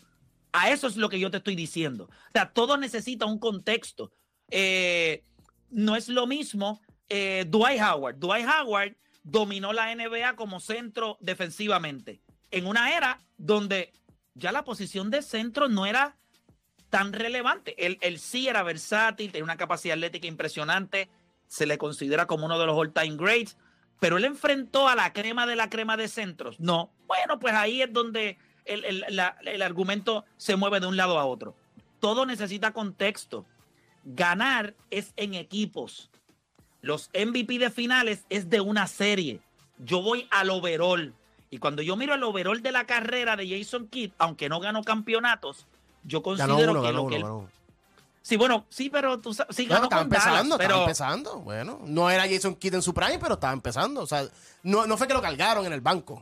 A 0.51 0.69
eso 0.71 0.88
es 0.88 0.97
lo 0.97 1.10
que 1.10 1.19
yo 1.19 1.29
te 1.29 1.38
estoy 1.38 1.55
diciendo. 1.55 2.05
O 2.05 2.32
sea, 2.34 2.51
todo 2.51 2.77
necesita 2.77 3.25
un 3.25 3.38
contexto. 3.38 4.12
Eh, 4.49 5.23
no 5.69 5.95
es 5.95 6.10
lo 6.10 6.25
mismo 6.25 6.82
eh, 7.08 7.45
Dwight 7.47 7.82
Howard. 7.82 8.17
Dwight 8.17 8.47
Howard 8.47 8.95
dominó 9.23 9.73
la 9.73 9.93
NBA 9.93 10.36
como 10.36 10.60
centro 10.60 11.17
defensivamente. 11.19 12.21
En 12.49 12.65
una 12.65 12.95
era 12.95 13.19
donde 13.38 13.93
ya 14.35 14.51
la 14.51 14.63
posición 14.63 15.09
de 15.09 15.21
centro 15.21 15.67
no 15.69 15.85
era 15.85 16.15
tan 16.89 17.13
relevante. 17.13 17.75
Él, 17.77 18.19
sí 18.19 18.47
era 18.47 18.63
versátil, 18.63 19.31
tenía 19.31 19.43
una 19.43 19.57
capacidad 19.57 19.95
atlética 19.95 20.27
impresionante, 20.27 21.09
se 21.47 21.65
le 21.65 21.77
considera 21.77 22.25
como 22.25 22.45
uno 22.45 22.57
de 22.59 22.65
los 22.65 22.77
all-time 22.77 23.15
greats, 23.17 23.57
pero 23.99 24.17
él 24.17 24.25
enfrentó 24.25 24.87
a 24.87 24.95
la 24.95 25.13
crema 25.13 25.45
de 25.45 25.55
la 25.55 25.69
crema 25.69 25.97
de 25.97 26.07
centros. 26.07 26.59
No, 26.59 26.91
bueno, 27.07 27.39
pues 27.39 27.53
ahí 27.53 27.81
es 27.81 27.91
donde 27.91 28.37
el, 28.65 28.85
el- 28.85 29.05
el 29.45 29.61
argumento 29.61 30.25
se 30.37 30.55
mueve 30.55 30.79
de 30.79 30.87
un 30.87 30.97
lado 30.97 31.19
a 31.19 31.25
otro. 31.25 31.55
Todo 31.99 32.25
necesita 32.25 32.71
contexto. 32.71 33.45
Ganar 34.05 34.73
es 34.89 35.11
en 35.17 35.33
equipos. 35.33 36.09
Los 36.81 37.09
MVP 37.13 37.59
de 37.59 37.69
finales 37.69 38.25
es 38.29 38.49
de 38.49 38.61
una 38.61 38.87
serie. 38.87 39.41
Yo 39.79 40.01
voy 40.01 40.27
al 40.31 40.49
overall. 40.49 41.13
Y 41.51 41.57
cuando 41.57 41.81
yo 41.81 41.95
miro 41.95 42.13
el 42.13 42.23
overall 42.23 42.62
de 42.62 42.71
la 42.71 42.85
carrera 42.85 43.35
de 43.35 43.47
Jason 43.59 43.88
Kidd, 43.88 44.12
aunque 44.19 44.49
no 44.49 44.59
ganó 44.59 44.83
campeonatos, 44.83 45.65
yo 46.03 46.21
Ganó 46.21 46.38
considero 46.55 46.71
uno, 46.71 46.81
que 46.81 46.88
ganó 46.88 46.97
lo 46.97 47.03
uno, 47.03 47.09
que 47.09 47.15
él- 47.17 47.21
ganó 47.23 47.38
uno. 47.39 47.49
Sí, 48.21 48.38
bueno, 48.38 48.65
sí, 48.69 48.89
pero 48.89 49.19
tú 49.19 49.33
sabes, 49.33 49.55
sí 49.55 49.63
Bueno, 49.63 49.75
ganó 49.75 49.85
estaba 49.85 50.01
con 50.03 50.09
Dallas, 50.09 50.25
empezando, 50.27 50.57
pero 50.57 50.69
estaba 50.69 50.83
empezando. 50.83 51.39
Bueno, 51.39 51.79
no 51.85 52.09
era 52.12 52.27
Jason 52.29 52.53
Kidd 52.55 52.75
en 52.75 52.81
su 52.83 52.93
prime, 52.93 53.17
pero 53.17 53.33
estaba 53.35 53.53
empezando. 53.53 54.01
O 54.01 54.05
sea, 54.07 54.23
no, 54.62 54.85
no 54.85 54.97
fue 54.97 55.07
que 55.07 55.13
lo 55.13 55.21
cargaron 55.21 55.65
en 55.65 55.73
el 55.73 55.81
banco. 55.81 56.21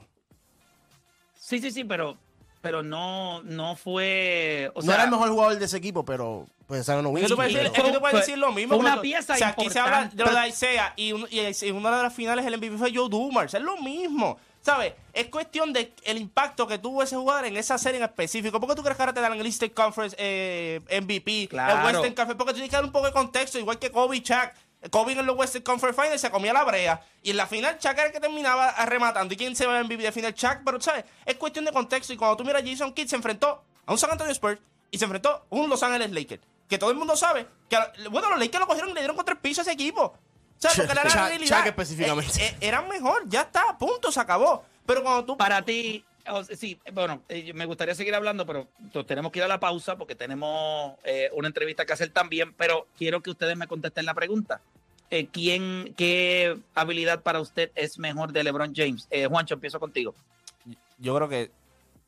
sí, 1.40 1.60
sí, 1.60 1.72
sí, 1.72 1.84
pero 1.84 2.18
pero 2.62 2.84
no 2.84 3.42
no 3.44 3.76
fue, 3.76 4.72
o 4.74 4.80
no 4.80 4.86
sea, 4.86 4.96
era 4.96 5.04
el 5.06 5.12
mejor 5.12 5.30
jugador 5.30 5.58
de 5.58 5.66
ese 5.66 5.78
equipo, 5.78 6.04
pero 6.06 6.48
pues 6.68 6.88
era 6.90 7.02
no 7.02 7.16
Es 7.18 7.24
que 7.24 7.30
tú 7.30 7.36
puedes 7.36 7.54
decir, 7.54 7.72
y- 7.72 7.78
es 7.78 7.84
que 7.84 7.92
tú 7.94 8.00
puedes 8.00 8.12
fue- 8.12 8.20
decir 8.22 8.38
lo 8.38 8.52
mismo. 8.52 8.76
fue 8.76 8.80
una 8.86 9.02
pieza 9.02 9.34
O 9.34 9.38
sea, 9.38 9.50
aquí 9.50 9.70
se 9.70 9.80
habla 9.80 9.98
de 10.00 10.06
lo 10.06 10.12
importante. 10.12 10.42
de 10.42 10.48
Isaiah 10.50 10.94
y, 10.98 11.12
un- 11.13 11.28
y 11.30 11.40
en 11.40 11.76
una 11.76 11.96
de 11.98 12.04
las 12.04 12.13
finales 12.13 12.46
el 12.46 12.54
MVP 12.56 12.78
fue 12.78 12.94
Joe 12.94 13.10
Dumars. 13.10 13.54
Es 13.54 13.62
lo 13.62 13.78
mismo. 13.78 14.38
¿Sabes? 14.68 14.96
Es 15.14 15.28
cuestión 15.28 15.72
de 15.72 15.94
el 16.04 16.18
impacto 16.18 16.68
que 16.68 16.78
tuvo 16.78 17.02
ese 17.02 17.16
jugador 17.16 17.46
en 17.46 17.56
esa 17.56 17.78
serie 17.78 18.00
en 18.00 18.04
específico. 18.04 18.60
¿Por 18.60 18.68
qué 18.68 18.76
tú 18.76 18.84
crees 18.84 18.98
que 18.98 19.04
ahora 19.04 19.14
te 19.14 19.22
dan 19.22 19.32
el 19.32 19.46
Eastern 19.46 19.72
Conference 19.72 20.14
eh, 20.20 20.82
MVP? 21.02 21.48
Claro. 21.48 21.80
El 21.80 21.86
Western 21.86 22.14
Conference. 22.14 22.36
Porque 22.36 22.52
tú 22.52 22.56
tienes 22.56 22.70
que 22.70 22.76
dar 22.76 22.84
un 22.84 22.92
poco 22.92 23.06
de 23.06 23.14
contexto, 23.14 23.58
igual 23.58 23.80
que 23.80 23.90
Kobe 23.92 24.18
y 24.18 24.20
Shaq. 24.20 24.54
Kobe 24.92 25.14
en 25.14 25.26
los 25.26 25.38
Western 25.38 25.64
Conference 25.64 26.02
Finals 26.02 26.20
se 26.20 26.30
comía 26.32 26.52
la 26.52 26.66
brea. 26.66 27.02
Y 27.24 27.30
en 27.32 27.38
la 27.38 27.48
final, 27.48 27.78
Shaq 27.80 27.98
era 27.98 28.08
el 28.08 28.12
que 28.12 28.20
terminaba 28.20 28.74
rematando. 28.86 29.34
¿Y 29.34 29.38
quién 29.38 29.56
se 29.56 29.66
va 29.66 29.80
a 29.80 29.84
MVP 29.86 30.04
de 30.04 30.12
final? 30.12 30.34
Shaq. 30.34 30.64
Pero, 30.66 30.82
¿sabes? 30.82 31.06
Es 31.26 31.36
cuestión 31.38 31.64
de 31.64 31.72
contexto. 31.72 32.12
Y 32.12 32.18
cuando 32.18 32.36
tú 32.36 32.44
miras, 32.44 32.62
Jason 32.66 32.92
Kidd 32.92 33.08
se 33.08 33.16
enfrentó 33.16 33.64
a 33.86 33.92
un 33.94 33.98
San 33.98 34.12
Antonio 34.12 34.34
Spurs 34.34 34.60
y 34.92 34.98
se 34.98 35.06
enfrentó 35.06 35.30
a 35.30 35.44
un 35.52 35.70
Los 35.70 35.82
Angeles 35.82 36.12
Lakers. 36.12 36.44
Que 36.68 36.78
todo 36.78 36.92
el 36.92 36.98
mundo 36.98 37.16
sabe 37.16 37.48
que, 37.70 37.78
a- 37.78 37.94
bueno, 38.12 38.30
los 38.32 38.40
Lakers 38.40 38.60
lo 38.60 38.68
cogieron 38.68 38.90
y 38.92 38.94
le 38.96 39.00
dieron 39.00 39.16
contra 39.16 39.32
el 39.34 39.40
piso 39.40 39.62
a 39.62 39.64
ese 39.64 39.72
equipo. 39.72 40.14
¿Sabes? 40.58 40.78
Porque 40.78 40.91
era 40.91 41.04
la 41.04 41.10
Shaq- 41.10 41.28
realidad. 41.30 41.58
Shaq 41.58 41.67
específicamente. 41.67 42.32
Eh, 42.43 42.48
eh, 42.48 42.58
eran 42.62 42.88
mejor, 42.88 43.24
ya 43.28 43.41
está, 43.41 43.78
punto, 43.78 44.12
se 44.12 44.20
acabó. 44.20 44.63
Pero 44.86 45.04
cuando 45.04 45.26
tú. 45.26 45.38
para 45.38 45.62
ti, 45.63 46.04
o 46.30 46.43
sea, 46.43 46.56
sí, 46.56 46.80
bueno, 46.93 47.22
eh, 47.30 47.54
me 47.54 47.65
gustaría 47.65 47.93
seguir 47.96 48.15
hablando, 48.15 48.46
pero 48.46 48.67
tenemos 49.06 49.32
que 49.32 49.39
ir 49.39 49.43
a 49.43 49.48
la 49.48 49.60
pausa 49.60 49.98
porque 49.98 50.15
tenemos 50.15 50.93
eh, 51.04 51.30
una 51.34 51.48
entrevista 51.48 51.86
que 51.86 51.93
hacer 51.93 52.10
también, 52.10 52.54
pero 52.54 52.88
quiero 52.98 53.22
que 53.22 53.30
ustedes 53.32 53.56
me 53.58 53.67
contesten 53.67 54.06
la 54.06 54.13
pregunta. 54.13 54.62
Eh, 55.10 55.28
¿quién, 55.32 55.93
¿Qué 55.96 56.58
habilidad 56.76 57.22
para 57.22 57.39
usted 57.39 57.72
es 57.76 57.98
mejor 58.00 58.34
de 58.34 58.43
LeBron 58.43 58.74
James? 58.76 59.08
Eh, 59.10 59.26
Juancho, 59.28 59.54
empiezo 59.54 59.80
contigo. 59.80 60.13
yo 60.98 61.15
creo 61.15 61.30
que 61.30 61.52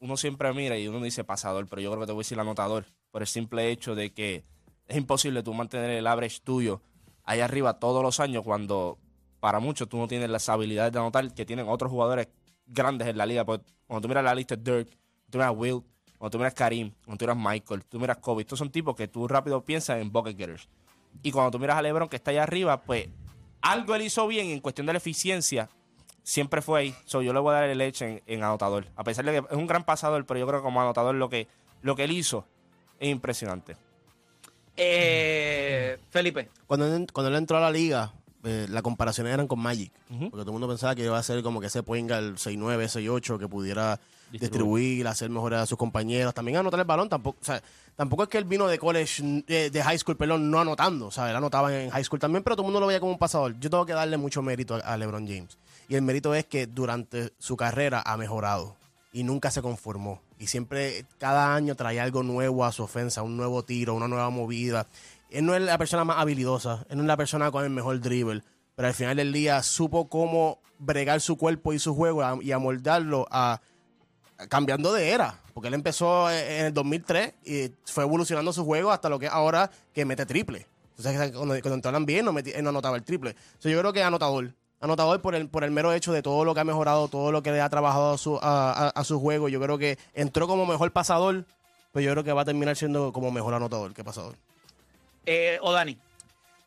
uno 0.01 0.17
siempre 0.17 0.51
mira 0.53 0.77
y 0.77 0.87
uno 0.87 1.01
dice 1.01 1.23
pasador, 1.23 1.67
pero 1.67 1.81
yo 1.81 1.89
creo 1.91 2.01
que 2.01 2.07
te 2.07 2.11
voy 2.13 2.21
a 2.21 2.23
decir 2.25 2.39
anotador, 2.39 2.85
por 3.11 3.21
el 3.21 3.27
simple 3.27 3.69
hecho 3.69 3.95
de 3.95 4.11
que 4.11 4.43
es 4.87 4.97
imposible 4.97 5.43
tú 5.43 5.53
mantener 5.53 5.91
el 5.91 6.07
average 6.07 6.39
tuyo 6.43 6.81
ahí 7.29 7.41
arriba 7.41 7.73
todos 7.75 8.01
los 8.01 8.19
años 8.19 8.43
cuando 8.43 8.97
para 9.39 9.59
muchos 9.59 9.87
tú 9.87 9.97
no 9.97 10.07
tienes 10.07 10.31
las 10.31 10.49
habilidades 10.49 10.91
de 10.91 10.97
anotar 10.97 11.31
que 11.31 11.45
tienen 11.45 11.69
otros 11.69 11.91
jugadores 11.91 12.27
grandes 12.65 13.07
en 13.07 13.17
la 13.17 13.27
liga. 13.27 13.45
Porque 13.45 13.71
cuando 13.85 14.01
tú 14.01 14.07
miras 14.07 14.23
la 14.23 14.33
lista 14.33 14.55
de 14.55 14.77
Dirk, 14.77 14.89
tú 15.29 15.37
miras 15.37 15.53
Will, 15.55 15.83
cuando 16.17 16.31
tú 16.31 16.37
miras 16.39 16.55
Karim, 16.55 16.91
cuando 17.05 17.17
tú 17.19 17.25
miras 17.25 17.37
Michael, 17.37 17.85
tú 17.85 17.99
miras 17.99 18.17
Kobe, 18.17 18.41
estos 18.41 18.57
son 18.57 18.71
tipos 18.71 18.95
que 18.95 19.07
tú 19.07 19.27
rápido 19.27 19.63
piensas 19.63 20.01
en 20.01 20.11
bucket 20.11 20.35
getters. 20.35 20.67
Y 21.21 21.31
cuando 21.31 21.51
tú 21.51 21.59
miras 21.59 21.77
a 21.77 21.83
LeBron 21.83 22.09
que 22.09 22.15
está 22.15 22.31
allá 22.31 22.43
arriba, 22.43 22.81
pues 22.81 23.07
algo 23.61 23.93
él 23.93 24.01
hizo 24.01 24.25
bien 24.25 24.47
en 24.47 24.59
cuestión 24.59 24.87
de 24.87 24.93
la 24.93 24.97
eficiencia 24.97 25.69
siempre 26.23 26.63
fue 26.63 26.79
ahí. 26.79 26.95
So, 27.05 27.21
yo 27.21 27.31
le 27.31 27.39
voy 27.39 27.51
a 27.51 27.59
dar 27.59 27.69
el 27.69 27.77
leche 27.77 28.07
en, 28.07 28.23
en 28.25 28.43
anotador. 28.43 28.87
A 28.95 29.03
pesar 29.03 29.23
de 29.23 29.33
que 29.33 29.37
es 29.37 29.55
un 29.55 29.67
gran 29.67 29.83
pasador, 29.83 30.25
pero 30.25 30.39
yo 30.39 30.47
creo 30.47 30.61
que 30.61 30.63
como 30.63 30.81
anotador 30.81 31.13
lo 31.13 31.29
que, 31.29 31.47
lo 31.83 31.95
que 31.95 32.05
él 32.05 32.11
hizo 32.11 32.47
es 32.99 33.09
impresionante. 33.09 33.77
Eh, 34.81 35.97
Felipe. 36.09 36.49
Cuando 36.65 36.85
él, 36.95 37.07
cuando 37.11 37.29
él 37.29 37.35
entró 37.35 37.57
a 37.57 37.61
la 37.61 37.69
liga, 37.71 38.13
eh, 38.43 38.65
las 38.69 38.81
comparaciones 38.81 39.33
eran 39.33 39.47
con 39.47 39.59
Magic. 39.59 39.91
Porque 40.07 40.29
todo 40.31 40.41
el 40.43 40.51
mundo 40.53 40.67
pensaba 40.69 40.95
que 40.95 41.03
iba 41.03 41.17
a 41.17 41.23
ser 41.23 41.43
como 41.43 41.59
que 41.59 41.67
ese 41.67 41.83
point 41.83 42.07
guard 42.09 42.35
6'9, 42.35 42.87
6'8, 42.87 43.37
que 43.37 43.47
pudiera 43.47 43.99
Distribuir. 44.31 44.39
distribuir, 44.41 45.07
hacer 45.07 45.29
mejor 45.29 45.53
a 45.55 45.65
sus 45.65 45.77
compañeros. 45.77 46.33
También 46.33 46.57
anotar 46.57 46.79
el 46.79 46.85
balón. 46.85 47.09
Tampoco, 47.09 47.37
o 47.41 47.43
sea, 47.45 47.61
tampoco 47.95 48.23
es 48.23 48.29
que 48.29 48.37
él 48.37 48.45
vino 48.45 48.67
de 48.67 48.79
college, 48.79 49.43
eh, 49.47 49.69
de 49.71 49.83
high 49.83 49.97
school, 49.99 50.15
perdón, 50.15 50.49
no 50.49 50.59
anotando. 50.59 51.07
O 51.07 51.11
sea, 51.11 51.29
él 51.29 51.35
anotaba 51.35 51.75
en 51.77 51.89
high 51.89 52.03
school 52.03 52.19
también, 52.19 52.43
pero 52.43 52.55
todo 52.55 52.63
el 52.63 52.67
mundo 52.67 52.79
lo 52.79 52.87
veía 52.87 52.99
como 53.01 53.11
un 53.11 53.17
pasador. 53.19 53.59
Yo 53.59 53.69
tengo 53.69 53.85
que 53.85 53.93
darle 53.93 54.15
mucho 54.17 54.41
mérito 54.41 54.75
a, 54.75 54.79
a 54.79 54.97
LeBron 54.97 55.27
James. 55.27 55.57
Y 55.89 55.95
el 55.95 56.03
mérito 56.03 56.33
es 56.33 56.45
que 56.45 56.67
durante 56.67 57.33
su 57.39 57.57
carrera 57.57 58.01
ha 58.05 58.15
mejorado 58.15 58.75
y 59.11 59.23
nunca 59.23 59.51
se 59.51 59.61
conformó. 59.61 60.21
Y 60.39 60.47
siempre, 60.47 61.05
cada 61.17 61.53
año 61.53 61.75
traía 61.75 62.03
algo 62.03 62.23
nuevo 62.23 62.63
a 62.63 62.71
su 62.71 62.83
ofensa, 62.83 63.21
un 63.21 63.35
nuevo 63.35 63.63
tiro, 63.63 63.93
una 63.93 64.07
nueva 64.07 64.29
movida. 64.29 64.87
Él 65.29 65.45
no 65.45 65.53
es 65.53 65.61
la 65.61 65.77
persona 65.77 66.05
más 66.05 66.17
habilidosa, 66.17 66.85
él 66.89 66.97
no 66.97 67.03
es 67.03 67.07
la 67.07 67.17
persona 67.17 67.51
con 67.51 67.65
el 67.65 67.69
mejor 67.69 67.99
dribble, 67.99 68.41
pero 68.75 68.87
al 68.87 68.93
final 68.93 69.17
del 69.17 69.33
día 69.33 69.61
supo 69.61 70.07
cómo 70.07 70.61
bregar 70.79 71.19
su 71.19 71.37
cuerpo 71.37 71.73
y 71.73 71.79
su 71.79 71.93
juego 71.93 72.41
y 72.41 72.53
amoldarlo 72.53 73.27
a, 73.29 73.61
cambiando 74.47 74.93
de 74.93 75.09
era. 75.09 75.37
Porque 75.53 75.67
él 75.67 75.73
empezó 75.73 76.31
en 76.31 76.67
el 76.67 76.73
2003 76.73 77.33
y 77.43 77.71
fue 77.85 78.05
evolucionando 78.05 78.53
su 78.53 78.63
juego 78.63 78.91
hasta 78.91 79.09
lo 79.09 79.19
que 79.19 79.25
es 79.25 79.31
ahora 79.31 79.69
que 79.93 80.05
mete 80.05 80.25
triple. 80.25 80.65
Entonces, 80.97 81.31
cuando, 81.31 81.59
cuando 81.61 81.75
entraban 81.75 82.05
bien, 82.05 82.23
no, 82.23 82.31
no 82.31 82.69
anotaba 82.69 82.95
el 82.95 83.03
triple. 83.03 83.35
So, 83.57 83.67
yo 83.67 83.79
creo 83.79 83.91
que 83.91 83.99
es 83.99 84.05
anotador. 84.05 84.53
Anotador 84.81 85.21
por 85.21 85.35
el, 85.35 85.49
por 85.49 85.63
el 85.63 85.71
mero 85.71 85.91
hecho 85.93 86.13
de 86.13 86.21
todo 86.21 86.45
lo 86.45 86.53
que 86.53 86.61
ha 86.61 86.63
mejorado, 86.63 87.07
todo 87.09 87.31
lo 87.31 87.43
que 87.43 87.51
le 87.51 87.59
ha 87.61 87.69
trabajado 87.69 88.11
a 88.13 88.17
su, 88.17 88.37
a, 88.37 88.71
a- 88.71 88.89
a 88.89 89.03
su 89.03 89.19
juego. 89.19 89.49
Yo 89.49 89.59
creo 89.59 89.77
que 89.77 89.97
entró 90.13 90.47
como 90.47 90.65
mejor 90.65 90.91
pasador, 90.93 91.45
pero 91.91 92.05
yo 92.05 92.11
creo 92.13 92.23
que 92.23 92.31
va 92.33 92.43
a 92.43 92.45
terminar 92.45 92.75
siendo 92.77 93.11
como 93.11 93.29
mejor 93.31 93.53
anotador 93.53 93.93
que 93.93 94.03
pasador. 94.03 94.35
Eh, 95.25 95.59
o 95.61 95.71
Dani. 95.73 95.97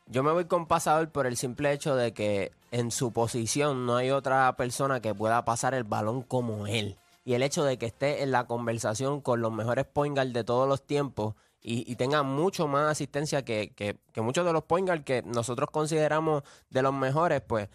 Yo 0.07 0.23
me 0.23 0.33
voy 0.33 0.45
con 0.45 0.67
pasador 0.67 1.09
por 1.11 1.27
el 1.27 1.37
simple 1.37 1.73
hecho 1.73 1.97
de 1.97 2.13
que 2.13 2.53
en 2.71 2.91
su 2.91 3.13
posición 3.13 3.87
no 3.87 3.97
hay 3.97 4.11
otra 4.11 4.55
persona 4.57 5.01
que 5.01 5.15
pueda 5.15 5.45
pasar 5.45 5.73
el 5.75 5.85
balón 5.85 6.23
como 6.23 6.67
él. 6.67 6.97
Y 7.25 7.35
el 7.35 7.43
hecho 7.43 7.65
de 7.65 7.79
que 7.79 7.87
esté 7.87 8.23
en 8.23 8.33
la 8.33 8.45
conversación 8.45 9.21
con 9.21 9.41
los 9.41 9.53
mejores 9.53 9.87
point 9.87 10.15
guard 10.17 10.33
de 10.33 10.45
todos 10.45 10.69
los 10.69 10.83
tiempos 10.83 11.35
y, 11.63 11.91
y 11.91 11.95
tenga 11.95 12.25
mucho 12.25 12.67
más 12.67 12.91
asistencia 12.91 13.45
que, 13.45 13.73
que- 13.77 13.97
que 14.13 14.21
muchos 14.21 14.45
de 14.45 14.53
los 14.53 14.65
point 14.65 14.87
guard 14.89 15.05
que 15.05 15.23
nosotros 15.23 15.71
consideramos 15.71 16.43
de 16.69 16.83
los 16.83 16.93
mejores, 16.93 17.41
pues 17.41 17.69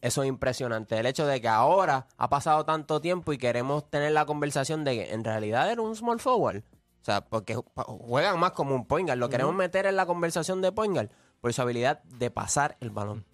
eso 0.00 0.22
es 0.22 0.28
impresionante. 0.28 0.98
El 0.98 1.06
hecho 1.06 1.26
de 1.26 1.40
que 1.40 1.48
ahora 1.48 2.06
ha 2.16 2.28
pasado 2.28 2.64
tanto 2.64 3.00
tiempo 3.00 3.32
y 3.32 3.38
queremos 3.38 3.88
tener 3.90 4.12
la 4.12 4.26
conversación 4.26 4.84
de 4.84 4.96
que 4.96 5.12
en 5.12 5.24
realidad 5.24 5.70
era 5.70 5.82
un 5.82 5.94
small 5.94 6.20
forward. 6.20 6.62
O 7.00 7.04
sea, 7.04 7.22
porque 7.22 7.54
juegan 7.74 8.38
más 8.38 8.52
como 8.52 8.74
un 8.74 8.86
point 8.86 9.08
guard. 9.08 9.18
Lo 9.18 9.28
queremos 9.28 9.54
meter 9.54 9.86
en 9.86 9.96
la 9.96 10.06
conversación 10.06 10.60
de 10.60 10.72
point 10.72 10.94
guard 10.94 11.10
por 11.40 11.52
su 11.52 11.62
habilidad 11.62 12.02
de 12.02 12.30
pasar 12.30 12.76
el 12.80 12.90
balón. 12.90 13.24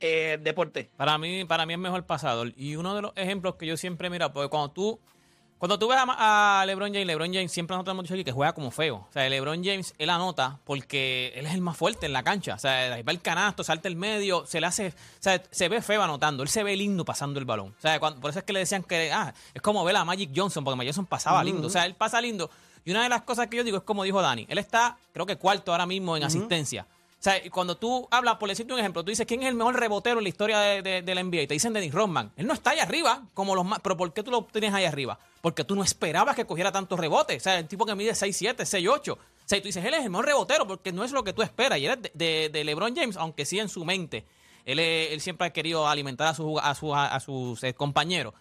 Eh, 0.00 0.38
deporte. 0.42 0.90
Para 0.96 1.16
mí, 1.18 1.44
para 1.44 1.64
mí 1.64 1.74
es 1.74 1.78
mejor 1.78 2.04
pasador. 2.06 2.52
Y 2.56 2.74
uno 2.76 2.94
de 2.94 3.02
los 3.02 3.12
ejemplos 3.14 3.54
que 3.54 3.66
yo 3.66 3.76
siempre 3.76 4.10
miro, 4.10 4.32
porque 4.32 4.48
cuando 4.48 4.72
tú, 4.72 5.00
cuando 5.62 5.78
tú 5.78 5.86
ves 5.86 5.96
a, 5.96 6.64
LeBron 6.66 6.92
James, 6.92 7.06
LeBron 7.06 7.32
James 7.32 7.52
siempre 7.52 7.76
nosotros 7.76 7.94
hemos 7.94 8.02
dicho 8.02 8.14
aquí 8.14 8.24
que 8.24 8.32
juega 8.32 8.52
como 8.52 8.72
feo. 8.72 9.06
O 9.08 9.12
sea, 9.12 9.28
LeBron 9.28 9.62
James, 9.62 9.94
él 9.96 10.10
anota 10.10 10.58
porque 10.64 11.32
él 11.36 11.46
es 11.46 11.54
el 11.54 11.60
más 11.60 11.76
fuerte 11.76 12.04
en 12.06 12.12
la 12.12 12.24
cancha. 12.24 12.56
O 12.56 12.58
sea, 12.58 12.94
ahí 12.94 13.04
va 13.04 13.12
el 13.12 13.20
canasto, 13.20 13.62
salta 13.62 13.86
el 13.86 13.94
medio, 13.94 14.44
se 14.44 14.60
le 14.60 14.66
hace, 14.66 14.88
o 14.88 14.92
sea, 15.20 15.40
se 15.52 15.68
ve 15.68 15.80
feo 15.80 16.02
anotando. 16.02 16.42
Él 16.42 16.48
se 16.48 16.64
ve 16.64 16.74
lindo 16.74 17.04
pasando 17.04 17.38
el 17.38 17.46
balón. 17.46 17.76
O 17.78 17.80
sea, 17.80 18.00
cuando- 18.00 18.18
por 18.20 18.30
eso 18.30 18.40
es 18.40 18.44
que 18.44 18.52
le 18.52 18.58
decían 18.58 18.82
que, 18.82 19.12
ah, 19.12 19.32
es 19.54 19.62
como 19.62 19.84
ver 19.84 19.94
a 19.94 20.04
Magic 20.04 20.32
Johnson, 20.34 20.64
porque 20.64 20.76
Magic 20.76 20.94
Johnson 20.94 21.06
pasaba 21.06 21.44
lindo. 21.44 21.68
O 21.68 21.70
sea, 21.70 21.86
él 21.86 21.94
pasa 21.94 22.20
lindo. 22.20 22.50
Y 22.84 22.90
una 22.90 23.04
de 23.04 23.08
las 23.08 23.22
cosas 23.22 23.46
que 23.46 23.58
yo 23.58 23.62
digo 23.62 23.76
es 23.76 23.84
como 23.84 24.02
dijo 24.02 24.20
Dani, 24.20 24.46
él 24.48 24.58
está, 24.58 24.98
creo 25.12 25.26
que 25.26 25.36
cuarto 25.36 25.70
ahora 25.70 25.86
mismo 25.86 26.16
en 26.16 26.24
asistencia. 26.24 26.88
Sea, 27.22 27.44
y 27.44 27.50
cuando 27.50 27.76
tú 27.76 28.08
hablas, 28.10 28.36
por 28.36 28.48
decirte 28.48 28.72
un 28.72 28.80
ejemplo, 28.80 29.04
tú 29.04 29.10
dices 29.10 29.26
quién 29.26 29.42
es 29.42 29.48
el 29.48 29.54
mejor 29.54 29.78
rebotero 29.78 30.18
en 30.18 30.24
la 30.24 30.28
historia 30.28 30.58
de, 30.58 31.02
de- 31.02 31.14
la 31.14 31.22
NBA 31.22 31.42
y 31.42 31.46
te 31.46 31.54
dicen 31.54 31.72
Dennis 31.72 31.92
Rodman. 31.92 32.32
Él 32.36 32.46
no 32.46 32.52
está 32.54 32.70
ahí 32.70 32.80
arriba, 32.80 33.22
como 33.34 33.54
los 33.54 33.64
más. 33.64 33.78
Pero 33.80 33.96
¿por 33.96 34.12
qué 34.12 34.22
tú 34.22 34.30
lo 34.30 34.44
tienes 34.44 34.74
ahí 34.74 34.84
arriba? 34.84 35.18
Porque 35.40 35.62
tú 35.64 35.74
no 35.76 35.84
esperabas 35.84 36.34
que 36.34 36.44
cogiera 36.46 36.72
tantos 36.72 36.98
rebotes. 36.98 37.36
O 37.36 37.40
sea, 37.44 37.58
el 37.58 37.68
tipo 37.68 37.86
que 37.86 37.94
mide 37.94 38.12
6'7, 38.12 38.56
6'8. 38.56 39.12
O 39.12 39.18
sea, 39.44 39.60
tú 39.60 39.66
dices, 39.66 39.84
él 39.84 39.94
es 39.94 40.02
el 40.04 40.10
mejor 40.10 40.26
rebotero 40.26 40.66
porque 40.66 40.90
no 40.92 41.04
es 41.04 41.12
lo 41.12 41.22
que 41.22 41.32
tú 41.32 41.42
esperas. 41.42 41.78
Y 41.78 41.86
él 41.86 42.00
es 42.02 42.10
de, 42.14 42.48
de- 42.52 42.64
LeBron 42.64 42.94
James, 42.96 43.16
aunque 43.16 43.44
sí 43.44 43.58
en 43.60 43.68
su 43.68 43.84
mente. 43.84 44.24
Él, 44.64 44.78
él 44.80 45.20
siempre 45.20 45.46
ha 45.46 45.50
querido 45.52 45.86
alimentar 45.86 46.26
a, 46.28 46.34
sus- 46.34 46.60
a 46.60 47.20
sus 47.20 47.62
eh, 47.62 47.74
compañeros. 47.74 48.34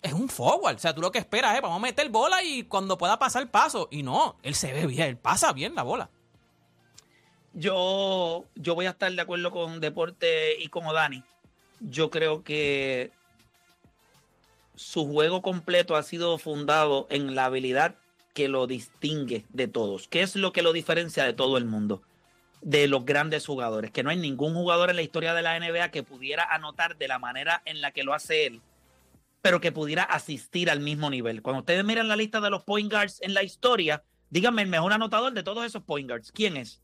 Es 0.00 0.12
un 0.14 0.28
forward. 0.28 0.76
O 0.76 0.78
sea, 0.78 0.94
tú 0.94 1.00
lo 1.00 1.12
que 1.12 1.18
esperas 1.18 1.54
es, 1.54 1.60
vamos 1.62 1.76
a 1.76 1.80
meter 1.80 2.08
bola 2.08 2.42
y 2.42 2.64
cuando 2.64 2.96
pueda 2.98 3.18
pasar 3.18 3.50
paso. 3.50 3.88
Y 3.90 4.02
no, 4.02 4.36
él 4.42 4.54
se 4.54 4.72
ve 4.72 4.86
bien, 4.86 5.08
él 5.08 5.16
pasa 5.18 5.52
bien 5.52 5.74
la 5.74 5.82
bola. 5.82 6.08
Yo, 7.54 8.46
yo 8.54 8.74
voy 8.74 8.86
a 8.86 8.90
estar 8.90 9.12
de 9.12 9.20
acuerdo 9.20 9.50
con 9.50 9.80
Deporte 9.80 10.56
y 10.58 10.68
con 10.68 10.86
Odani. 10.86 11.22
Yo 11.80 12.10
creo 12.10 12.42
que 12.42 13.10
su 14.74 15.06
juego 15.06 15.42
completo 15.42 15.96
ha 15.96 16.02
sido 16.02 16.38
fundado 16.38 17.06
en 17.10 17.34
la 17.34 17.46
habilidad 17.46 17.96
que 18.32 18.48
lo 18.48 18.66
distingue 18.66 19.44
de 19.50 19.68
todos. 19.68 20.08
¿Qué 20.08 20.22
es 20.22 20.36
lo 20.36 20.52
que 20.52 20.62
lo 20.62 20.72
diferencia 20.72 21.24
de 21.24 21.34
todo 21.34 21.58
el 21.58 21.66
mundo? 21.66 22.02
De 22.62 22.88
los 22.88 23.04
grandes 23.04 23.46
jugadores. 23.46 23.90
Que 23.90 24.02
no 24.02 24.10
hay 24.10 24.16
ningún 24.16 24.54
jugador 24.54 24.88
en 24.88 24.96
la 24.96 25.02
historia 25.02 25.34
de 25.34 25.42
la 25.42 25.58
NBA 25.58 25.90
que 25.90 26.02
pudiera 26.02 26.44
anotar 26.44 26.96
de 26.96 27.08
la 27.08 27.18
manera 27.18 27.60
en 27.66 27.80
la 27.80 27.90
que 27.90 28.04
lo 28.04 28.14
hace 28.14 28.46
él, 28.46 28.62
pero 29.42 29.60
que 29.60 29.72
pudiera 29.72 30.04
asistir 30.04 30.70
al 30.70 30.80
mismo 30.80 31.10
nivel. 31.10 31.42
Cuando 31.42 31.60
ustedes 31.60 31.84
miran 31.84 32.08
la 32.08 32.16
lista 32.16 32.40
de 32.40 32.50
los 32.50 32.62
point 32.62 32.90
guards 32.90 33.20
en 33.20 33.34
la 33.34 33.42
historia, 33.42 34.02
díganme 34.30 34.62
el 34.62 34.68
mejor 34.68 34.92
anotador 34.92 35.32
de 35.32 35.42
todos 35.42 35.66
esos 35.66 35.82
point 35.82 36.08
guards. 36.08 36.32
¿Quién 36.32 36.56
es? 36.56 36.80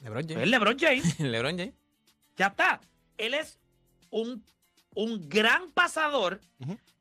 LeBron 0.00 0.24
Es 0.24 0.34
James. 0.34 0.48
LeBron 0.48 0.78
James. 0.78 1.20
LeBron 1.20 1.58
James. 1.58 1.74
Ya 2.36 2.46
está. 2.48 2.80
Él 3.18 3.34
es 3.34 3.58
un, 4.10 4.42
un 4.94 5.28
gran 5.28 5.70
pasador 5.72 6.40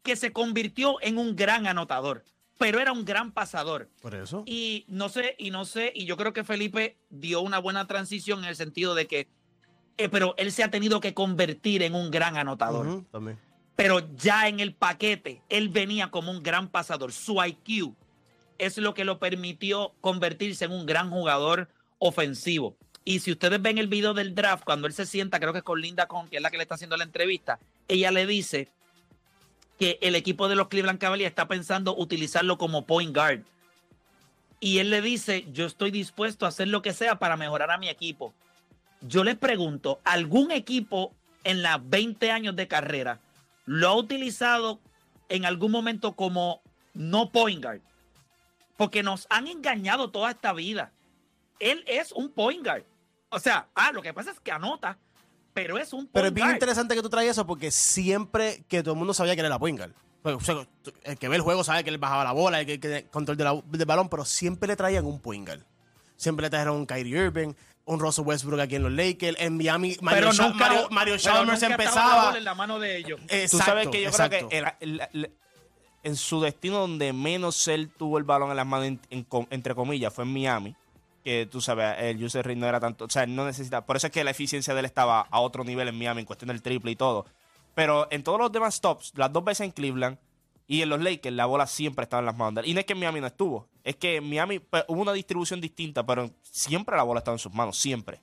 que 0.03 0.15
se 0.15 0.31
convirtió 0.31 0.97
en 1.01 1.17
un 1.17 1.35
gran 1.35 1.67
anotador, 1.67 2.23
pero 2.57 2.79
era 2.79 2.91
un 2.91 3.05
gran 3.05 3.31
pasador. 3.31 3.89
Por 4.01 4.15
eso. 4.15 4.43
Y 4.45 4.85
no 4.87 5.09
sé, 5.09 5.35
y 5.37 5.51
no 5.51 5.65
sé, 5.65 5.91
y 5.95 6.05
yo 6.05 6.17
creo 6.17 6.33
que 6.33 6.43
Felipe 6.43 6.97
dio 7.09 7.41
una 7.41 7.59
buena 7.59 7.87
transición 7.87 8.39
en 8.39 8.45
el 8.45 8.55
sentido 8.55 8.95
de 8.95 9.07
que, 9.07 9.27
eh, 9.97 10.09
pero 10.09 10.35
él 10.37 10.51
se 10.51 10.63
ha 10.63 10.71
tenido 10.71 10.99
que 10.99 11.13
convertir 11.13 11.83
en 11.83 11.95
un 11.95 12.11
gran 12.11 12.37
anotador. 12.37 13.05
También. 13.11 13.39
Pero 13.75 14.13
ya 14.15 14.49
en 14.49 14.59
el 14.59 14.73
paquete, 14.73 15.41
él 15.47 15.69
venía 15.69 16.11
como 16.11 16.31
un 16.31 16.43
gran 16.43 16.67
pasador. 16.67 17.13
Su 17.13 17.41
IQ 17.41 17.95
es 18.57 18.77
lo 18.77 18.93
que 18.93 19.05
lo 19.05 19.19
permitió 19.19 19.93
convertirse 20.01 20.65
en 20.65 20.73
un 20.73 20.85
gran 20.85 21.09
jugador 21.09 21.69
ofensivo. 21.97 22.75
Y 23.05 23.19
si 23.19 23.31
ustedes 23.31 23.61
ven 23.61 23.77
el 23.77 23.87
video 23.87 24.13
del 24.13 24.35
draft, 24.35 24.63
cuando 24.63 24.87
él 24.87 24.93
se 24.93 25.05
sienta, 25.05 25.39
creo 25.39 25.53
que 25.53 25.59
es 25.59 25.63
con 25.63 25.81
Linda 25.81 26.07
Con, 26.07 26.27
que 26.29 26.37
es 26.37 26.41
la 26.41 26.51
que 26.51 26.57
le 26.57 26.63
está 26.63 26.75
haciendo 26.75 26.97
la 26.97 27.03
entrevista, 27.03 27.59
ella 27.87 28.11
le 28.11 28.25
dice 28.25 28.69
que 29.79 29.97
el 30.01 30.15
equipo 30.15 30.49
de 30.49 30.55
los 30.55 30.67
Cleveland 30.67 30.99
Cavaliers 30.99 31.31
está 31.31 31.47
pensando 31.47 31.95
utilizarlo 31.95 32.57
como 32.57 32.85
point 32.85 33.15
guard. 33.15 33.41
Y 34.59 34.79
él 34.79 34.89
le 34.89 35.01
dice, 35.01 35.45
yo 35.53 35.65
estoy 35.65 35.89
dispuesto 35.89 36.45
a 36.45 36.49
hacer 36.49 36.67
lo 36.67 36.81
que 36.81 36.93
sea 36.93 37.17
para 37.17 37.37
mejorar 37.37 37.71
a 37.71 37.77
mi 37.77 37.87
equipo. 37.87 38.33
Yo 39.01 39.23
les 39.23 39.37
pregunto, 39.37 40.01
¿algún 40.03 40.51
equipo 40.51 41.13
en 41.45 41.61
las 41.61 41.79
20 41.89 42.31
años 42.31 42.57
de 42.57 42.67
carrera 42.67 43.19
lo 43.65 43.87
ha 43.87 43.95
utilizado 43.95 44.81
en 45.29 45.45
algún 45.45 45.71
momento 45.71 46.13
como 46.13 46.61
no 46.93 47.31
point 47.31 47.63
guard? 47.63 47.81
Porque 48.75 49.01
nos 49.01 49.27
han 49.29 49.47
engañado 49.47 50.09
toda 50.11 50.31
esta 50.31 50.51
vida. 50.51 50.91
Él 51.59 51.83
es 51.87 52.11
un 52.11 52.31
point 52.31 52.63
guard. 52.63 52.83
O 53.29 53.39
sea, 53.39 53.67
ah, 53.75 53.91
lo 53.91 54.01
que 54.01 54.13
pasa 54.13 54.31
es 54.31 54.39
que 54.39 54.51
anota, 54.51 54.97
pero 55.53 55.77
es 55.77 55.93
un 55.93 56.01
point 56.01 56.11
Pero 56.13 56.27
es 56.27 56.33
bien 56.33 56.47
guard. 56.47 56.55
interesante 56.55 56.95
que 56.95 57.01
tú 57.01 57.09
traes 57.09 57.29
eso 57.31 57.45
porque 57.45 57.69
siempre 57.71 58.63
que 58.67 58.81
todo 58.81 58.93
el 58.93 58.97
mundo 58.97 59.13
sabía 59.13 59.35
que 59.35 59.41
él 59.41 59.45
era 59.47 59.59
point 59.59 59.77
guard. 59.77 59.91
Pues, 60.21 60.35
o 60.35 60.39
sea, 60.41 60.67
tú- 60.83 60.91
el 61.03 61.17
que 61.17 61.29
ve 61.29 61.35
el 61.37 61.41
juego 61.41 61.63
sabe 61.63 61.83
que 61.83 61.89
él 61.89 61.97
bajaba 61.97 62.23
la 62.23 62.31
bola, 62.33 62.59
el 62.59 62.65
que, 62.65 62.79
que 62.79 63.05
control 63.09 63.37
de 63.37 63.43
la- 63.43 63.61
del 63.65 63.85
balón, 63.85 64.09
pero 64.09 64.25
siempre 64.25 64.67
le 64.67 64.75
traían 64.75 65.05
un 65.05 65.19
point 65.19 65.47
guard. 65.47 65.61
Siempre 66.17 66.43
le 66.43 66.49
trajeron 66.49 66.75
un 66.75 66.85
Kyrie 66.85 67.17
Irving, 67.25 67.53
un 67.85 67.99
Russell 67.99 68.25
Westbrook 68.25 68.59
aquí 68.59 68.75
en 68.75 68.83
los 68.83 68.91
Lakers, 68.91 69.39
en 69.39 69.55
Miami 69.57 69.95
Mario, 70.01 70.29
pero 70.31 70.43
nunca, 70.49 70.57
Mario, 70.67 70.87
Mario 70.91 71.13
pero 71.13 71.23
Chalmers 71.23 71.61
nunca 71.61 71.67
la 71.77 71.83
empezaba. 71.83 72.25
bola 72.25 72.37
en 72.37 72.43
la 72.43 72.55
mano 72.55 72.79
de 72.79 72.97
ellos. 72.97 73.19
Tú 73.49 73.57
sabes 73.59 73.87
que 73.87 74.01
yo 74.01 74.09
exacto. 74.09 74.35
creo 74.37 74.49
que 74.49 74.57
el- 74.57 74.99
el- 74.99 75.07
el- 75.13 75.31
en 76.03 76.15
su 76.15 76.41
destino 76.41 76.79
donde 76.79 77.13
menos 77.13 77.67
él 77.69 77.89
tuvo 77.89 78.17
el 78.17 78.23
balón 78.25 78.49
en 78.51 78.57
las 78.57 78.65
manos, 78.65 78.87
en- 78.87 78.99
en 79.09 79.23
com- 79.23 79.47
entre 79.49 79.73
comillas, 79.75 80.13
fue 80.13 80.23
en 80.25 80.33
Miami. 80.33 80.75
Que 81.23 81.47
tú 81.51 81.61
sabes, 81.61 81.95
el 81.99 82.23
user 82.23 82.45
rate 82.45 82.55
no 82.55 82.67
era 82.67 82.79
tanto. 82.79 83.05
O 83.05 83.09
sea, 83.09 83.23
él 83.23 83.35
no 83.35 83.45
necesita. 83.45 83.85
Por 83.85 83.97
eso 83.97 84.07
es 84.07 84.13
que 84.13 84.23
la 84.23 84.31
eficiencia 84.31 84.73
de 84.73 84.79
él 84.79 84.85
estaba 84.85 85.21
a 85.21 85.39
otro 85.39 85.63
nivel 85.63 85.87
en 85.87 85.97
Miami 85.97 86.21
en 86.21 86.25
cuestión 86.25 86.47
del 86.47 86.61
triple 86.61 86.91
y 86.91 86.95
todo. 86.95 87.25
Pero 87.75 88.07
en 88.11 88.23
todos 88.23 88.39
los 88.39 88.51
demás 88.51 88.75
stops, 88.75 89.13
las 89.15 89.31
dos 89.31 89.43
veces 89.43 89.65
en 89.65 89.71
Cleveland 89.71 90.17
y 90.67 90.81
en 90.81 90.89
los 90.89 91.01
Lakers, 91.01 91.35
la 91.35 91.45
bola 91.45 91.65
siempre 91.65 92.03
estaba 92.03 92.19
en 92.19 92.25
las 92.27 92.37
manos 92.37 92.55
de 92.55 92.61
él. 92.61 92.67
Y 92.67 92.73
no 92.73 92.79
es 92.79 92.85
que 92.85 92.93
en 92.93 92.99
Miami 92.99 93.21
no 93.21 93.27
estuvo. 93.27 93.67
Es 93.83 93.95
que 93.95 94.17
en 94.17 94.29
Miami 94.29 94.59
pues, 94.59 94.83
hubo 94.87 95.01
una 95.01 95.13
distribución 95.13 95.59
distinta, 95.59 96.05
pero 96.05 96.29
siempre 96.43 96.95
la 96.95 97.03
bola 97.03 97.19
estaba 97.19 97.35
en 97.35 97.39
sus 97.39 97.53
manos. 97.53 97.77
Siempre. 97.77 98.21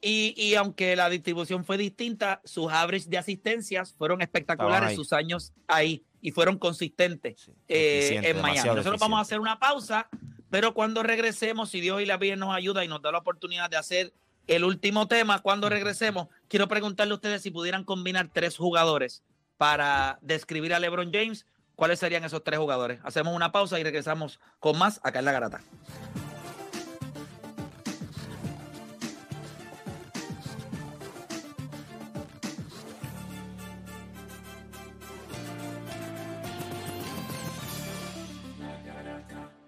Y, 0.00 0.32
y 0.36 0.54
aunque 0.54 0.94
la 0.94 1.10
distribución 1.10 1.64
fue 1.64 1.76
distinta, 1.76 2.40
sus 2.44 2.70
average 2.70 3.08
de 3.08 3.18
asistencias 3.18 3.92
fueron 3.92 4.22
espectaculares, 4.22 4.94
sus 4.94 5.12
años 5.12 5.52
ahí, 5.66 6.04
y 6.20 6.30
fueron 6.30 6.56
consistentes 6.58 7.42
Sí, 7.42 7.52
eh, 7.68 8.20
en 8.22 8.40
Miami. 8.40 8.68
Nosotros 8.68 9.00
vamos 9.00 9.18
a 9.18 9.22
hacer 9.22 9.40
una 9.40 9.58
pausa, 9.58 10.08
pero 10.50 10.74
cuando 10.74 11.02
regresemos, 11.02 11.70
si 11.70 11.80
Dios 11.80 12.00
y 12.00 12.06
la 12.06 12.16
Virgen 12.16 12.38
nos 12.38 12.54
ayuda 12.54 12.84
y 12.84 12.88
nos 12.88 13.02
da 13.02 13.12
la 13.12 13.18
oportunidad 13.18 13.70
de 13.70 13.76
hacer 13.76 14.12
el 14.46 14.64
último 14.64 15.08
tema, 15.08 15.40
cuando 15.40 15.68
regresemos, 15.68 16.28
quiero 16.48 16.68
preguntarle 16.68 17.12
a 17.12 17.16
ustedes 17.16 17.42
si 17.42 17.50
pudieran 17.50 17.84
combinar 17.84 18.30
tres 18.32 18.56
jugadores 18.56 19.22
para 19.58 20.18
describir 20.22 20.72
a 20.72 20.78
LeBron 20.78 21.12
James, 21.12 21.46
¿cuáles 21.76 21.98
serían 21.98 22.24
esos 22.24 22.42
tres 22.42 22.58
jugadores? 22.58 23.00
Hacemos 23.04 23.34
una 23.34 23.52
pausa 23.52 23.78
y 23.78 23.82
regresamos 23.82 24.40
con 24.58 24.78
más 24.78 25.00
acá 25.02 25.18
en 25.18 25.24
La 25.26 25.32
Garata. 25.32 25.60